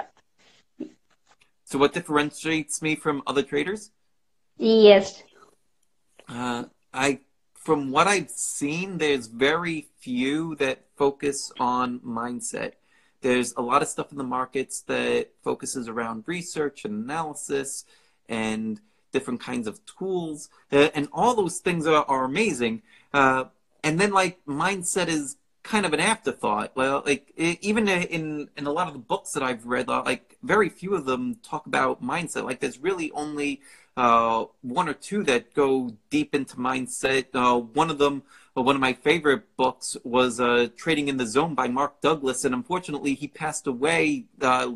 So 1.66 1.78
what 1.78 1.92
differentiates 1.92 2.80
me 2.80 2.94
from 2.94 3.22
other 3.26 3.42
traders? 3.42 3.90
Yes. 4.56 5.24
Uh, 6.28 6.64
I 6.94 7.20
from 7.54 7.90
what 7.90 8.06
I've 8.06 8.30
seen, 8.30 8.98
there's 8.98 9.26
very 9.26 9.88
few 9.98 10.54
that 10.56 10.84
focus 10.96 11.50
on 11.58 11.98
mindset. 11.98 12.74
There's 13.20 13.52
a 13.56 13.62
lot 13.62 13.82
of 13.82 13.88
stuff 13.88 14.12
in 14.12 14.18
the 14.18 14.24
markets 14.24 14.82
that 14.82 15.30
focuses 15.42 15.88
around 15.88 16.22
research 16.28 16.84
and 16.84 17.02
analysis 17.02 17.84
and 18.28 18.80
different 19.10 19.40
kinds 19.40 19.66
of 19.66 19.84
tools, 19.86 20.48
uh, 20.70 20.90
and 20.94 21.08
all 21.12 21.34
those 21.34 21.58
things 21.58 21.88
are, 21.88 22.04
are 22.06 22.24
amazing. 22.24 22.82
Uh, 23.12 23.44
and 23.82 23.98
then 23.98 24.12
like 24.12 24.38
mindset 24.46 25.08
is 25.08 25.36
kind 25.66 25.84
of 25.84 25.92
an 25.92 26.00
afterthought. 26.00 26.72
Well, 26.74 27.02
like 27.04 27.32
even 27.36 27.88
in 27.88 28.48
in 28.56 28.66
a 28.66 28.72
lot 28.72 28.86
of 28.86 28.92
the 28.92 29.00
books 29.00 29.32
that 29.32 29.42
I've 29.42 29.66
read, 29.66 29.88
uh, 29.88 30.02
like 30.04 30.38
very 30.42 30.68
few 30.68 30.94
of 30.94 31.04
them 31.04 31.36
talk 31.42 31.66
about 31.66 32.02
mindset. 32.02 32.44
Like 32.44 32.60
there's 32.60 32.78
really 32.78 33.10
only 33.12 33.60
uh, 33.96 34.44
one 34.62 34.88
or 34.88 34.94
two 34.94 35.22
that 35.24 35.54
go 35.54 35.96
deep 36.10 36.34
into 36.34 36.56
mindset. 36.56 37.26
Uh, 37.34 37.58
one 37.58 37.90
of 37.90 37.98
them, 37.98 38.22
uh, 38.56 38.62
one 38.62 38.76
of 38.76 38.80
my 38.80 38.92
favorite 38.92 39.56
books, 39.56 39.96
was 40.04 40.38
uh, 40.38 40.68
Trading 40.76 41.08
in 41.08 41.16
the 41.16 41.26
Zone 41.26 41.54
by 41.54 41.68
Mark 41.68 42.00
Douglas, 42.00 42.44
and 42.44 42.54
unfortunately, 42.54 43.14
he 43.14 43.26
passed 43.26 43.66
away. 43.66 44.26
Uh, 44.40 44.72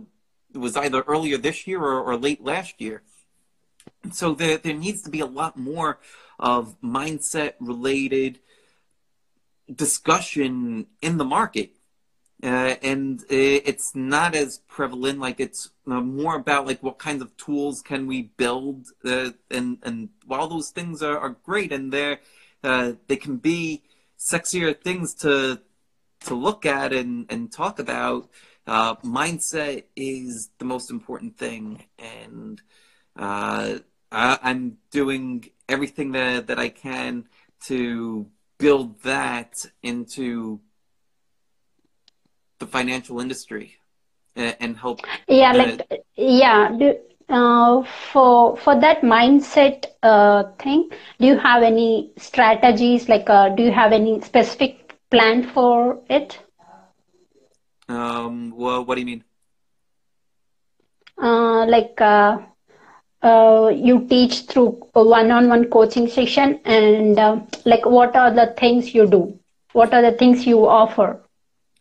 it 0.52 0.58
was 0.58 0.76
either 0.76 1.02
earlier 1.02 1.38
this 1.38 1.66
year 1.66 1.80
or, 1.80 2.02
or 2.02 2.16
late 2.16 2.42
last 2.42 2.80
year. 2.80 3.02
So 4.10 4.34
there, 4.34 4.56
there 4.56 4.74
needs 4.74 5.02
to 5.02 5.10
be 5.10 5.20
a 5.20 5.26
lot 5.26 5.56
more 5.56 6.00
of 6.38 6.76
mindset 6.82 7.54
related 7.60 8.40
discussion 9.74 10.86
in 11.00 11.18
the 11.18 11.24
market. 11.24 11.72
Uh, 12.42 12.74
and 12.82 13.22
it's 13.28 13.94
not 13.94 14.34
as 14.34 14.58
prevalent. 14.66 15.18
Like 15.18 15.40
it's 15.40 15.70
uh, 15.86 16.00
more 16.00 16.36
about 16.36 16.66
like 16.66 16.82
what 16.82 16.98
kinds 16.98 17.20
of 17.20 17.36
tools 17.36 17.82
can 17.82 18.06
we 18.06 18.22
build, 18.38 18.86
uh, 19.04 19.32
and 19.50 19.76
and 19.82 20.08
while 20.24 20.48
those 20.48 20.70
things 20.70 21.02
are, 21.02 21.18
are 21.18 21.36
great 21.44 21.70
and 21.70 21.92
they're 21.92 22.20
uh, 22.64 22.92
they 23.08 23.16
can 23.16 23.36
be 23.36 23.82
sexier 24.18 24.78
things 24.78 25.14
to 25.16 25.60
to 26.20 26.34
look 26.34 26.64
at 26.64 26.92
and 26.92 27.26
and 27.30 27.52
talk 27.52 27.78
about. 27.78 28.30
Uh, 28.66 28.94
mindset 28.96 29.84
is 29.96 30.50
the 30.58 30.64
most 30.64 30.90
important 30.90 31.36
thing, 31.36 31.84
and 31.98 32.62
uh, 33.16 33.78
I, 34.12 34.38
I'm 34.42 34.78
doing 34.90 35.50
everything 35.68 36.12
that 36.12 36.46
that 36.46 36.58
I 36.58 36.70
can 36.70 37.26
to 37.64 38.26
build 38.60 39.00
that 39.02 39.66
into 39.82 40.60
the 42.58 42.66
financial 42.66 43.20
industry 43.20 43.76
and, 44.36 44.56
and 44.60 44.76
help. 44.76 45.00
Yeah, 45.26 45.52
like 45.52 46.04
yeah. 46.16 46.70
Do, 46.78 46.94
uh, 47.28 47.82
for 48.12 48.56
for 48.56 48.78
that 48.80 49.00
mindset 49.02 49.86
uh, 50.02 50.44
thing, 50.58 50.90
do 51.18 51.26
you 51.26 51.38
have 51.38 51.62
any 51.62 52.12
strategies? 52.18 53.08
Like, 53.08 53.28
uh, 53.28 53.48
do 53.48 53.62
you 53.62 53.72
have 53.72 53.92
any 53.92 54.20
specific 54.20 54.94
plan 55.10 55.42
for 55.42 55.98
it? 56.08 56.38
Um. 57.88 58.52
Well, 58.54 58.84
what 58.84 58.94
do 58.94 59.00
you 59.00 59.06
mean? 59.06 59.24
Uh, 61.20 61.66
like 61.66 62.00
uh, 62.00 62.38
uh, 63.22 63.72
you 63.74 64.06
teach 64.08 64.42
through 64.42 64.86
a 64.94 65.04
one-on-one 65.04 65.70
coaching 65.70 66.08
session 66.08 66.60
and 66.64 67.18
uh, 67.18 67.40
like 67.64 67.84
what 67.86 68.16
are 68.16 68.30
the 68.30 68.54
things 68.58 68.94
you 68.94 69.06
do? 69.06 69.38
What 69.72 69.92
are 69.92 70.02
the 70.02 70.12
things 70.12 70.46
you 70.46 70.66
offer? 70.66 71.20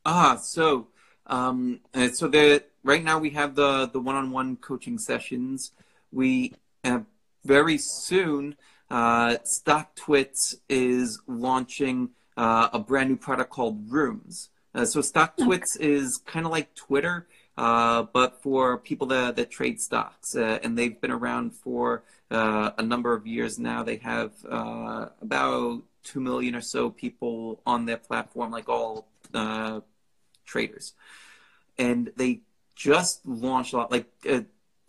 Ah 0.06 0.36
so 0.36 0.88
um, 1.28 1.80
uh, 1.94 2.10
so 2.10 2.28
the 2.28 2.64
right 2.84 3.04
now 3.04 3.20
we 3.20 3.30
have 3.32 3.56
the 3.56 3.90
the 3.92 4.00
one-on-one 4.00 4.58
coaching 4.58 4.98
sessions. 4.98 5.72
We 6.12 6.54
have 6.84 7.06
very 7.46 7.78
soon 7.78 8.56
uh, 8.90 9.38
StockTwits 9.46 10.56
is 10.68 11.20
launching 11.28 12.10
uh, 12.38 12.70
a 12.74 12.80
brand 12.80 13.10
new 13.10 13.18
product 13.18 13.52
called 13.52 13.92
rooms. 13.92 14.50
Uh, 14.74 14.86
so 14.86 15.02
StockTwits 15.02 15.78
okay. 15.78 15.92
is 15.92 16.18
kind 16.26 16.46
of 16.46 16.52
like 16.52 16.74
twitter 16.76 17.28
uh, 17.60 18.04
but 18.14 18.42
for 18.42 18.78
people 18.78 19.08
that, 19.08 19.36
that 19.36 19.52
trade 19.52 19.82
stocks, 19.82 20.34
uh, 20.34 20.60
and 20.64 20.78
they've 20.78 21.02
been 21.02 21.12
around 21.12 21.54
for 21.54 22.04
uh, 22.32 22.72
a 22.78 22.82
number 22.82 23.12
of 23.14 23.28
years 23.28 23.60
now. 23.60 23.84
They 23.84 23.98
have 23.98 24.32
uh, 24.50 25.08
about 25.22 25.82
2 26.06 26.22
million 26.22 26.56
or 26.56 26.62
so 26.62 26.90
people 26.90 27.62
on 27.66 27.86
their 27.86 27.98
platform, 27.98 28.52
like 28.52 28.70
all 28.70 29.10
uh, 29.34 29.82
traders. 30.46 30.94
And 31.78 32.14
they 32.16 32.40
just 32.76 33.26
launched, 33.26 33.74
a 33.74 33.78
lot, 33.78 33.92
like 33.92 34.08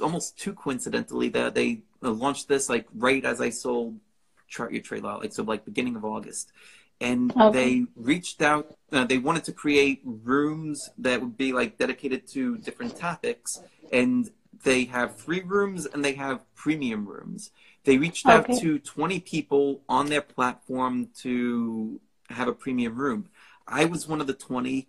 almost 0.01 0.39
too 0.39 0.53
coincidentally, 0.53 1.29
that 1.31 1.57
they 1.57 1.81
launched 2.01 2.47
this 2.47 2.69
like 2.69 2.87
right 2.95 3.25
as 3.25 3.41
I 3.41 3.51
sold 3.51 3.99
Chart 4.47 4.71
Your 4.73 4.83
Trade 4.83 5.03
Law, 5.03 5.17
like 5.17 5.33
so 5.33 5.43
like 5.43 5.65
beginning 5.65 5.97
of 5.97 6.05
August 6.05 6.53
and 7.01 7.35
okay. 7.37 7.51
they 7.53 7.87
reached 7.97 8.43
out 8.43 8.77
uh, 8.93 9.05
they 9.05 9.19
wanted 9.19 9.45
to 9.45 9.53
create 9.53 10.01
rooms 10.05 10.91
that 10.99 11.21
would 11.21 11.37
be 11.37 11.53
like 11.53 11.79
dedicated 11.79 12.27
to 12.27 12.59
different 12.59 12.97
topics 12.97 13.61
and 13.93 14.31
they 14.63 14.85
have 14.85 15.17
free 15.17 15.41
rooms 15.41 15.87
and 15.87 16.05
they 16.05 16.13
have 16.13 16.43
premium 16.55 17.07
rooms 17.07 17.51
they 17.85 17.97
reached 17.97 18.27
okay. 18.27 18.53
out 18.53 18.61
to 18.61 18.79
20 18.79 19.21
people 19.21 19.81
on 19.89 20.07
their 20.07 20.21
platform 20.21 21.09
to 21.17 22.01
have 22.29 22.49
a 22.49 22.53
premium 22.53 22.97
room 22.97 23.29
i 23.67 23.85
was 23.85 24.07
one 24.07 24.21
of 24.21 24.27
the 24.27 24.35
20 24.35 24.87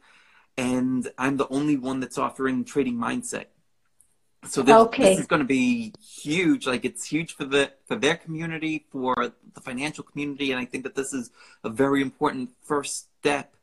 and 0.58 1.12
i'm 1.18 1.38
the 1.38 1.48
only 1.48 1.78
one 1.78 2.00
that's 2.00 2.18
offering 2.18 2.64
trading 2.64 2.96
mindset 2.96 3.46
So 4.48 4.62
this, 4.64 4.76
Okay. 4.76 5.04
this 5.04 5.20
is 5.20 5.28
going 5.28 5.42
to 5.42 5.46
be 5.48 5.94
huge. 6.02 6.66
Like 6.66 6.84
it's 6.84 7.06
huge 7.06 7.36
for 7.36 7.46
the 7.46 7.72
for 7.86 7.96
their 7.96 8.16
community, 8.16 8.86
for 8.92 9.14
the 9.54 9.62
financial 9.62 10.04
community, 10.04 10.52
and 10.52 10.60
I 10.60 10.66
think 10.66 10.84
that 10.84 10.96
this 10.96 11.14
is 11.14 11.30
a 11.64 11.70
very 11.70 12.02
important 12.02 12.50
first 12.64 13.08
step 13.20 13.56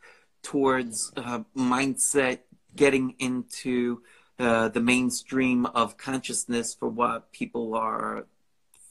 towards 0.43 1.13
uh, 1.17 1.41
mindset 1.57 2.39
getting 2.77 3.17
into 3.19 4.03
uh, 4.39 4.69
the 4.69 4.81
mainstream 4.81 5.67
of 5.67 5.97
consciousness 5.97 6.75
for 6.75 6.89
what 6.89 7.33
people 7.33 7.75
are 7.75 8.27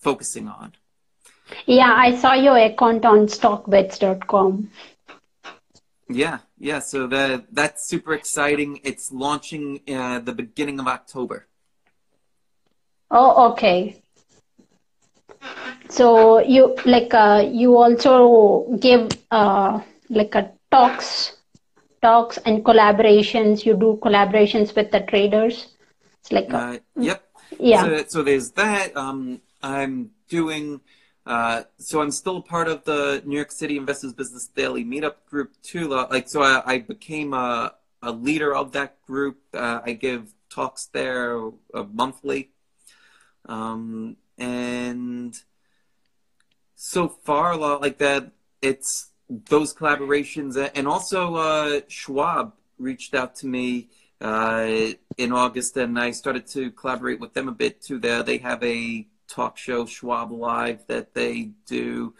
focusing 0.01 0.47
on. 0.49 0.73
Yeah, 1.65 1.93
I 1.95 2.15
saw 2.17 2.33
your 2.33 2.57
account 2.57 3.05
on 3.05 3.27
stocktwits.com. 3.27 4.69
Yeah, 6.09 6.39
yeah. 6.57 6.79
So 6.79 7.07
that 7.07 7.53
that's 7.53 7.87
super 7.87 8.13
exciting. 8.13 8.81
It's 8.83 9.11
launching 9.11 9.81
uh, 9.87 10.19
the 10.19 10.33
beginning 10.33 10.79
of 10.81 10.87
October. 10.87 11.47
Oh, 13.09 13.51
okay. 13.51 14.01
So 15.89 16.39
you 16.39 16.75
like 16.85 17.13
uh, 17.13 17.47
you 17.49 17.77
also 17.77 18.77
give 18.79 19.09
uh, 19.31 19.79
like 20.09 20.35
a 20.35 20.51
talks, 20.71 21.37
talks 22.01 22.37
and 22.45 22.63
collaborations. 22.63 23.65
You 23.65 23.73
do 23.75 23.99
collaborations 24.01 24.75
with 24.75 24.91
the 24.91 25.01
traders. 25.01 25.67
It's 26.21 26.31
like 26.31 26.51
a, 26.51 26.57
Uh, 26.57 26.77
yep. 26.99 27.23
yeah. 27.59 27.83
So, 27.83 28.03
so 28.07 28.23
there's 28.23 28.51
that. 28.51 28.95
Um, 28.97 29.41
I'm 29.63 30.11
doing. 30.29 30.81
Uh, 31.25 31.63
so 31.77 32.01
I'm 32.01 32.11
still 32.11 32.41
part 32.41 32.67
of 32.67 32.83
the 32.85 33.21
New 33.25 33.35
York 33.35 33.51
City 33.51 33.77
Investors 33.77 34.13
Business 34.13 34.47
Daily 34.47 34.83
Meetup 34.85 35.25
group 35.29 35.51
too. 35.61 35.93
Uh, 35.93 36.07
Like 36.09 36.29
so, 36.29 36.41
I, 36.41 36.63
I 36.65 36.77
became 36.79 37.33
a, 37.33 37.73
a 38.01 38.11
leader 38.11 38.55
of 38.55 38.71
that 38.73 39.01
group. 39.05 39.37
Uh, 39.53 39.81
I 39.85 39.93
give 39.93 40.33
talks 40.49 40.85
there 40.85 41.49
uh, 41.73 41.83
monthly, 41.93 42.51
um, 43.47 44.17
and 44.37 45.39
so 46.75 47.07
far, 47.09 47.51
a 47.51 47.57
lot 47.57 47.81
like 47.81 47.97
that. 47.97 48.31
It's 48.61 49.09
those 49.29 49.73
collaborations, 49.73 50.71
and 50.75 50.87
also 50.87 51.35
uh, 51.35 51.81
Schwab 51.87 52.53
reached 52.77 53.13
out 53.15 53.35
to 53.37 53.47
me 53.47 53.89
uh, 54.21 54.91
in 55.17 55.31
August, 55.31 55.77
and 55.77 55.99
I 55.99 56.11
started 56.11 56.47
to 56.47 56.71
collaborate 56.71 57.19
with 57.19 57.33
them 57.33 57.47
a 57.47 57.51
bit 57.51 57.81
too. 57.81 57.99
There, 57.99 58.23
they 58.23 58.37
have 58.37 58.63
a 58.63 59.07
talk 59.27 59.57
show, 59.57 59.85
Schwab 59.85 60.31
Live, 60.31 60.85
that 60.87 61.13
they 61.13 61.51
do 61.65 62.13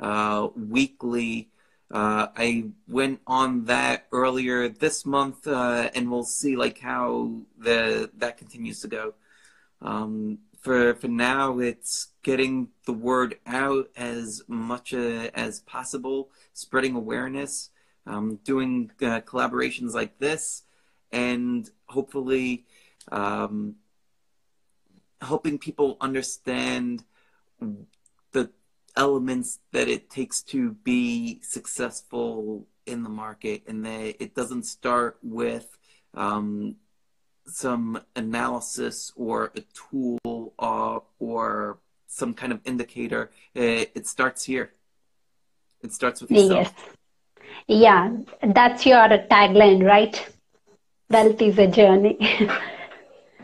uh, 0.00 0.48
weekly. 0.56 1.50
Uh, 1.90 2.28
I 2.36 2.70
went 2.88 3.20
on 3.26 3.66
that 3.66 4.06
earlier 4.10 4.68
this 4.68 5.04
month, 5.04 5.46
uh, 5.46 5.90
and 5.94 6.10
we'll 6.10 6.24
see 6.24 6.56
like 6.56 6.78
how 6.78 7.42
the 7.58 8.10
that 8.16 8.38
continues 8.38 8.80
to 8.80 8.88
go. 8.88 9.14
Um, 9.82 10.38
for 10.64 10.94
for 10.94 11.08
now, 11.08 11.58
it's 11.58 12.08
getting 12.22 12.68
the 12.86 12.92
word 12.94 13.36
out 13.46 13.90
as 13.96 14.42
much 14.48 14.94
uh, 14.94 15.28
as 15.34 15.60
possible, 15.60 16.30
spreading 16.54 16.96
awareness, 16.96 17.68
um, 18.06 18.40
doing 18.44 18.90
uh, 19.02 19.20
collaborations 19.20 19.92
like 19.92 20.18
this, 20.18 20.62
and 21.12 21.68
hopefully 21.86 22.64
um, 23.12 23.74
helping 25.20 25.58
people 25.58 25.98
understand 26.00 27.04
the 28.32 28.50
elements 28.96 29.58
that 29.72 29.88
it 29.88 30.08
takes 30.08 30.40
to 30.40 30.72
be 30.82 31.40
successful 31.42 32.66
in 32.86 33.02
the 33.02 33.10
market, 33.10 33.64
and 33.66 33.84
that 33.84 34.16
it 34.18 34.34
doesn't 34.34 34.64
start 34.64 35.18
with 35.22 35.76
um, 36.14 36.76
some 37.46 38.00
analysis 38.16 39.12
or 39.16 39.52
a 39.56 39.62
tool 39.72 40.54
uh, 40.58 40.98
or 41.18 41.78
some 42.06 42.34
kind 42.34 42.52
of 42.52 42.60
indicator. 42.64 43.30
It, 43.54 43.92
it 43.94 44.06
starts 44.06 44.44
here. 44.44 44.72
It 45.82 45.92
starts 45.92 46.20
with 46.20 46.30
yourself. 46.30 46.72
Yes. 46.76 46.96
Yeah, 47.66 48.10
that's 48.42 48.86
your 48.86 49.08
tagline, 49.30 49.84
right? 49.84 50.28
Wealth 51.10 51.40
is 51.40 51.58
a 51.58 51.66
journey. 51.66 52.18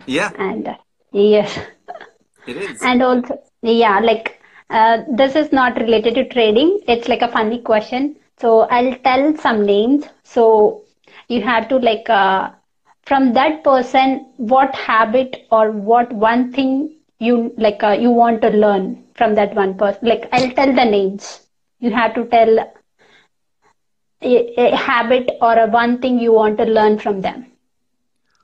Yeah, 0.06 0.30
and 0.38 0.66
uh, 0.66 0.76
yes. 1.12 1.58
it 2.46 2.56
is. 2.56 2.82
And 2.82 3.02
also, 3.02 3.42
yeah, 3.62 4.00
like 4.00 4.40
uh, 4.70 5.02
this 5.12 5.36
is 5.36 5.52
not 5.52 5.76
related 5.76 6.14
to 6.14 6.28
trading. 6.28 6.80
It's 6.88 7.08
like 7.08 7.22
a 7.22 7.28
funny 7.28 7.60
question. 7.60 8.16
So 8.38 8.60
I'll 8.62 8.94
tell 8.96 9.36
some 9.36 9.66
names. 9.66 10.06
So 10.24 10.84
you 11.28 11.42
have 11.42 11.68
to 11.68 11.76
like 11.76 12.08
uh, 12.08 12.50
from 13.10 13.34
that 13.34 13.64
person, 13.64 14.26
what 14.38 14.74
habit 14.74 15.46
or 15.50 15.72
what 15.72 16.12
one 16.12 16.52
thing 16.52 16.96
you 17.18 17.52
like 17.58 17.82
uh, 17.82 17.90
you 18.04 18.10
want 18.10 18.42
to 18.42 18.50
learn 18.50 19.04
from 19.16 19.34
that 19.36 19.54
one 19.54 19.76
person. 19.76 20.08
Like 20.08 20.28
I'll 20.32 20.50
tell 20.52 20.72
the 20.74 20.84
names. 20.84 21.46
You 21.80 21.90
have 21.92 22.14
to 22.14 22.24
tell 22.26 22.58
a, 24.22 24.34
a 24.66 24.76
habit 24.76 25.30
or 25.42 25.58
a 25.58 25.66
one 25.66 26.00
thing 26.00 26.18
you 26.18 26.32
want 26.32 26.58
to 26.58 26.64
learn 26.64 26.98
from 26.98 27.20
them. 27.22 27.46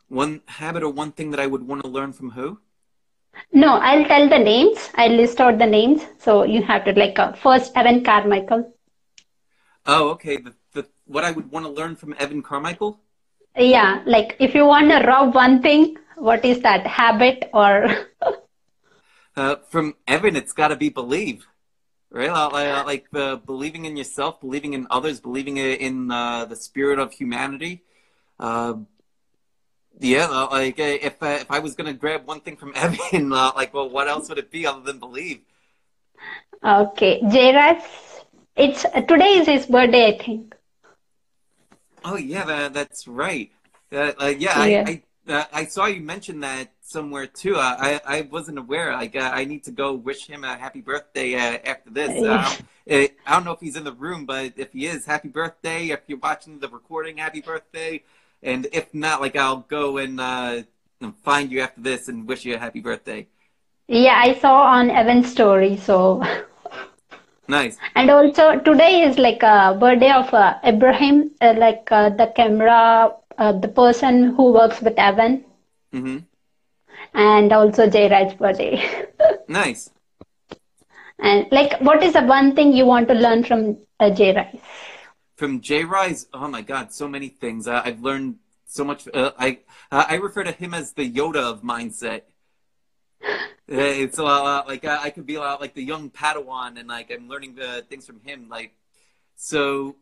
One 0.09 0.43
habit 0.47 0.83
or 0.83 0.91
one 0.91 1.13
thing 1.13 1.31
that 1.31 1.41
I 1.41 1.47
would 1.47 1.67
want 1.67 1.83
to 1.85 1.89
learn 1.89 2.13
from 2.13 2.31
who? 2.31 2.61
No, 3.53 3.77
I'll 3.77 4.05
tell 4.05 4.29
the 4.29 4.39
names. 4.39 4.91
I'll 4.97 5.13
list 5.13 5.41
out 5.41 5.59
the 5.59 5.67
names. 5.67 6.07
So 6.19 6.45
you 6.45 6.63
have 6.63 6.85
to 6.87 6.93
like 6.93 7.19
uh, 7.19 7.33
first 7.33 7.77
Evan 7.77 8.05
Carmichael. 8.05 8.73
Oh, 9.87 10.11
okay. 10.11 10.39
The, 10.39 10.55
the 10.73 10.89
what 11.07 11.25
I 11.25 11.31
would 11.31 11.51
want 11.51 11.67
to 11.67 11.73
learn 11.73 11.97
from 11.97 12.15
Evan 12.19 12.43
Carmichael? 12.43 13.01
Yeah, 13.57 14.03
like 14.07 14.37
if 14.39 14.55
you 14.55 14.67
want 14.67 14.91
to 14.91 15.07
rob 15.07 15.35
one 15.35 15.63
thing, 15.63 15.97
what 16.17 16.45
is 16.45 16.61
that 16.63 16.87
habit 16.87 17.49
or 17.53 17.87
Uh, 19.37 19.57
from 19.69 19.95
Evan, 20.07 20.37
it's 20.37 20.53
got 20.53 20.69
to 20.69 20.77
be 20.77 20.89
believe, 20.89 21.47
right? 22.11 22.29
Uh, 22.31 22.85
Like, 22.85 23.07
uh, 23.15 23.37
believing 23.37 23.85
in 23.87 23.97
yourself, 23.97 24.41
believing 24.41 24.75
in 24.75 24.87
others, 24.91 25.21
believing 25.21 25.59
in 25.59 26.11
uh, 26.11 26.45
the 26.47 26.57
spirit 26.57 26.99
of 26.99 27.13
humanity. 27.13 27.83
Uh, 28.39 28.75
yeah, 30.01 30.29
uh, 30.31 30.49
like 30.51 30.79
uh, 30.81 30.83
if 30.83 31.23
uh, 31.23 31.39
if 31.41 31.51
I 31.51 31.61
was 31.61 31.75
gonna 31.77 31.95
grab 31.95 32.27
one 32.27 32.41
thing 32.41 32.57
from 32.57 32.73
Evan, 32.77 33.33
uh, 33.33 33.53
like, 33.57 33.75
well, 33.75 33.89
what 33.91 34.09
else 34.09 34.29
would 34.29 34.39
it 34.39 34.51
be 34.51 34.67
other 34.67 34.81
than 34.83 34.99
believe? 35.01 35.43
okay, 36.65 37.21
Jairus. 37.23 38.25
It's 38.57 38.85
today 39.09 39.39
is 39.39 39.47
his 39.49 39.67
birthday, 39.67 40.09
I 40.15 40.19
think. 40.19 40.56
Oh 42.09 42.17
yeah, 42.17 42.45
that, 42.45 42.73
that's 42.73 43.09
right. 43.09 43.51
Uh, 43.93 44.13
uh, 44.21 44.27
yeah, 44.39 44.53
Yeah. 44.57 44.85
I 44.87 45.03
I, 45.29 45.33
uh, 45.33 45.45
I 45.53 45.65
saw 45.67 45.87
you 45.87 46.01
mention 46.01 46.39
that 46.41 46.73
somewhere 46.81 47.27
too. 47.27 47.57
Uh, 47.57 47.77
I 47.79 48.01
I 48.07 48.21
wasn't 48.23 48.59
aware. 48.59 48.93
Like 48.93 49.17
I 49.17 49.45
need 49.45 49.65
to 49.65 49.73
go 49.73 49.93
wish 49.95 50.27
him 50.29 50.45
a 50.45 50.57
happy 50.57 50.81
birthday 50.81 51.35
uh, 51.35 51.59
after 51.65 51.91
this. 51.91 52.23
Um, 52.23 52.67
eh, 52.87 53.09
I 53.27 53.33
don't 53.33 53.45
know 53.45 53.51
if 53.53 53.61
he's 53.61 53.75
in 53.75 53.83
the 53.83 53.93
room, 53.93 54.25
but 54.25 54.53
if 54.57 54.73
he 54.73 54.87
is, 54.87 55.05
happy 55.05 55.29
birthday. 55.29 55.89
If 55.89 56.03
you're 56.07 56.19
watching 56.19 56.61
the 56.61 56.69
recording, 56.69 57.17
happy 57.17 57.41
birthday. 57.41 58.05
And 58.43 58.69
if 58.73 58.95
not, 58.95 59.21
like 59.21 59.35
I'll 59.35 59.67
go 59.69 59.99
and 59.99 60.21
uh, 60.21 60.63
and 61.01 61.17
find 61.25 61.51
you 61.51 61.61
after 61.61 61.81
this 61.81 62.07
and 62.09 62.29
wish 62.29 62.45
you 62.45 62.55
a 62.55 62.59
happy 62.59 62.81
birthday. 62.81 63.27
Yeah, 63.89 64.17
I 64.17 64.35
saw 64.35 64.63
on 64.63 64.91
Evan's 64.91 65.31
story. 65.31 65.77
So, 65.77 66.23
Nice. 67.49 67.77
and 67.95 68.11
also 68.11 68.59
today 68.61 69.03
is 69.03 69.19
like 69.19 69.43
a 69.43 69.77
birthday 69.79 70.11
of 70.11 70.33
uh, 70.35 70.59
Ibrahim, 70.65 71.31
uh, 71.41 71.55
like 71.57 71.89
uh, 71.91 72.11
the 72.11 72.33
camera, 72.35 73.13
uh, 73.39 73.53
the 73.53 73.69
person 73.69 74.35
who 74.35 74.53
works 74.53 74.81
with 74.83 74.99
Evan, 74.99 75.45
hmm 75.93 76.19
and 77.15 77.53
also 77.53 77.89
Jairaj's 77.89 78.35
birthday. 78.35 79.09
Nice. 79.49 79.91
and 81.19 81.47
like, 81.51 81.81
what 81.81 82.03
is 82.03 82.13
the 82.13 82.23
one 82.23 82.55
thing 82.55 82.73
you 82.73 82.85
want 82.85 83.09
to 83.09 83.15
learn 83.15 83.45
from 83.45 83.79
uh, 84.01 84.11
Jairaj? 84.11 84.59
From 85.37 85.61
J 85.61 85.85
Rise, 85.85 86.27
oh 86.33 86.49
my 86.49 86.63
God, 86.63 86.93
so 86.93 87.09
many 87.09 87.29
things. 87.29 87.69
Uh, 87.69 87.83
I've 87.85 88.03
learned 88.03 88.37
so 88.67 88.85
much. 88.85 89.09
Uh, 89.13 89.33
I 89.39 89.61
uh, 89.91 90.05
I 90.09 90.15
refer 90.17 90.45
to 90.45 90.53
him 90.53 90.75
as 90.75 90.93
the 90.93 91.11
Yoda 91.11 91.37
of 91.37 91.63
mindset. 91.63 92.23
It's 93.69 94.19
a 94.19 94.23
lot 94.23 94.69
like 94.69 94.85
uh, 94.85 94.99
I 95.01 95.11
could 95.11 95.27
be 95.27 95.35
a 95.35 95.41
lot 95.41 95.61
like 95.61 95.75
the 95.75 95.83
young 95.83 96.11
Padawan, 96.11 96.79
and 96.79 96.89
like 96.89 97.11
I'm 97.11 97.29
learning 97.29 97.57
the 97.57 97.85
things 97.89 98.07
from 98.07 98.21
him. 98.21 98.49
Like 98.49 98.73
so, 99.35 99.97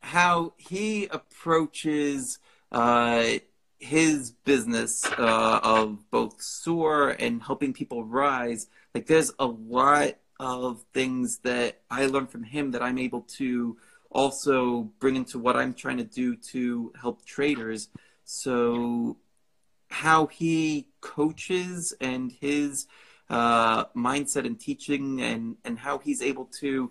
how 0.00 0.52
he 0.58 1.06
approaches 1.06 2.38
uh, 2.70 3.38
his 3.78 4.32
business 4.44 5.04
uh, 5.18 5.60
of 5.62 6.10
both 6.10 6.42
soar 6.42 7.10
and 7.10 7.42
helping 7.42 7.72
people 7.72 8.04
rise. 8.04 8.66
Like 8.94 9.06
there's 9.06 9.32
a 9.38 9.46
lot 9.46 10.16
of 10.40 10.84
things 10.92 11.38
that 11.38 11.80
I 11.90 12.06
learned 12.06 12.30
from 12.30 12.42
him 12.42 12.72
that 12.72 12.82
I'm 12.82 12.98
able 12.98 13.22
to 13.38 13.76
also 14.10 14.90
bring 15.00 15.16
into 15.16 15.38
what 15.38 15.56
I'm 15.56 15.74
trying 15.74 15.98
to 15.98 16.04
do 16.04 16.36
to 16.36 16.92
help 17.00 17.24
traders. 17.24 17.88
So 18.24 19.18
how 19.90 20.26
he 20.26 20.88
coaches 21.04 21.92
and 22.00 22.32
his 22.32 22.86
uh, 23.28 23.84
mindset 23.94 24.46
and 24.46 24.58
teaching 24.58 25.20
and, 25.20 25.56
and 25.64 25.78
how 25.78 25.98
he's 25.98 26.22
able 26.22 26.46
to 26.46 26.90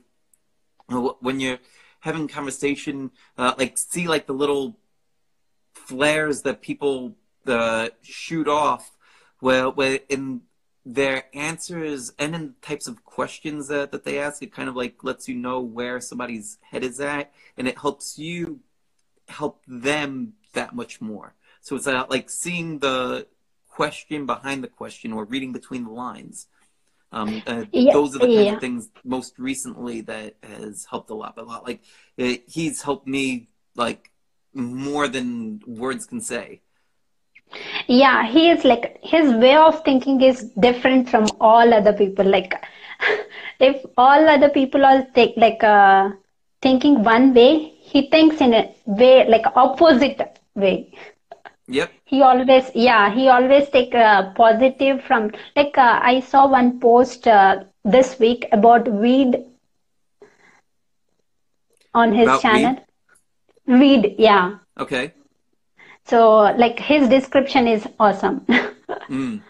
when 1.19 1.39
you're 1.39 1.59
having 2.01 2.27
conversation 2.27 3.09
uh, 3.37 3.53
like 3.57 3.77
see 3.77 4.07
like 4.07 4.27
the 4.27 4.33
little 4.33 4.77
flares 5.73 6.43
that 6.43 6.61
people 6.61 7.15
uh, 7.47 7.89
shoot 8.01 8.47
off 8.47 8.91
well, 9.41 9.73
well 9.73 9.97
in 10.09 10.41
their 10.85 11.25
answers 11.33 12.13
and 12.19 12.35
in 12.35 12.53
types 12.61 12.87
of 12.87 13.03
questions 13.03 13.67
that, 13.69 13.91
that 13.91 14.03
they 14.03 14.19
ask, 14.19 14.43
it 14.43 14.53
kind 14.53 14.69
of 14.69 14.75
like 14.75 15.03
lets 15.03 15.27
you 15.27 15.35
know 15.35 15.61
where 15.61 15.99
somebody's 15.99 16.57
head 16.61 16.83
is 16.83 16.99
at, 16.99 17.31
and 17.57 17.67
it 17.67 17.77
helps 17.77 18.17
you 18.17 18.59
help 19.27 19.61
them 19.67 20.33
that 20.53 20.75
much 20.75 21.01
more. 21.01 21.33
So 21.61 21.75
it's 21.75 21.87
uh, 21.87 22.05
like 22.09 22.29
seeing 22.29 22.79
the 22.79 23.27
question 23.77 24.25
behind 24.25 24.63
the 24.63 24.67
question 24.81 25.13
or 25.13 25.25
reading 25.25 25.51
between 25.59 25.83
the 25.85 25.95
lines. 26.05 26.47
Um, 27.11 27.41
uh, 27.47 27.65
Yeah, 27.71 27.93
those 27.93 28.15
are 28.15 28.19
the 28.19 28.27
kinds 28.27 28.45
yeah. 28.47 28.53
of 28.53 28.61
things 28.61 28.89
most 29.03 29.33
recently 29.49 30.01
that 30.01 30.35
has 30.43 30.85
helped 30.91 31.09
a 31.09 31.17
lot. 31.21 31.33
A 31.37 31.43
lot 31.43 31.65
like 31.69 31.81
it, 32.17 32.43
he's 32.47 32.81
helped 32.87 33.07
me 33.07 33.49
like 33.75 34.11
more 34.53 35.07
than 35.07 35.61
words 35.65 36.05
can 36.05 36.21
say. 36.21 36.61
Yeah, 37.87 38.19
he 38.33 38.49
is 38.49 38.63
like 38.71 38.99
his 39.13 39.33
way 39.43 39.55
of 39.55 39.83
thinking 39.83 40.21
is 40.21 40.43
different 40.67 41.09
from 41.09 41.25
all 41.39 41.73
other 41.79 41.93
people. 41.93 42.25
Like 42.25 42.53
if 43.59 43.85
all 43.97 44.27
other 44.35 44.49
people 44.49 44.85
all 44.85 45.05
take 45.13 45.33
like 45.37 45.63
uh 45.63 46.09
thinking 46.61 47.03
one 47.03 47.33
way, 47.33 47.73
he 47.91 48.09
thinks 48.09 48.41
in 48.41 48.53
a 48.53 48.63
way 48.85 49.27
like 49.27 49.45
opposite 49.55 50.39
way. 50.55 50.77
Yep. 51.67 51.91
He 52.13 52.21
always, 52.21 52.69
yeah, 52.75 53.11
he 53.11 53.27
always 53.27 53.69
take 53.69 53.95
a 53.95 54.31
positive 54.37 55.03
from 55.03 55.31
like 55.55 55.75
uh, 55.75 55.99
I 55.99 56.19
saw 56.19 56.47
one 56.47 56.79
post 56.79 57.27
uh, 57.27 57.63
this 57.83 58.19
week 58.19 58.45
about 58.51 58.87
weed 58.87 59.37
on 61.95 62.13
his 62.13 62.27
About 62.27 62.41
channel. 62.43 62.85
Weed, 63.65 64.13
yeah. 64.19 64.59
Okay. 64.77 65.13
So 66.05 66.41
like 66.63 66.77
his 66.77 67.09
description 67.09 67.67
is 67.67 67.87
awesome. 67.99 68.45
Mm. 69.09 69.41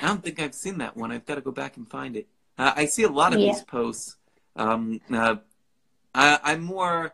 I 0.00 0.06
don't 0.06 0.22
think 0.24 0.40
I've 0.40 0.54
seen 0.54 0.78
that 0.78 0.96
one. 0.96 1.12
I've 1.12 1.26
got 1.26 1.34
to 1.34 1.42
go 1.42 1.52
back 1.52 1.76
and 1.76 1.86
find 1.90 2.16
it. 2.16 2.26
Uh, 2.56 2.72
I 2.74 2.86
see 2.86 3.02
a 3.02 3.10
lot 3.10 3.34
of 3.34 3.40
Yeah. 3.40 3.52
these 3.52 3.62
posts. 3.64 4.16
Um, 4.56 5.02
uh, 5.12 5.36
I, 6.14 6.40
I'm 6.42 6.62
more. 6.62 7.12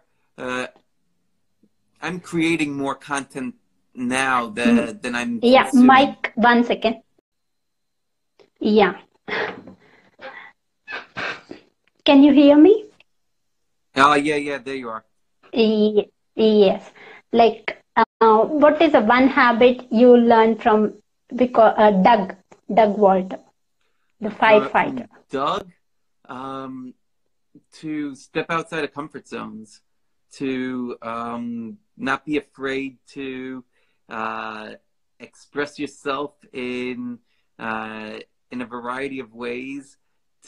Uh, 2.05 2.09
I'm 2.09 2.21
creating 2.21 2.77
more 2.77 2.95
content 2.95 3.55
now 3.95 4.49
than 4.49 5.01
than 5.01 5.15
I'm. 5.15 5.41
Yeah, 5.43 5.65
consuming. 5.65 5.87
Mike, 5.87 6.33
one 6.35 6.65
second. 6.65 7.03
Yeah. 8.61 8.95
Can 12.05 12.23
you 12.23 12.33
hear 12.33 12.57
me? 12.57 12.85
Oh 13.97 14.15
yeah, 14.15 14.37
yeah. 14.37 14.59
There 14.59 14.75
you 14.75 14.89
are. 14.89 15.05
Yes. 16.37 16.91
Like, 17.33 17.83
uh, 17.97 18.45
what 18.45 18.81
is 18.83 18.93
the 18.93 19.01
one 19.01 19.29
habit 19.29 19.87
you 19.91 20.17
learned 20.17 20.63
from 20.63 20.95
because 21.35 21.75
uh, 21.77 21.91
Doug, 21.91 22.35
Doug 22.73 22.99
Walter, 22.99 23.39
the 24.21 24.29
Uh, 24.29 24.35
firefighter? 24.35 25.09
Doug, 25.31 25.71
um, 26.29 26.95
to 27.73 28.15
step 28.15 28.47
outside 28.51 28.85
of 28.85 28.93
comfort 28.93 29.27
zones, 29.27 29.81
to 30.33 30.97
um, 31.03 31.79
not 31.97 32.25
be 32.25 32.37
afraid 32.37 32.99
to 33.09 33.65
uh, 34.09 34.73
express 35.21 35.79
yourself 35.79 36.33
in 36.53 37.19
uh, 37.59 38.19
in 38.51 38.61
a 38.61 38.67
variety 38.67 39.21
of 39.21 39.33
ways, 39.33 39.97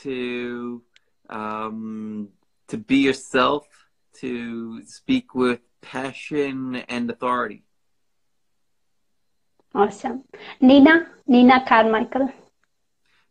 to 0.03 0.82
um, 1.28 2.28
to 2.68 2.76
be 2.76 2.99
yourself, 2.99 3.66
to 4.20 4.84
speak 4.84 5.34
with 5.34 5.61
passion 5.80 6.76
and 6.88 7.11
authority. 7.11 7.62
Awesome. 9.74 10.24
Nina, 10.61 11.07
Nina 11.26 11.64
Carmichael, 11.68 12.32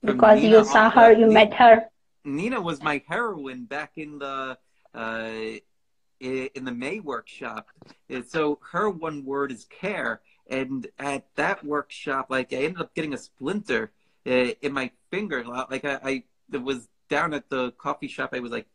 because 0.03 0.41
Nina 0.41 0.57
you 0.59 0.63
saw 0.63 0.89
her, 0.89 1.11
you 1.11 1.27
Ni- 1.27 1.33
met 1.33 1.53
her. 1.55 1.89
Nina 2.23 2.61
was 2.61 2.81
my 2.81 3.01
heroine 3.07 3.65
back 3.65 3.93
in 3.97 4.19
the 4.19 4.57
uh, 4.93 5.29
in 6.25 6.65
the 6.65 6.71
May 6.71 6.99
workshop. 6.99 7.69
So 8.27 8.59
her 8.71 8.89
one 8.89 9.25
word 9.25 9.51
is 9.51 9.65
care, 9.65 10.21
and 10.49 10.87
at 10.99 11.25
that 11.35 11.63
workshop, 11.63 12.27
like 12.29 12.53
I 12.53 12.57
ended 12.57 12.81
up 12.81 12.93
getting 12.93 13.13
a 13.13 13.17
splinter 13.17 13.91
uh, 14.27 14.51
in 14.61 14.73
my 14.73 14.91
finger. 15.11 15.43
Like 15.43 15.85
I, 15.85 16.23
I 16.51 16.57
was 16.57 16.87
down 17.09 17.33
at 17.33 17.49
the 17.49 17.71
coffee 17.71 18.07
shop. 18.07 18.31
I 18.33 18.39
was 18.39 18.51
like 18.51 18.67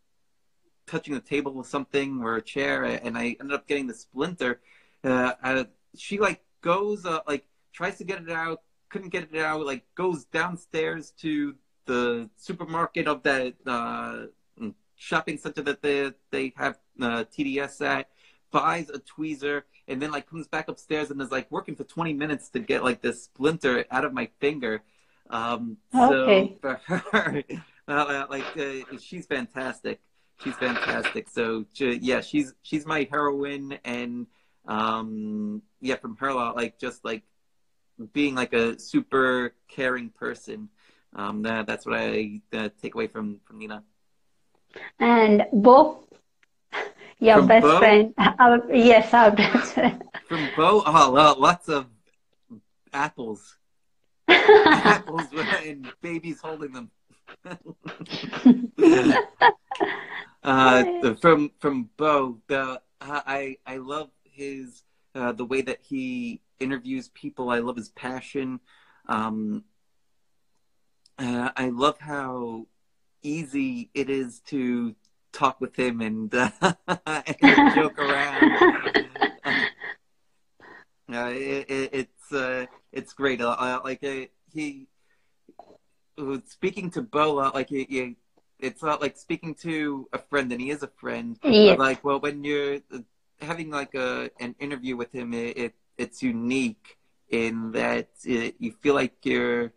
touching 0.87 1.15
the 1.15 1.21
table 1.21 1.53
with 1.53 1.67
something 1.67 2.21
or 2.23 2.37
a 2.37 2.43
chair, 2.43 2.85
and 2.85 3.17
I 3.17 3.37
ended 3.41 3.53
up 3.53 3.67
getting 3.67 3.87
the 3.87 3.95
splinter. 3.95 4.61
Uh, 5.05 5.33
uh, 5.43 5.65
she 5.97 6.19
like 6.19 6.43
goes 6.61 7.07
uh, 7.07 7.21
like 7.27 7.47
tries 7.73 7.99
to 7.99 8.05
get 8.05 8.23
it 8.23 8.31
out, 8.31 8.63
couldn't 8.89 9.11
get 9.11 9.29
it 9.33 9.41
out. 9.41 9.65
Like 9.65 9.85
goes 9.95 10.25
downstairs 10.25 11.13
to 11.19 11.55
the 11.87 12.29
supermarket 12.37 13.09
of 13.09 13.23
that 13.23 13.55
uh, 13.67 14.27
shopping 15.01 15.39
center 15.39 15.63
that 15.63 15.81
they 15.83 16.13
they 16.31 16.53
have 16.57 16.79
uh, 17.01 17.25
TDS 17.35 17.81
at, 17.85 18.09
buys 18.53 18.91
a 18.91 18.99
tweezer, 19.01 19.63
and 19.89 20.01
then 20.01 20.11
like 20.11 20.29
comes 20.29 20.47
back 20.47 20.69
upstairs 20.69 21.11
and 21.11 21.21
is 21.23 21.31
like 21.31 21.51
working 21.51 21.75
for 21.75 21.85
20 21.85 22.13
minutes 22.13 22.51
to 22.51 22.61
get 22.61 22.85
like 22.85 23.01
this 23.01 23.25
splinter 23.25 23.85
out 23.91 24.05
of 24.05 24.13
my 24.13 24.29
finger. 24.41 24.83
Um, 25.31 25.79
so 26.07 26.13
Okay. 26.13 26.59
for 26.61 26.81
her, 26.87 27.43
uh, 27.89 28.27
like 28.29 28.45
uh, 28.57 28.97
she's 28.99 29.27
fantastic. 29.27 30.01
She's 30.43 30.57
fantastic. 30.57 31.29
So 31.31 31.65
yeah, 31.79 32.21
she's 32.21 32.55
she's 32.63 32.85
my 32.87 33.09
heroine, 33.11 33.79
and 33.85 34.27
um, 34.67 35.63
yeah, 35.81 35.97
from 35.97 36.17
her, 36.19 36.33
lot, 36.35 36.57
like 36.57 36.79
just 36.79 37.05
like 37.05 37.23
being 38.13 38.35
like 38.35 38.53
a 38.53 38.79
super 38.79 39.55
caring 39.69 40.11
person. 40.11 40.69
Um, 41.15 41.43
that, 41.43 41.67
that's 41.67 41.87
what 41.87 41.97
I 41.99 42.41
uh, 42.53 42.69
take 42.81 42.95
away 42.95 43.07
from 43.09 43.41
from 43.47 43.59
Nina. 43.59 43.83
And 44.99 45.47
Bo, 45.53 46.05
your 47.19 47.37
From 47.37 47.47
best 47.47 47.67
Bo? 47.67 47.79
friend. 47.79 48.15
Our, 48.39 48.75
yes, 48.75 49.13
our 49.15 49.31
best 49.31 49.75
friend. 49.75 50.03
From 50.29 50.49
Bo, 50.57 50.83
oh, 50.87 51.11
well, 51.11 51.37
lots 51.39 51.69
of 51.69 51.87
apples, 52.93 53.57
apples, 54.29 55.33
and 55.33 55.93
babies 56.01 56.41
holding 56.41 56.73
them. 56.73 56.91
uh, 60.43 60.85
from 61.21 61.51
from 61.59 61.91
Bo, 61.97 62.39
the 62.49 62.81
I 63.01 63.57
I 63.67 63.77
love 63.79 64.11
his 64.25 64.83
uh, 65.15 65.33
the 65.33 65.45
way 65.45 65.63
that 65.63 65.81
he 65.83 66.41
interviews 66.59 67.09
people. 67.09 67.51
I 67.51 67.59
love 67.59 67.77
his 67.77 67.89
passion. 67.89 68.61
Um, 69.07 69.65
uh, 71.19 71.51
I 71.57 71.69
love 71.71 71.99
how 72.01 72.67
easy 73.23 73.91
it 73.95 74.11
is 74.11 74.41
to 74.47 74.95
talk 75.33 75.61
with 75.61 75.77
him 75.77 76.01
and, 76.01 76.35
uh, 76.35 76.51
and 77.07 77.75
joke 77.75 77.99
around. 77.99 78.53
Uh, 81.13 81.31
it, 81.35 81.69
it, 81.69 81.91
it's 81.93 82.33
uh, 82.33 82.67
it's 82.93 83.13
great. 83.13 83.41
Uh, 83.41 83.51
uh, 83.59 83.81
like 83.83 84.05
uh, 84.05 84.27
he 84.53 84.87
uh, 86.19 86.39
speaking 86.47 86.91
to 86.93 87.03
Bo, 87.03 87.39
uh, 87.39 87.51
like 87.55 87.69
he, 87.69 87.85
he, 87.89 88.17
it's 88.59 88.83
not 88.83 89.01
like 89.01 89.17
speaking 89.17 89.55
to 89.57 90.09
a 90.13 90.19
friend, 90.19 90.53
and 90.53 90.61
he 90.61 90.71
is 90.71 90.83
a 90.83 90.91
friend. 90.99 91.39
Yes. 91.43 91.79
Like, 91.79 92.05
well, 92.05 92.21
when 92.21 92.45
you're 92.45 92.77
uh, 92.95 92.99
having 93.41 93.71
like 93.71 93.95
a 93.95 94.31
an 94.39 94.55
interview 94.61 94.97
with 94.97 95.13
him, 95.13 95.35
it, 95.35 95.57
it 95.57 95.75
it's 95.99 96.23
unique 96.23 96.97
in 97.29 97.73
that 97.73 98.09
it, 98.25 98.55
you 98.59 98.73
feel 98.81 98.95
like 98.95 99.15
you're 99.25 99.73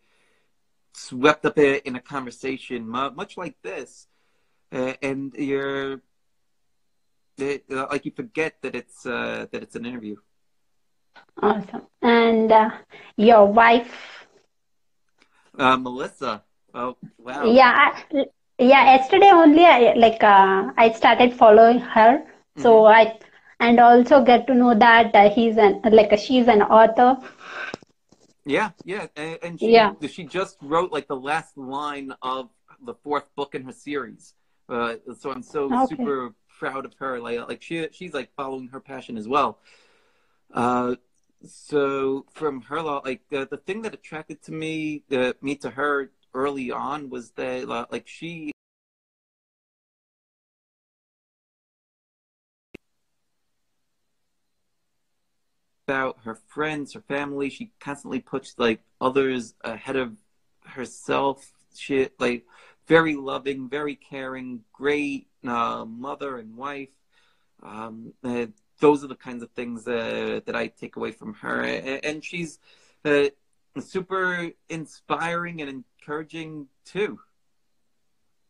swept 0.94 1.46
up 1.46 1.58
in 1.58 1.96
a 1.96 2.00
conversation, 2.00 2.88
much 2.88 3.38
like 3.38 3.56
this, 3.62 4.08
uh, 4.72 4.94
and 5.02 5.34
you're 5.34 6.02
it, 7.38 7.66
like 7.70 8.06
you 8.06 8.12
forget 8.16 8.56
that 8.62 8.76
it's 8.76 9.06
uh, 9.06 9.48
that 9.52 9.64
it's 9.64 9.76
an 9.76 9.86
interview. 9.86 10.16
Awesome. 11.42 11.88
And 12.02 12.52
uh, 12.52 12.70
your 13.18 13.46
wife. 13.46 14.26
Uh, 15.58 15.78
Melissa, 15.78 16.44
oh 16.74 16.98
wow, 17.20 17.46
Yeah, 17.46 17.94
I, 18.12 18.26
yeah. 18.58 18.96
Yesterday 18.96 19.30
only, 19.32 19.66
I 19.66 19.94
like 19.94 20.24
uh, 20.24 20.72
I 20.78 20.92
started 20.92 21.34
following 21.34 21.80
her, 21.80 22.24
so 22.58 22.86
I 22.86 23.20
and 23.60 23.80
also 23.80 24.24
get 24.24 24.48
to 24.48 24.54
know 24.54 24.74
that 24.74 25.14
uh, 25.16 25.30
he's 25.30 25.58
an 25.58 25.82
like 25.92 26.18
she's 26.18 26.48
an 26.48 26.64
author. 26.64 27.18
Yeah, 28.46 28.72
yeah, 28.84 29.08
and, 29.16 29.40
and 29.44 29.60
she 29.60 29.68
Yeah. 29.68 29.94
she 30.08 30.24
just 30.26 30.58
wrote 30.62 30.92
like 30.92 31.08
the 31.08 31.16
last 31.16 31.58
line 31.58 32.14
of 32.22 32.50
the 32.86 32.94
fourth 32.96 33.34
book 33.36 33.56
in 33.56 33.64
her 33.64 33.72
series. 33.72 34.34
Uh, 34.70 34.96
so 35.18 35.32
I'm 35.32 35.44
so 35.44 35.72
Okay. 35.72 35.88
super 35.88 36.34
proud 36.60 36.86
of 36.86 36.94
her. 37.00 37.20
Like 37.20 37.40
like 37.48 37.62
she 37.62 37.88
she's 37.92 38.14
like 38.14 38.32
following 38.36 38.68
her 38.70 38.80
passion 38.80 39.18
as 39.18 39.28
well. 39.28 39.60
Uh, 40.54 40.96
so 41.46 42.26
from 42.32 42.62
her, 42.62 42.82
like 42.82 43.22
uh, 43.34 43.46
the 43.50 43.58
thing 43.58 43.82
that 43.84 43.94
attracted 43.94 44.42
to 44.44 44.52
me, 44.52 45.04
uh, 45.12 45.34
me 45.42 45.56
to 45.58 45.70
her 45.70 46.12
early 46.34 46.72
on 46.72 47.10
was 47.10 47.32
that 47.32 47.70
uh, 47.70 47.86
like 47.92 48.08
she 48.08 48.52
about 55.88 56.20
her 56.24 56.36
friends, 56.48 56.94
her 56.94 57.02
family. 57.02 57.50
She 57.50 57.72
constantly 57.80 58.20
puts 58.20 58.56
like 58.58 58.82
others 59.02 59.54
ahead 59.64 59.96
of 59.96 60.18
herself. 60.66 61.52
She 61.76 62.10
like 62.20 62.46
very 62.88 63.16
loving, 63.16 63.70
very 63.70 63.96
caring, 63.96 64.62
great 64.72 65.28
uh, 65.46 65.86
mother 65.86 66.38
and 66.38 66.56
wife. 66.56 66.90
Um, 67.62 68.14
uh, 68.24 68.48
those 68.80 69.04
are 69.04 69.08
the 69.08 69.16
kinds 69.16 69.44
of 69.44 69.52
things 69.52 69.88
uh, 69.88 70.42
that 70.46 70.56
I 70.56 70.68
take 70.68 70.96
away 70.96 71.12
from 71.12 71.36
her, 71.36 71.62
and, 71.62 72.24
she's 72.24 72.60
uh, 73.06 73.26
super 73.80 74.52
inspiring 74.68 75.62
and 75.62 75.70
encouraging 76.02 76.68
too. 76.84 77.20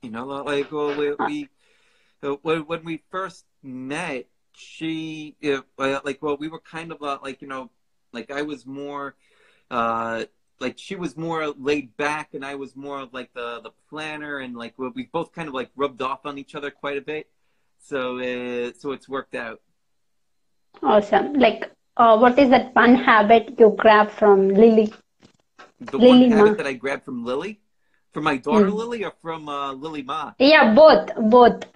You 0.01 0.09
know, 0.09 0.25
like 0.25 0.71
well, 0.71 0.97
we, 0.97 1.13
we 1.13 1.49
uh, 2.23 2.35
when 2.41 2.83
we 2.83 3.03
first 3.11 3.45
met, 3.61 4.27
she 4.55 5.35
like 5.77 6.21
well, 6.21 6.37
we 6.37 6.47
were 6.47 6.59
kind 6.59 6.91
of 6.91 7.01
uh, 7.01 7.19
like 7.23 7.41
you 7.41 7.47
know, 7.47 7.69
like 8.11 8.31
I 8.31 8.41
was 8.41 8.65
more. 8.65 9.15
Uh, 9.71 10.25
like 10.59 10.77
she 10.77 10.95
was 10.95 11.17
more 11.17 11.47
laid 11.57 11.95
back 11.97 12.33
and 12.33 12.45
I 12.45 12.55
was 12.55 12.75
more 12.75 13.07
like 13.11 13.33
the 13.33 13.59
the 13.61 13.71
planner 13.89 14.37
and 14.37 14.55
like 14.55 14.73
we 14.77 15.09
both 15.11 15.33
kind 15.33 15.47
of 15.47 15.53
like 15.53 15.71
rubbed 15.75 16.01
off 16.01 16.25
on 16.25 16.37
each 16.37 16.55
other 16.55 16.71
quite 16.71 16.97
a 16.97 17.01
bit. 17.01 17.29
So 17.79 18.19
uh, 18.19 18.71
so 18.79 18.91
it's 18.91 19.09
worked 19.09 19.35
out. 19.35 19.61
Awesome. 20.81 21.33
Like 21.33 21.71
uh, 21.97 22.17
what 22.17 22.39
is 22.39 22.49
that 22.49 22.73
one 22.75 22.95
habit 22.95 23.55
you 23.59 23.75
grab 23.77 24.09
from 24.09 24.49
Lily? 24.49 24.93
The 25.79 25.97
Lily 25.97 26.29
one 26.29 26.31
habit 26.31 26.51
Ma. 26.51 26.57
that 26.57 26.67
I 26.67 26.73
grabbed 26.73 27.03
from 27.03 27.25
Lily? 27.25 27.59
From 28.13 28.23
my 28.23 28.37
daughter 28.37 28.67
mm. 28.67 28.73
Lily 28.73 29.03
or 29.03 29.13
from 29.21 29.49
uh, 29.49 29.73
Lily 29.73 30.03
Ma? 30.03 30.33
Yeah, 30.39 30.73
both, 30.73 31.09
both. 31.29 31.63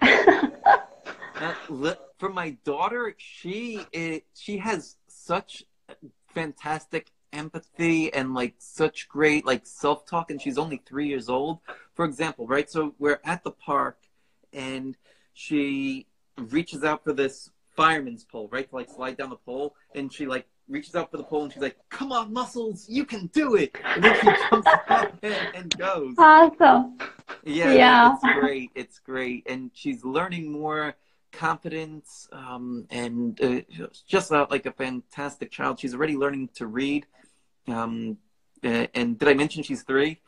Uh, 1.40 1.54
li- 1.68 1.94
from 2.18 2.34
my 2.34 2.56
daughter, 2.64 3.14
she 3.16 3.80
is, 3.92 4.20
she 4.34 4.58
has 4.58 4.96
such 5.06 5.64
fantastic 6.34 7.10
empathy 7.32 8.12
and 8.12 8.34
like 8.34 8.54
such 8.58 9.08
great 9.08 9.44
like 9.44 9.66
self-talk 9.66 10.30
and 10.30 10.40
she's 10.40 10.56
only 10.56 10.80
three 10.86 11.06
years 11.06 11.28
old 11.28 11.58
for 11.94 12.04
example 12.04 12.46
right? 12.46 12.70
So 12.70 12.94
we're 12.98 13.20
at 13.24 13.44
the 13.44 13.50
park 13.50 13.98
and 14.52 14.96
she 15.34 16.06
reaches 16.36 16.84
out 16.84 17.04
for 17.04 17.12
this 17.12 17.50
fireman's 17.76 18.24
pole 18.24 18.48
right 18.50 18.68
to 18.68 18.76
like 18.76 18.88
slide 18.88 19.16
down 19.16 19.30
the 19.30 19.36
pole 19.36 19.74
and 19.94 20.12
she 20.12 20.26
like 20.26 20.46
reaches 20.68 20.94
out 20.94 21.10
for 21.10 21.16
the 21.16 21.22
pole 21.22 21.44
and 21.44 21.52
she's 21.52 21.62
like 21.62 21.76
come 21.90 22.12
on 22.12 22.32
muscles 22.32 22.86
you 22.88 23.04
can 23.04 23.26
do 23.28 23.56
it! 23.56 23.76
And 23.84 24.04
then 24.04 24.14
she 24.20 24.26
jumps 24.50 24.68
up 24.88 25.18
and, 25.22 25.48
and 25.54 25.78
goes. 25.78 26.14
Awesome. 26.18 26.98
Yeah 27.44 27.72
yeah. 27.72 28.14
it's 28.14 28.40
great 28.40 28.70
it's 28.74 28.98
great 28.98 29.46
and 29.48 29.70
she's 29.74 30.04
learning 30.04 30.50
more 30.50 30.94
confidence 31.32 32.28
um, 32.32 32.86
and 32.90 33.40
uh, 33.42 33.86
just 34.06 34.32
uh, 34.32 34.46
like 34.50 34.66
a 34.66 34.72
fantastic 34.72 35.50
child. 35.50 35.80
She's 35.80 35.94
already 35.94 36.16
learning 36.16 36.50
to 36.54 36.66
read. 36.66 37.06
Um, 37.66 38.18
and 38.62 39.18
did 39.18 39.28
I 39.28 39.34
mention 39.34 39.62
she's 39.62 39.82
three? 39.82 40.20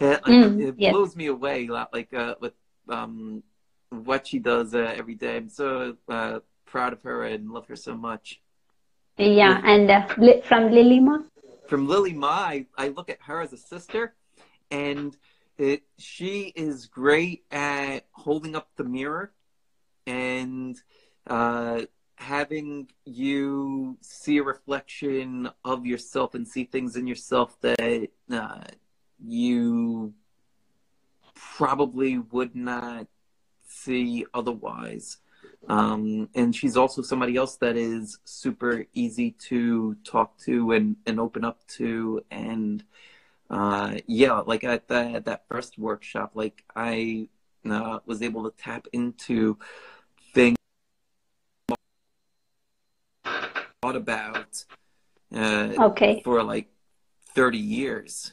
Uh, 0.00 0.16
mm, 0.26 0.60
it 0.60 0.74
yes. 0.78 0.92
blows 0.92 1.14
me 1.14 1.26
away, 1.26 1.68
like 1.68 2.12
uh, 2.14 2.34
with 2.40 2.54
um, 2.88 3.42
what 3.90 4.26
she 4.26 4.38
does 4.38 4.74
uh, 4.74 4.92
every 4.96 5.14
day. 5.14 5.36
I'm 5.36 5.48
so 5.48 5.96
uh, 6.08 6.40
proud 6.64 6.92
of 6.92 7.02
her 7.02 7.24
and 7.24 7.50
love 7.50 7.66
her 7.68 7.76
so 7.76 7.96
much. 7.96 8.40
Yeah, 9.18 9.60
and 9.62 9.90
uh, 9.90 10.40
from 10.42 10.70
Lily 10.70 11.00
Ma. 11.00 11.18
From 11.68 11.86
Lily 11.86 12.14
Ma, 12.14 12.28
I, 12.28 12.66
I 12.78 12.88
look 12.88 13.10
at 13.10 13.18
her 13.22 13.42
as 13.42 13.52
a 13.52 13.58
sister, 13.58 14.14
and 14.70 15.14
it, 15.58 15.82
she 15.98 16.52
is 16.56 16.86
great 16.86 17.44
at 17.50 18.06
holding 18.12 18.56
up 18.56 18.70
the 18.76 18.84
mirror 18.84 19.32
and 20.06 20.80
uh, 21.26 21.82
having 22.16 22.88
you 23.04 23.96
see 24.00 24.38
a 24.38 24.42
reflection 24.42 25.48
of 25.64 25.86
yourself 25.86 26.34
and 26.34 26.46
see 26.46 26.64
things 26.64 26.96
in 26.96 27.06
yourself 27.06 27.58
that 27.60 28.08
uh, 28.30 28.64
you 29.24 30.12
probably 31.34 32.18
would 32.18 32.54
not 32.54 33.06
see 33.66 34.26
otherwise. 34.34 35.18
Um, 35.68 36.28
and 36.34 36.54
she's 36.54 36.76
also 36.76 37.02
somebody 37.02 37.36
else 37.36 37.56
that 37.56 37.76
is 37.76 38.18
super 38.24 38.86
easy 38.92 39.32
to 39.48 39.94
talk 40.04 40.38
to 40.40 40.72
and, 40.72 40.96
and 41.06 41.20
open 41.20 41.44
up 41.44 41.66
to. 41.78 42.22
And 42.30 42.84
uh, 43.48 43.96
yeah, 44.06 44.40
like 44.40 44.64
at 44.64 44.88
that, 44.88 45.24
that 45.24 45.48
first 45.48 45.78
workshop, 45.78 46.32
like 46.34 46.64
I 46.74 47.28
uh, 47.68 47.98
was 48.06 48.22
able 48.22 48.48
to 48.50 48.56
tap 48.56 48.86
into 48.92 49.58
things 50.32 50.56
thought 53.82 53.96
about 53.96 54.64
uh, 55.34 55.72
okay. 55.78 56.20
for 56.24 56.42
like 56.42 56.68
30 57.34 57.58
years 57.58 58.32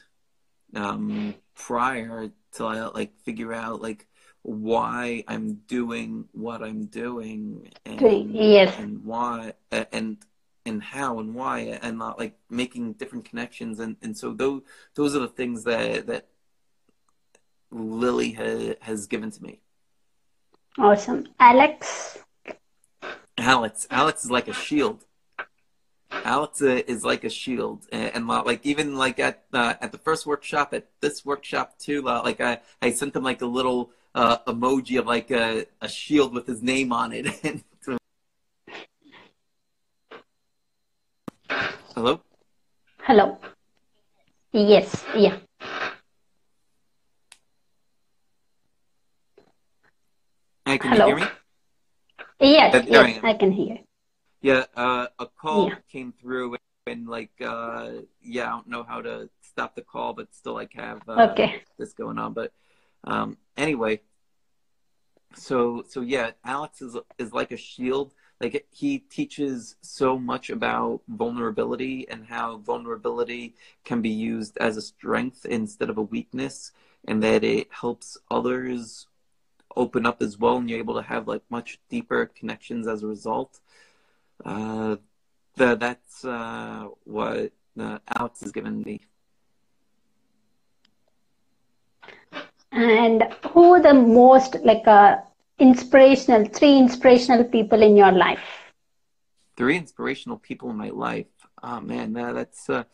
um, 0.74 1.34
prior 1.54 2.30
to 2.52 2.90
like 2.94 3.16
figure 3.24 3.52
out 3.52 3.80
like 3.80 4.06
why 4.42 5.24
I'm 5.26 5.54
doing 5.66 6.26
what 6.32 6.62
I'm 6.62 6.86
doing 6.86 7.70
and, 7.84 8.34
yes. 8.34 8.74
and 8.78 9.04
why 9.04 9.54
and 9.70 10.18
and 10.64 10.82
how 10.82 11.18
and 11.18 11.34
why 11.34 11.78
and 11.82 11.98
not 11.98 12.18
like 12.18 12.38
making 12.50 12.94
different 12.94 13.24
connections 13.24 13.80
and, 13.80 13.96
and 14.02 14.16
so 14.16 14.32
those 14.32 14.62
those 14.94 15.16
are 15.16 15.20
the 15.20 15.28
things 15.28 15.64
that 15.64 16.06
that 16.06 16.28
Lily 17.70 18.32
ha, 18.32 18.74
has 18.80 19.06
given 19.06 19.30
to 19.30 19.42
me. 19.42 19.60
Awesome. 20.78 21.28
Alex? 21.38 22.18
Alex. 23.36 23.86
Alex 23.90 24.24
is 24.24 24.30
like 24.30 24.48
a 24.48 24.52
shield. 24.52 25.04
Alex 26.10 26.62
uh, 26.62 26.82
is 26.86 27.04
like 27.04 27.24
a 27.24 27.30
shield, 27.30 27.86
and, 27.92 28.14
and 28.14 28.30
uh, 28.30 28.42
like 28.44 28.64
even 28.64 28.96
like 28.96 29.18
at 29.18 29.44
uh, 29.52 29.74
at 29.80 29.92
the 29.92 29.98
first 29.98 30.26
workshop, 30.26 30.72
at 30.72 30.86
this 31.00 31.24
workshop 31.24 31.78
too, 31.78 32.08
uh, 32.08 32.22
like 32.24 32.40
I 32.40 32.60
I 32.80 32.92
sent 32.92 33.14
him 33.14 33.24
like 33.24 33.42
a 33.42 33.46
little 33.46 33.90
uh, 34.14 34.38
emoji 34.46 34.98
of 34.98 35.06
like 35.06 35.30
a, 35.30 35.66
a 35.80 35.88
shield 35.88 36.32
with 36.34 36.46
his 36.46 36.62
name 36.62 36.92
on 36.92 37.12
it. 37.12 37.26
Hello. 41.94 42.20
Hello. 43.02 43.38
Yes. 44.52 45.04
Yeah. 45.16 45.38
Hi, 50.68 50.76
can 50.76 50.90
Hello. 50.90 51.06
you 51.06 51.16
hear 51.16 51.24
me? 51.24 51.30
Yes, 52.40 52.86
yes, 52.86 53.20
I, 53.24 53.30
I, 53.30 53.32
can 53.32 53.52
hear. 53.52 53.78
Yeah, 54.42 54.64
uh, 54.76 55.06
a 55.18 55.24
call 55.24 55.70
yeah. 55.70 55.76
came 55.90 56.12
through 56.12 56.56
and 56.86 57.08
like, 57.08 57.30
uh, 57.40 58.02
yeah, 58.20 58.48
I 58.48 58.50
don't 58.50 58.68
know 58.68 58.82
how 58.82 59.00
to 59.00 59.30
stop 59.40 59.74
the 59.74 59.80
call, 59.80 60.12
but 60.12 60.34
still 60.34 60.52
like 60.52 60.74
have 60.74 61.00
uh, 61.08 61.28
okay. 61.30 61.62
this 61.78 61.94
going 61.94 62.18
on. 62.18 62.34
But 62.34 62.52
um, 63.04 63.38
anyway, 63.56 64.02
so 65.34 65.84
so 65.88 66.02
yeah, 66.02 66.32
Alex 66.44 66.82
is 66.82 66.98
is 67.18 67.32
like 67.32 67.50
a 67.50 67.56
shield. 67.56 68.12
Like 68.38 68.66
he 68.70 68.98
teaches 68.98 69.76
so 69.80 70.18
much 70.18 70.50
about 70.50 71.00
vulnerability 71.08 72.06
and 72.10 72.26
how 72.26 72.58
vulnerability 72.58 73.54
can 73.86 74.02
be 74.02 74.10
used 74.10 74.58
as 74.58 74.76
a 74.76 74.82
strength 74.82 75.46
instead 75.46 75.88
of 75.88 75.96
a 75.96 76.02
weakness, 76.02 76.72
and 77.06 77.22
that 77.22 77.42
it 77.42 77.68
helps 77.70 78.18
others 78.30 79.06
open 79.78 80.04
up 80.04 80.20
as 80.20 80.38
well, 80.38 80.56
and 80.58 80.68
you're 80.68 80.80
able 80.80 80.94
to 80.94 81.02
have 81.02 81.28
like 81.28 81.42
much 81.48 81.78
deeper 81.88 82.26
connections 82.38 82.86
as 82.86 83.02
a 83.02 83.06
result. 83.06 83.60
Uh, 84.44 84.96
the, 85.56 85.76
that's 85.76 86.24
uh, 86.24 86.88
what 87.04 87.52
uh, 87.78 87.98
Alex 88.16 88.40
has 88.40 88.52
given 88.52 88.82
me. 88.82 89.00
And 92.72 93.22
who 93.50 93.74
are 93.74 93.82
the 93.82 93.94
most 93.94 94.56
like 94.62 94.86
uh, 94.86 95.18
inspirational, 95.58 96.44
three 96.46 96.76
inspirational 96.76 97.44
people 97.44 97.82
in 97.82 97.96
your 97.96 98.12
life? 98.12 98.46
Three 99.56 99.76
inspirational 99.76 100.38
people 100.38 100.70
in 100.70 100.76
my 100.76 100.90
life. 100.90 101.26
Oh 101.62 101.80
man, 101.80 102.12
that's 102.12 102.68
uh, 102.68 102.84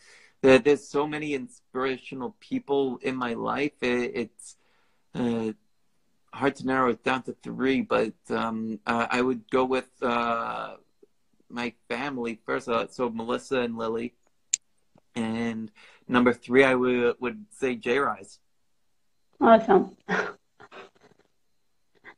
there, 0.41 0.59
there's 0.59 0.87
so 0.89 1.07
many 1.07 1.35
inspirational 1.35 2.37
people 2.41 2.99
in 3.03 3.17
my 3.17 3.35
life. 3.35 3.73
It, 3.83 4.13
it's 4.15 4.57
uh, 5.15 5.53
hard 6.35 6.57
to 6.57 6.67
narrow 6.67 6.91
it 6.91 7.03
down 7.05 7.23
to 7.23 7.33
three, 7.43 7.81
but 7.81 8.13
um, 8.29 8.81
uh, 8.87 9.07
I 9.11 9.23
would 9.23 9.49
go 9.51 9.65
with 9.65 9.89
uh, 10.03 10.75
my 11.49 11.73
family 11.89 12.41
first. 12.45 12.69
Uh, 12.69 12.87
so 12.89 13.09
Melissa 13.09 13.61
and 13.61 13.79
Lily, 13.79 14.15
and 15.15 15.71
number 16.09 16.33
three, 16.33 16.65
I 16.65 16.75
would 16.75 17.17
would 17.21 17.45
say 17.51 17.77
J 17.77 17.99
Rise. 17.99 18.41
Awesome. 19.41 19.97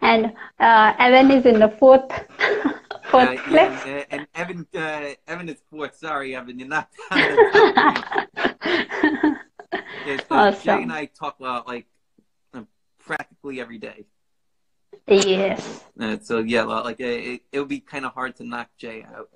And 0.01 0.33
uh, 0.61 0.93
Evan 0.99 1.31
is 1.31 1.47
in 1.47 1.59
the 1.59 1.69
fourth. 1.69 2.11
fourth 3.11 3.29
uh, 3.29 3.37
yeah, 3.51 4.05
and, 4.11 4.27
Evan, 4.35 4.67
uh, 4.75 5.15
Evan 5.27 5.49
is 5.49 5.63
fourth. 5.71 5.97
Sorry, 5.97 6.37
Evan, 6.37 6.59
you're 6.59 6.69
not. 6.69 6.89
yes, 10.07 10.21
awesome. 10.31 10.63
Jay 10.63 10.83
and 10.83 10.93
I 10.93 11.07
talk 11.07 11.39
about 11.41 11.67
like 11.67 11.87
practically 13.07 13.61
every 13.61 13.79
day. 13.79 14.05
Yes. 15.09 15.85
Uh, 15.99 16.19
so 16.21 16.39
yeah, 16.41 16.65
like 16.65 17.01
it, 17.01 17.43
it 17.53 17.59
would 17.61 17.69
be 17.69 17.81
kind 17.81 18.05
of 18.05 18.13
hard 18.13 18.37
to 18.37 18.45
knock 18.45 18.69
Jay 18.77 19.05
out. 19.05 19.31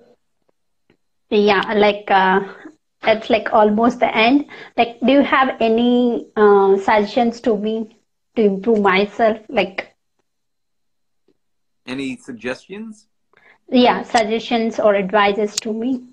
Yeah, 1.29 1.63
like 1.75 2.11
uh, 2.11 2.41
it's 3.03 3.29
like 3.29 3.53
almost 3.53 3.99
the 3.99 4.15
end. 4.15 4.45
Like, 4.77 4.99
do 4.99 5.11
you 5.13 5.23
have 5.23 5.55
any 5.61 6.27
uh, 6.35 6.77
suggestions 6.77 7.39
to 7.41 7.57
me 7.57 7.97
to 8.35 8.41
improve 8.43 8.81
myself? 8.81 9.39
Like, 9.49 9.95
Any 11.87 12.17
suggestions? 12.17 13.07
yeah, 13.69 14.03
suggestions 14.03 14.79
or 14.79 14.95
advices 14.95 15.59
to 15.61 15.73
me? 15.73 16.03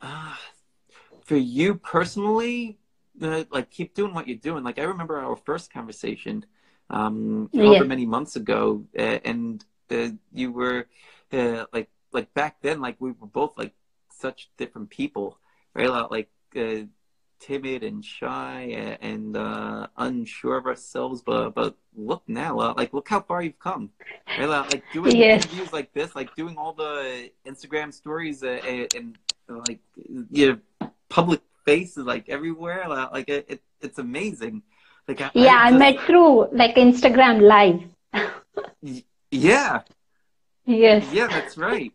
Uh, 0.00 0.34
for 1.22 1.36
you 1.36 1.74
personally, 1.76 2.79
uh, 3.22 3.44
like 3.50 3.70
keep 3.70 3.94
doing 3.94 4.14
what 4.14 4.26
you're 4.28 4.36
doing. 4.36 4.64
Like 4.64 4.78
I 4.78 4.82
remember 4.84 5.18
our 5.18 5.36
first 5.36 5.72
conversation, 5.72 6.44
um, 6.90 7.50
Yeah. 7.52 7.64
however 7.64 7.84
many 7.84 8.06
months 8.06 8.36
ago, 8.36 8.84
uh, 8.98 9.18
and 9.24 9.64
uh, 9.90 10.08
you 10.32 10.52
were 10.52 10.86
uh, 11.32 11.64
like 11.72 11.88
like 12.12 12.32
back 12.34 12.60
then, 12.62 12.80
like 12.80 12.96
we 13.00 13.10
were 13.12 13.26
both 13.26 13.56
like 13.58 13.74
such 14.10 14.50
different 14.56 14.90
people, 14.90 15.38
right? 15.74 15.88
Like 16.10 16.30
uh, 16.56 16.84
timid 17.40 17.82
and 17.82 18.04
shy 18.04 18.72
uh, 18.76 18.96
and 19.04 19.36
uh, 19.36 19.86
unsure 19.96 20.58
of 20.58 20.66
ourselves, 20.66 21.22
but 21.22 21.50
but 21.54 21.76
look 21.96 22.22
now, 22.28 22.58
uh, 22.58 22.74
like 22.76 22.92
look 22.92 23.08
how 23.08 23.20
far 23.20 23.42
you've 23.42 23.58
come, 23.58 23.90
right? 24.36 24.46
Like 24.48 24.90
doing 24.90 25.20
Yes. 25.20 25.32
interviews 25.32 25.72
like 25.72 25.92
this, 25.92 26.14
like 26.14 26.34
doing 26.34 26.56
all 26.56 26.72
the 26.72 27.30
Instagram 27.46 27.92
stories 27.92 28.42
uh, 28.42 28.60
and, 28.64 28.88
and 28.94 29.18
like 29.48 29.80
your 30.30 30.58
public 31.08 31.40
face 31.70 31.92
is 32.00 32.04
like 32.14 32.28
everywhere. 32.36 32.82
Like 32.88 33.10
like, 33.16 33.28
it, 33.36 33.42
it 33.52 33.60
it's 33.80 33.98
amazing. 33.98 34.62
Like 35.08 35.20
I, 35.26 35.30
Yeah, 35.34 35.58
I 35.66 35.70
just- 35.70 35.78
met 35.84 35.96
through 36.06 36.32
like 36.62 36.74
Instagram 36.86 37.36
Live. 37.54 37.80
Yeah, 39.30 39.82
Yes. 40.66 41.02
yeah, 41.12 41.28
that's 41.28 41.56
right. 41.56 41.92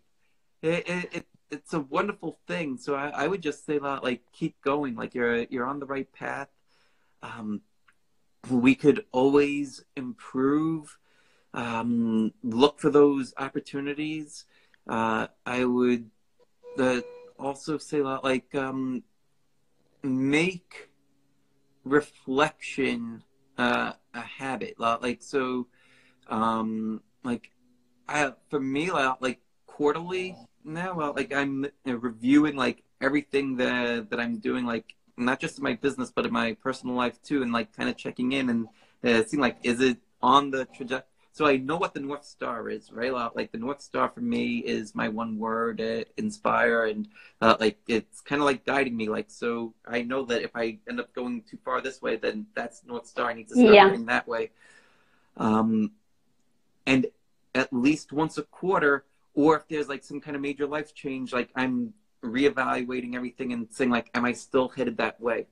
It, 0.62 0.88
it, 0.90 1.06
it 1.18 1.26
it's 1.52 1.74
a 1.74 1.80
wonderful 1.98 2.40
thing. 2.48 2.78
So 2.78 2.96
I, 2.96 3.08
I 3.24 3.28
would 3.28 3.42
just 3.42 3.66
say 3.66 3.78
that 3.78 4.04
like 4.04 4.22
keep 4.40 4.56
going. 4.62 4.96
Like 4.96 5.14
you're 5.16 5.44
you're 5.54 5.68
on 5.68 5.80
the 5.80 5.86
right 5.86 6.12
path. 6.12 6.50
Um, 7.22 7.62
we 8.50 8.76
could 8.76 9.00
always 9.12 9.84
improve. 9.96 10.98
Um, 11.54 12.34
look 12.44 12.80
for 12.80 12.90
those 12.90 13.34
opportunities. 13.38 14.46
Uh, 14.88 15.28
I 15.46 15.66
would 15.66 16.10
uh, 16.78 17.02
also 17.40 17.78
say 17.78 18.00
that 18.02 18.24
like 18.24 18.54
um, 18.56 19.04
make 20.06 20.90
reflection 21.84 23.24
uh, 23.58 23.94
a 24.14 24.22
habit. 24.22 24.80
Like 24.80 25.22
so, 25.22 25.68
um, 26.28 27.02
like 27.24 27.52
I, 28.08 28.34
for 28.50 28.60
me, 28.60 28.92
like, 28.92 29.40
quarterly 29.66 30.36
now, 30.64 31.14
like 31.16 31.34
I'm 31.34 31.66
uh, 31.88 31.98
reviewing 31.98 32.56
like 32.56 32.84
everything 33.02 33.58
that 33.58 34.10
that 34.10 34.20
I'm 34.20 34.40
doing, 34.40 34.66
like 34.66 34.96
not 35.18 35.40
just 35.40 35.58
in 35.58 35.64
my 35.64 35.74
business 35.74 36.12
but 36.12 36.26
in 36.26 36.34
my 36.34 36.54
personal 36.54 36.96
life 36.96 37.22
too, 37.22 37.44
and 37.44 37.52
like 37.52 37.76
kind 37.76 37.90
of 37.90 37.98
checking 37.98 38.32
in 38.32 38.50
and 38.50 38.68
uh, 39.04 39.24
seeing 39.28 39.42
like 39.42 39.58
is 39.64 39.82
it 39.82 39.98
on 40.22 40.52
the 40.52 40.66
trajectory. 40.66 41.10
So 41.36 41.46
I 41.46 41.58
know 41.58 41.76
what 41.76 41.94
the 41.94 42.00
North 42.00 42.24
Star 42.24 42.70
is, 42.70 42.94
right? 42.94 43.12
Like 43.14 43.52
the 43.52 43.58
North 43.58 43.82
Star 43.82 44.08
for 44.08 44.22
me 44.22 44.60
is 44.60 44.96
my 44.96 45.10
one 45.10 45.38
word, 45.38 45.82
uh, 45.82 46.06
inspire, 46.16 46.86
and 46.86 47.10
uh, 47.42 47.58
like 47.60 47.78
it's 47.90 48.22
kind 48.22 48.42
of 48.42 48.46
like 48.46 48.66
guiding 48.66 48.96
me. 48.96 49.10
Like 49.10 49.26
so, 49.30 49.74
I 49.86 50.04
know 50.04 50.24
that 50.28 50.44
if 50.44 50.52
I 50.56 50.78
end 50.90 51.02
up 51.02 51.14
going 51.14 51.42
too 51.42 51.58
far 51.66 51.82
this 51.82 52.02
way, 52.02 52.16
then 52.16 52.46
that's 52.56 52.86
North 52.86 53.06
Star. 53.06 53.30
I 53.30 53.34
need 53.34 53.50
to 53.50 53.56
start 53.58 53.74
Yeah. 53.74 53.90
going 53.90 54.06
that 54.06 54.26
way. 54.30 54.52
Um, 55.36 55.92
and 56.88 57.08
at 57.54 57.74
least 57.74 58.14
once 58.14 58.38
a 58.38 58.44
quarter, 58.44 59.04
or 59.34 59.58
if 59.58 59.68
there's 59.68 59.90
like 59.90 60.06
some 60.06 60.22
kind 60.22 60.38
of 60.38 60.42
major 60.42 60.66
life 60.66 60.94
change, 60.96 61.34
like 61.34 61.50
I'm 61.54 61.94
reevaluating 62.24 63.14
everything 63.14 63.52
and 63.52 63.68
saying 63.72 63.90
like, 63.90 64.10
am 64.14 64.24
I 64.24 64.32
still 64.32 64.70
headed 64.70 64.96
that 64.98 65.20
way? 65.20 65.48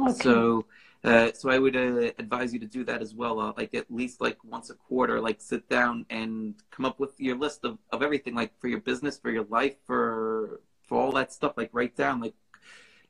Okay. 0.00 0.14
So, 0.14 0.64
uh, 1.02 1.32
so 1.32 1.48
I 1.48 1.58
would 1.58 1.76
uh, 1.76 2.12
advise 2.18 2.52
you 2.52 2.60
to 2.60 2.66
do 2.66 2.84
that 2.84 3.00
as 3.00 3.14
well. 3.14 3.40
Uh, 3.40 3.52
like 3.56 3.74
at 3.74 3.90
least 3.90 4.20
like 4.20 4.38
once 4.44 4.68
a 4.70 4.74
quarter, 4.74 5.20
like 5.20 5.40
sit 5.40 5.68
down 5.68 6.04
and 6.10 6.54
come 6.70 6.84
up 6.84 7.00
with 7.00 7.18
your 7.18 7.36
list 7.36 7.64
of, 7.64 7.78
of 7.90 8.02
everything, 8.02 8.34
like 8.34 8.52
for 8.60 8.68
your 8.68 8.80
business, 8.80 9.18
for 9.18 9.30
your 9.30 9.44
life, 9.44 9.76
for 9.86 10.60
for 10.86 11.00
all 11.00 11.12
that 11.12 11.32
stuff. 11.32 11.54
Like 11.56 11.70
write 11.72 11.96
down 11.96 12.20
like 12.20 12.34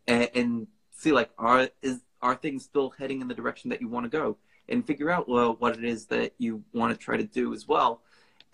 and, 0.07 0.29
and 0.35 0.67
see 0.91 1.13
like 1.13 1.31
are 1.37 1.69
is 1.83 2.01
are 2.23 2.37
things 2.37 2.65
still 2.65 2.91
heading 2.91 3.21
in 3.23 3.29
the 3.29 3.35
direction 3.35 3.71
that 3.71 3.81
you 3.81 3.89
want 3.89 4.05
to 4.05 4.11
go, 4.11 4.37
and 4.69 4.87
figure 4.87 5.11
out 5.11 5.29
well 5.29 5.57
what 5.59 5.77
it 5.77 5.85
is 5.85 6.07
that 6.07 6.35
you 6.39 6.63
want 6.73 6.93
to 6.93 7.05
try 7.05 7.17
to 7.17 7.25
do 7.25 7.53
as 7.55 7.67
well, 7.67 8.03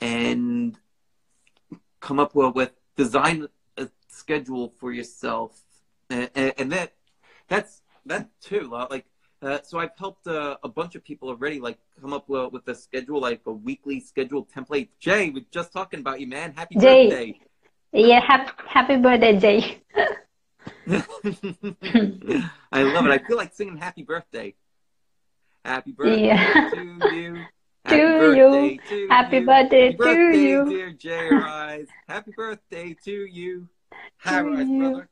and 0.01 0.79
come 2.01 2.19
up 2.19 2.35
with, 2.35 2.55
with 2.55 2.73
design 2.97 3.49
a 3.77 3.89
schedule 4.09 4.73
for 4.79 4.93
yourself, 4.93 5.61
and, 6.09 6.31
and, 6.35 6.55
and 6.57 6.73
that 6.73 6.95
that's 7.49 7.83
that 8.07 8.31
too. 8.41 8.75
uh, 8.75 8.87
Like 8.91 9.07
uh, 9.47 9.62
so, 9.62 9.78
I've 9.78 9.97
helped 9.98 10.27
uh, 10.27 10.56
a 10.62 10.68
bunch 10.68 10.94
of 10.94 11.05
people 11.05 11.28
already, 11.28 11.60
like 11.60 11.78
come 12.01 12.12
up 12.12 12.28
with, 12.28 12.52
with 12.52 12.68
a 12.68 12.74
schedule, 12.74 13.20
like 13.20 13.40
a 13.47 13.52
weekly 13.52 14.01
schedule 14.01 14.47
template. 14.47 14.89
Jay, 14.98 15.31
we're 15.31 15.44
just 15.51 15.73
talking 15.73 16.01
about 16.01 16.20
you, 16.20 16.27
man. 16.27 16.52
Happy 16.56 16.77
Jay. 16.78 17.09
birthday! 17.09 17.40
Yeah, 17.93 18.20
happy, 18.20 18.51
happy 18.68 18.97
birthday, 18.97 19.39
Jay. 19.39 19.82
I 22.73 22.82
love 22.82 23.06
it. 23.06 23.10
I 23.12 23.18
feel 23.27 23.36
like 23.36 23.55
singing 23.55 23.77
"Happy 23.77 24.02
Birthday." 24.02 24.55
Happy 25.64 25.93
birthday 25.93 26.27
Yeah. 26.27 26.70
to 26.70 26.82
you. 27.12 27.44
To 27.89 27.97
you. 28.36 28.78
to 28.89 29.09
Happy 29.09 29.36
you. 29.39 29.47
birthday 29.47 29.86
Happy 29.86 29.90
to 29.93 29.97
birthday, 29.97 30.39
you. 30.51 30.64
dear 30.68 30.90
Jay 30.93 31.28
Rise. 31.31 31.86
Happy 32.09 32.32
birthday 32.36 32.97
to 33.05 33.12
you. 33.27 33.68
Hi, 34.18 34.43
To 34.43 34.48
Rise, 34.48 34.68
you. 34.68 34.78
brother. 34.78 35.09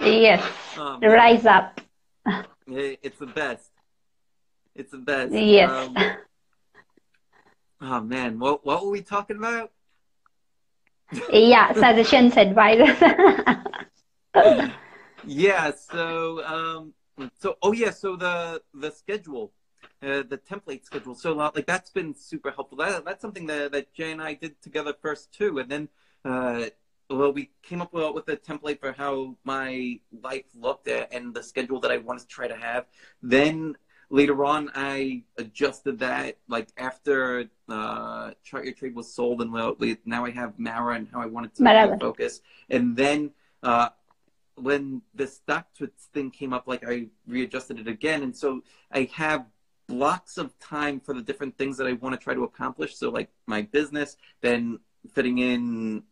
Yes. 0.00 0.42
Oh. 0.76 0.98
Rise 1.00 1.46
up. 1.46 1.80
It- 2.68 3.00
It's 3.02 3.18
the 3.18 3.26
best. 3.26 3.70
It's 4.74 4.92
the 4.92 4.98
best. 4.98 5.32
Yes. 5.32 5.70
Um, 5.70 5.96
oh 7.80 8.00
man, 8.00 8.38
what 8.38 8.64
what 8.64 8.84
were 8.84 8.90
we 8.90 9.02
talking 9.02 9.36
about? 9.36 9.72
Yeah, 11.32 11.72
suggestions, 11.72 12.36
advices. 12.36 12.96
Yeah. 15.24 15.72
So 15.72 16.44
um. 16.44 16.94
So 17.40 17.56
oh 17.62 17.72
yeah. 17.72 17.90
So 17.90 18.14
the 18.16 18.62
the 18.74 18.90
schedule, 18.90 19.52
uh, 20.02 20.22
the 20.22 20.38
template 20.38 20.84
schedule. 20.84 21.14
So 21.14 21.38
uh, 21.40 21.50
like 21.54 21.66
that's 21.66 21.90
been 21.90 22.14
super 22.14 22.50
helpful. 22.50 22.78
That 22.78 23.04
that's 23.04 23.22
something 23.22 23.46
that 23.46 23.72
that 23.72 23.92
Jay 23.94 24.12
and 24.12 24.22
I 24.22 24.34
did 24.34 24.60
together 24.62 24.94
first 25.00 25.32
too, 25.32 25.58
and 25.58 25.70
then 25.70 25.88
uh. 26.24 26.66
Well, 27.10 27.32
we 27.32 27.50
came 27.62 27.80
up 27.80 27.92
with, 27.92 28.28
a 28.28 28.36
template 28.36 28.80
for 28.80 28.92
how 28.92 29.36
my 29.42 29.98
life 30.22 30.44
looked 30.54 30.88
at, 30.88 31.12
and 31.12 31.32
the 31.34 31.42
schedule 31.42 31.80
that 31.80 31.90
I 31.90 31.96
wanted 31.98 32.20
to 32.20 32.26
try 32.26 32.48
to 32.48 32.56
have. 32.56 32.84
Then 33.22 33.76
later 34.10 34.44
on, 34.44 34.70
I 34.74 35.24
adjusted 35.38 36.00
that. 36.00 36.36
Like 36.48 36.68
after 36.76 37.48
uh, 37.68 38.32
Chart 38.44 38.64
Your 38.66 38.74
Trade 38.74 38.94
was 38.94 39.12
sold, 39.12 39.40
and 39.40 39.50
well, 39.52 39.74
we, 39.78 39.96
now 40.04 40.26
I 40.26 40.30
have 40.30 40.58
Mara 40.58 40.96
and 40.96 41.08
how 41.10 41.22
I 41.22 41.26
wanted 41.26 41.54
to 41.54 41.62
Barabar. 41.62 41.98
focus. 41.98 42.42
And 42.68 42.94
then 42.94 43.30
uh, 43.62 43.88
when 44.56 45.00
the 45.14 45.24
StockTwits 45.24 46.08
thing 46.12 46.30
came 46.30 46.52
up, 46.52 46.68
like 46.68 46.86
I 46.86 47.06
readjusted 47.26 47.78
it 47.78 47.88
again, 47.88 48.22
and 48.22 48.36
so 48.36 48.62
I 48.92 49.08
have 49.14 49.46
blocks 49.86 50.36
of 50.36 50.58
time 50.58 51.00
for 51.00 51.14
the 51.14 51.22
different 51.22 51.56
things 51.56 51.78
that 51.78 51.86
I 51.86 51.94
want 51.94 52.14
to 52.14 52.22
try 52.22 52.34
to 52.34 52.44
accomplish. 52.44 52.96
So 52.96 53.08
like 53.08 53.30
my 53.46 53.62
business, 53.62 54.18
then 54.42 54.80
fitting 55.14 55.38
in 55.38 56.02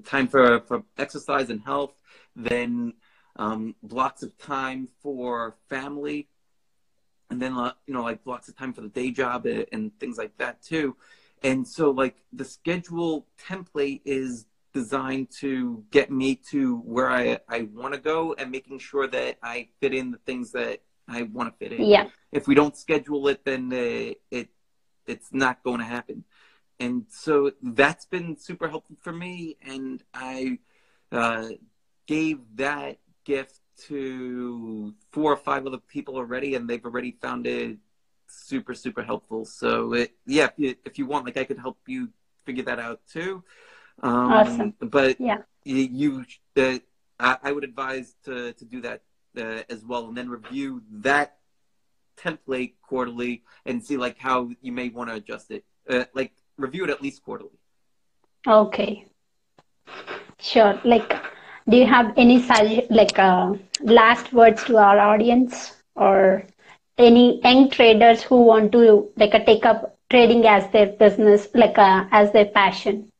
time 0.00 0.28
for 0.28 0.60
for 0.60 0.82
exercise 0.96 1.50
and 1.50 1.60
health, 1.62 1.94
then 2.34 2.94
um, 3.36 3.74
blocks 3.82 4.22
of 4.22 4.36
time 4.38 4.88
for 5.02 5.56
family, 5.68 6.28
and 7.30 7.40
then 7.40 7.52
uh, 7.54 7.72
you 7.86 7.94
know 7.94 8.02
like 8.02 8.24
blocks 8.24 8.48
of 8.48 8.56
time 8.56 8.72
for 8.72 8.80
the 8.80 8.88
day 8.88 9.10
job 9.10 9.46
and, 9.46 9.66
and 9.72 9.98
things 9.98 10.18
like 10.18 10.36
that 10.38 10.62
too. 10.62 10.96
And 11.42 11.66
so 11.66 11.90
like 11.90 12.16
the 12.32 12.44
schedule 12.44 13.26
template 13.40 14.00
is 14.04 14.46
designed 14.74 15.30
to 15.40 15.84
get 15.90 16.10
me 16.10 16.34
to 16.50 16.78
where 16.78 17.10
I 17.10 17.38
I 17.48 17.68
want 17.72 17.94
to 17.94 18.00
go 18.00 18.34
and 18.34 18.50
making 18.50 18.78
sure 18.80 19.06
that 19.06 19.38
I 19.42 19.68
fit 19.80 19.94
in 19.94 20.10
the 20.10 20.18
things 20.18 20.52
that 20.52 20.82
I 21.08 21.22
want 21.22 21.52
to 21.52 21.58
fit 21.58 21.78
in 21.78 21.86
yeah. 21.86 22.08
if 22.32 22.46
we 22.46 22.54
don't 22.54 22.76
schedule 22.76 23.28
it, 23.28 23.44
then 23.44 23.72
uh, 23.72 24.14
it 24.30 24.48
it's 25.06 25.32
not 25.32 25.62
going 25.62 25.78
to 25.78 25.84
happen. 25.84 26.24
And 26.80 27.06
so 27.08 27.50
that's 27.62 28.06
been 28.06 28.36
super 28.36 28.68
helpful 28.68 28.96
for 29.00 29.12
me, 29.12 29.56
and 29.62 30.02
I 30.14 30.58
uh, 31.10 31.48
gave 32.06 32.38
that 32.54 32.98
gift 33.24 33.60
to 33.88 34.94
four 35.10 35.32
or 35.32 35.36
five 35.36 35.66
other 35.66 35.78
people 35.78 36.16
already, 36.16 36.54
and 36.54 36.68
they've 36.68 36.84
already 36.84 37.16
found 37.20 37.46
it 37.46 37.78
super 38.28 38.74
super 38.74 39.02
helpful. 39.02 39.44
So 39.44 39.92
it, 39.94 40.12
yeah, 40.26 40.44
if 40.46 40.52
you, 40.56 40.74
if 40.84 40.98
you 40.98 41.06
want, 41.06 41.24
like 41.26 41.36
I 41.36 41.44
could 41.44 41.58
help 41.58 41.78
you 41.86 42.10
figure 42.44 42.64
that 42.64 42.78
out 42.78 43.00
too. 43.10 43.42
Um, 44.02 44.32
Awesome. 44.32 44.74
But 44.80 45.20
Yeah. 45.20 45.42
you, 45.64 46.24
uh, 46.56 46.78
I, 47.18 47.38
I 47.42 47.52
would 47.52 47.64
advise 47.64 48.14
to 48.24 48.52
to 48.52 48.64
do 48.64 48.80
that 48.82 49.02
uh, 49.36 49.62
as 49.68 49.84
well, 49.84 50.06
and 50.08 50.16
then 50.16 50.28
review 50.28 50.82
that 50.92 51.38
template 52.16 52.74
quarterly 52.82 53.42
and 53.64 53.84
see 53.84 53.96
like 53.96 54.18
how 54.18 54.50
you 54.60 54.72
may 54.72 54.88
want 54.88 55.10
to 55.10 55.16
adjust 55.16 55.50
it. 55.50 55.64
Uh, 55.88 56.04
like 56.14 56.32
review 56.58 56.84
it 56.84 56.90
at 56.90 57.02
least 57.02 57.22
quarterly. 57.22 57.58
Okay. 58.46 59.06
sure. 60.40 60.80
Like, 60.84 61.14
do 61.68 61.76
you 61.76 61.86
have 61.86 62.12
any 62.16 62.38
like 62.90 63.18
uh, 63.18 63.54
last 63.80 64.32
words 64.32 64.64
to 64.64 64.76
our 64.78 64.98
audience 64.98 65.76
or 65.94 66.44
any 66.98 67.40
young 67.42 67.70
traders 67.70 68.22
who 68.22 68.42
want 68.42 68.72
to 68.72 69.08
like 69.16 69.34
uh, 69.34 69.44
take 69.44 69.64
up 69.64 69.96
trading 70.10 70.46
as 70.46 70.70
their 70.72 70.86
business, 70.86 71.48
like 71.54 71.78
uh, 71.78 72.06
as 72.10 72.32
their 72.32 72.46
passion? 72.46 73.10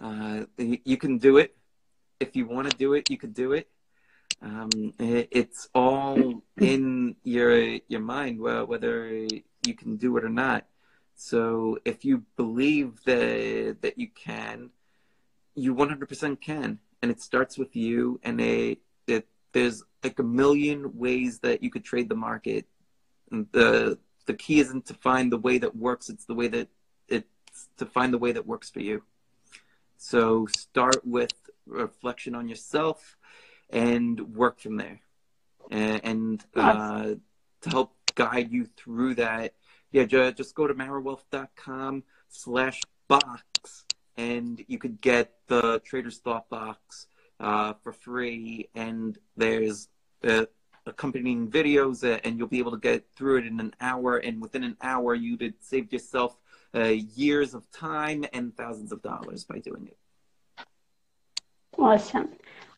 Uh, 0.00 0.44
you 0.58 0.96
can 0.96 1.18
do 1.18 1.38
it 1.38 1.56
if 2.20 2.36
you 2.36 2.46
want 2.46 2.70
to 2.70 2.76
do 2.76 2.94
it. 2.94 3.10
You 3.10 3.18
could 3.18 3.34
do 3.34 3.52
it. 3.52 3.68
Um, 4.42 4.94
it's 4.98 5.68
all 5.74 6.42
in 6.58 7.16
your 7.24 7.78
your 7.88 8.00
mind, 8.00 8.40
whether 8.40 9.06
you 9.08 9.74
can 9.76 9.96
do 9.96 10.16
it 10.16 10.24
or 10.24 10.30
not. 10.30 10.66
So 11.20 11.78
if 11.84 12.02
you 12.02 12.24
believe 12.36 13.04
that 13.04 13.76
that 13.82 13.98
you 13.98 14.08
can, 14.08 14.70
you 15.54 15.74
100% 15.74 16.40
can, 16.40 16.78
and 17.02 17.10
it 17.10 17.20
starts 17.20 17.58
with 17.58 17.76
you. 17.76 18.18
And 18.22 18.40
it, 18.40 18.78
it 19.06 19.28
there's 19.52 19.82
like 20.02 20.18
a 20.18 20.22
million 20.22 20.96
ways 20.96 21.40
that 21.40 21.62
you 21.62 21.70
could 21.70 21.84
trade 21.84 22.08
the 22.08 22.14
market. 22.14 22.64
And 23.30 23.46
the 23.52 23.98
the 24.24 24.32
key 24.32 24.60
isn't 24.60 24.86
to 24.86 24.94
find 24.94 25.30
the 25.30 25.36
way 25.36 25.58
that 25.58 25.76
works; 25.76 26.08
it's 26.08 26.24
the 26.24 26.34
way 26.34 26.48
that 26.48 26.68
it's 27.06 27.68
to 27.76 27.84
find 27.84 28.14
the 28.14 28.18
way 28.18 28.32
that 28.32 28.46
works 28.46 28.70
for 28.70 28.80
you. 28.80 29.02
So 29.98 30.46
start 30.46 31.06
with 31.06 31.34
reflection 31.66 32.34
on 32.34 32.48
yourself 32.48 33.18
and 33.68 34.34
work 34.34 34.58
from 34.58 34.78
there. 34.78 35.00
And, 35.70 36.00
and 36.02 36.44
uh, 36.56 37.14
to 37.60 37.70
help 37.70 37.92
guide 38.14 38.50
you 38.50 38.64
through 38.64 39.16
that, 39.16 39.52
yeah, 39.92 40.04
ju- 40.04 40.32
just 40.32 40.54
go 40.54 40.66
to 40.66 40.74
marawealth.com 40.74 42.02
slash 42.28 42.80
box 43.08 43.84
and 44.16 44.64
you 44.68 44.78
could 44.78 45.00
get 45.00 45.34
the 45.48 45.80
Trader's 45.84 46.18
Thought 46.18 46.48
box 46.48 47.06
uh, 47.38 47.74
for 47.82 47.92
free. 47.92 48.68
And 48.74 49.18
there's 49.36 49.88
uh, 50.24 50.44
accompanying 50.86 51.50
videos 51.50 52.04
uh, 52.04 52.20
and 52.24 52.38
you'll 52.38 52.48
be 52.48 52.58
able 52.58 52.72
to 52.72 52.78
get 52.78 53.06
through 53.16 53.38
it 53.38 53.46
in 53.46 53.58
an 53.60 53.74
hour. 53.80 54.18
And 54.18 54.40
within 54.40 54.62
an 54.62 54.76
hour, 54.82 55.14
you'd 55.14 55.42
have 55.42 55.54
saved 55.60 55.92
yourself 55.92 56.36
uh, 56.74 56.84
years 56.84 57.54
of 57.54 57.70
time 57.72 58.24
and 58.32 58.56
thousands 58.56 58.92
of 58.92 59.02
dollars 59.02 59.44
by 59.44 59.58
doing 59.58 59.88
it. 59.88 60.66
Awesome. 61.78 62.28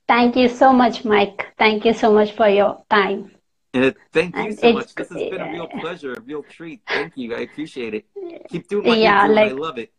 Thank 0.07 0.37
you 0.37 0.49
so 0.49 0.73
much, 0.73 1.05
Mike. 1.05 1.47
Thank 1.59 1.85
you 1.85 1.93
so 1.93 2.13
much 2.13 2.33
for 2.33 2.49
your 2.49 2.83
time. 2.89 3.33
Uh, 3.75 3.91
thank 4.13 4.37
you 4.37 4.43
And 4.43 4.59
so 4.59 4.73
much. 4.73 4.95
This 4.95 5.09
has 5.09 5.31
been 5.31 5.41
a 5.41 5.51
real 5.53 5.67
pleasure, 5.67 6.15
a 6.15 6.21
real 6.21 6.43
treat. 6.43 6.83
Thank 6.87 7.17
you. 7.17 7.35
I 7.35 7.41
appreciate 7.41 7.95
it. 7.95 8.05
Keep 8.51 8.69
doing 8.69 8.87
what 8.87 8.99
Yeah, 8.99 9.25
you're 9.27 9.35
doing. 9.35 9.37
like- 9.37 9.53
I 9.53 9.55
love 9.55 9.79
it. 9.79 9.93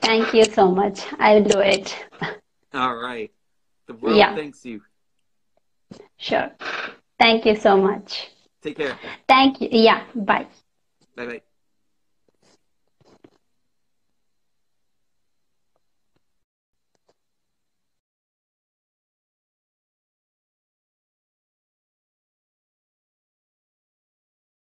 Thank 0.00 0.32
you 0.32 0.44
so 0.44 0.70
much. 0.70 1.00
I'll 1.18 1.42
do 1.42 1.58
it. 1.60 1.94
All 2.72 2.96
right. 2.96 3.30
The 3.86 3.94
world 3.94 4.16
Yeah. 4.18 4.34
thanks 4.34 4.64
you. 4.64 4.82
Sure. 6.16 6.50
Thank 7.18 7.44
you 7.44 7.56
so 7.56 7.76
much. 7.76 8.30
Take 8.62 8.76
care. 8.76 8.98
Thank 9.26 9.60
you. 9.60 9.68
Yeah. 9.70 10.04
Bye. 10.14 10.46
Bye 11.14 11.26
bye. 11.26 11.42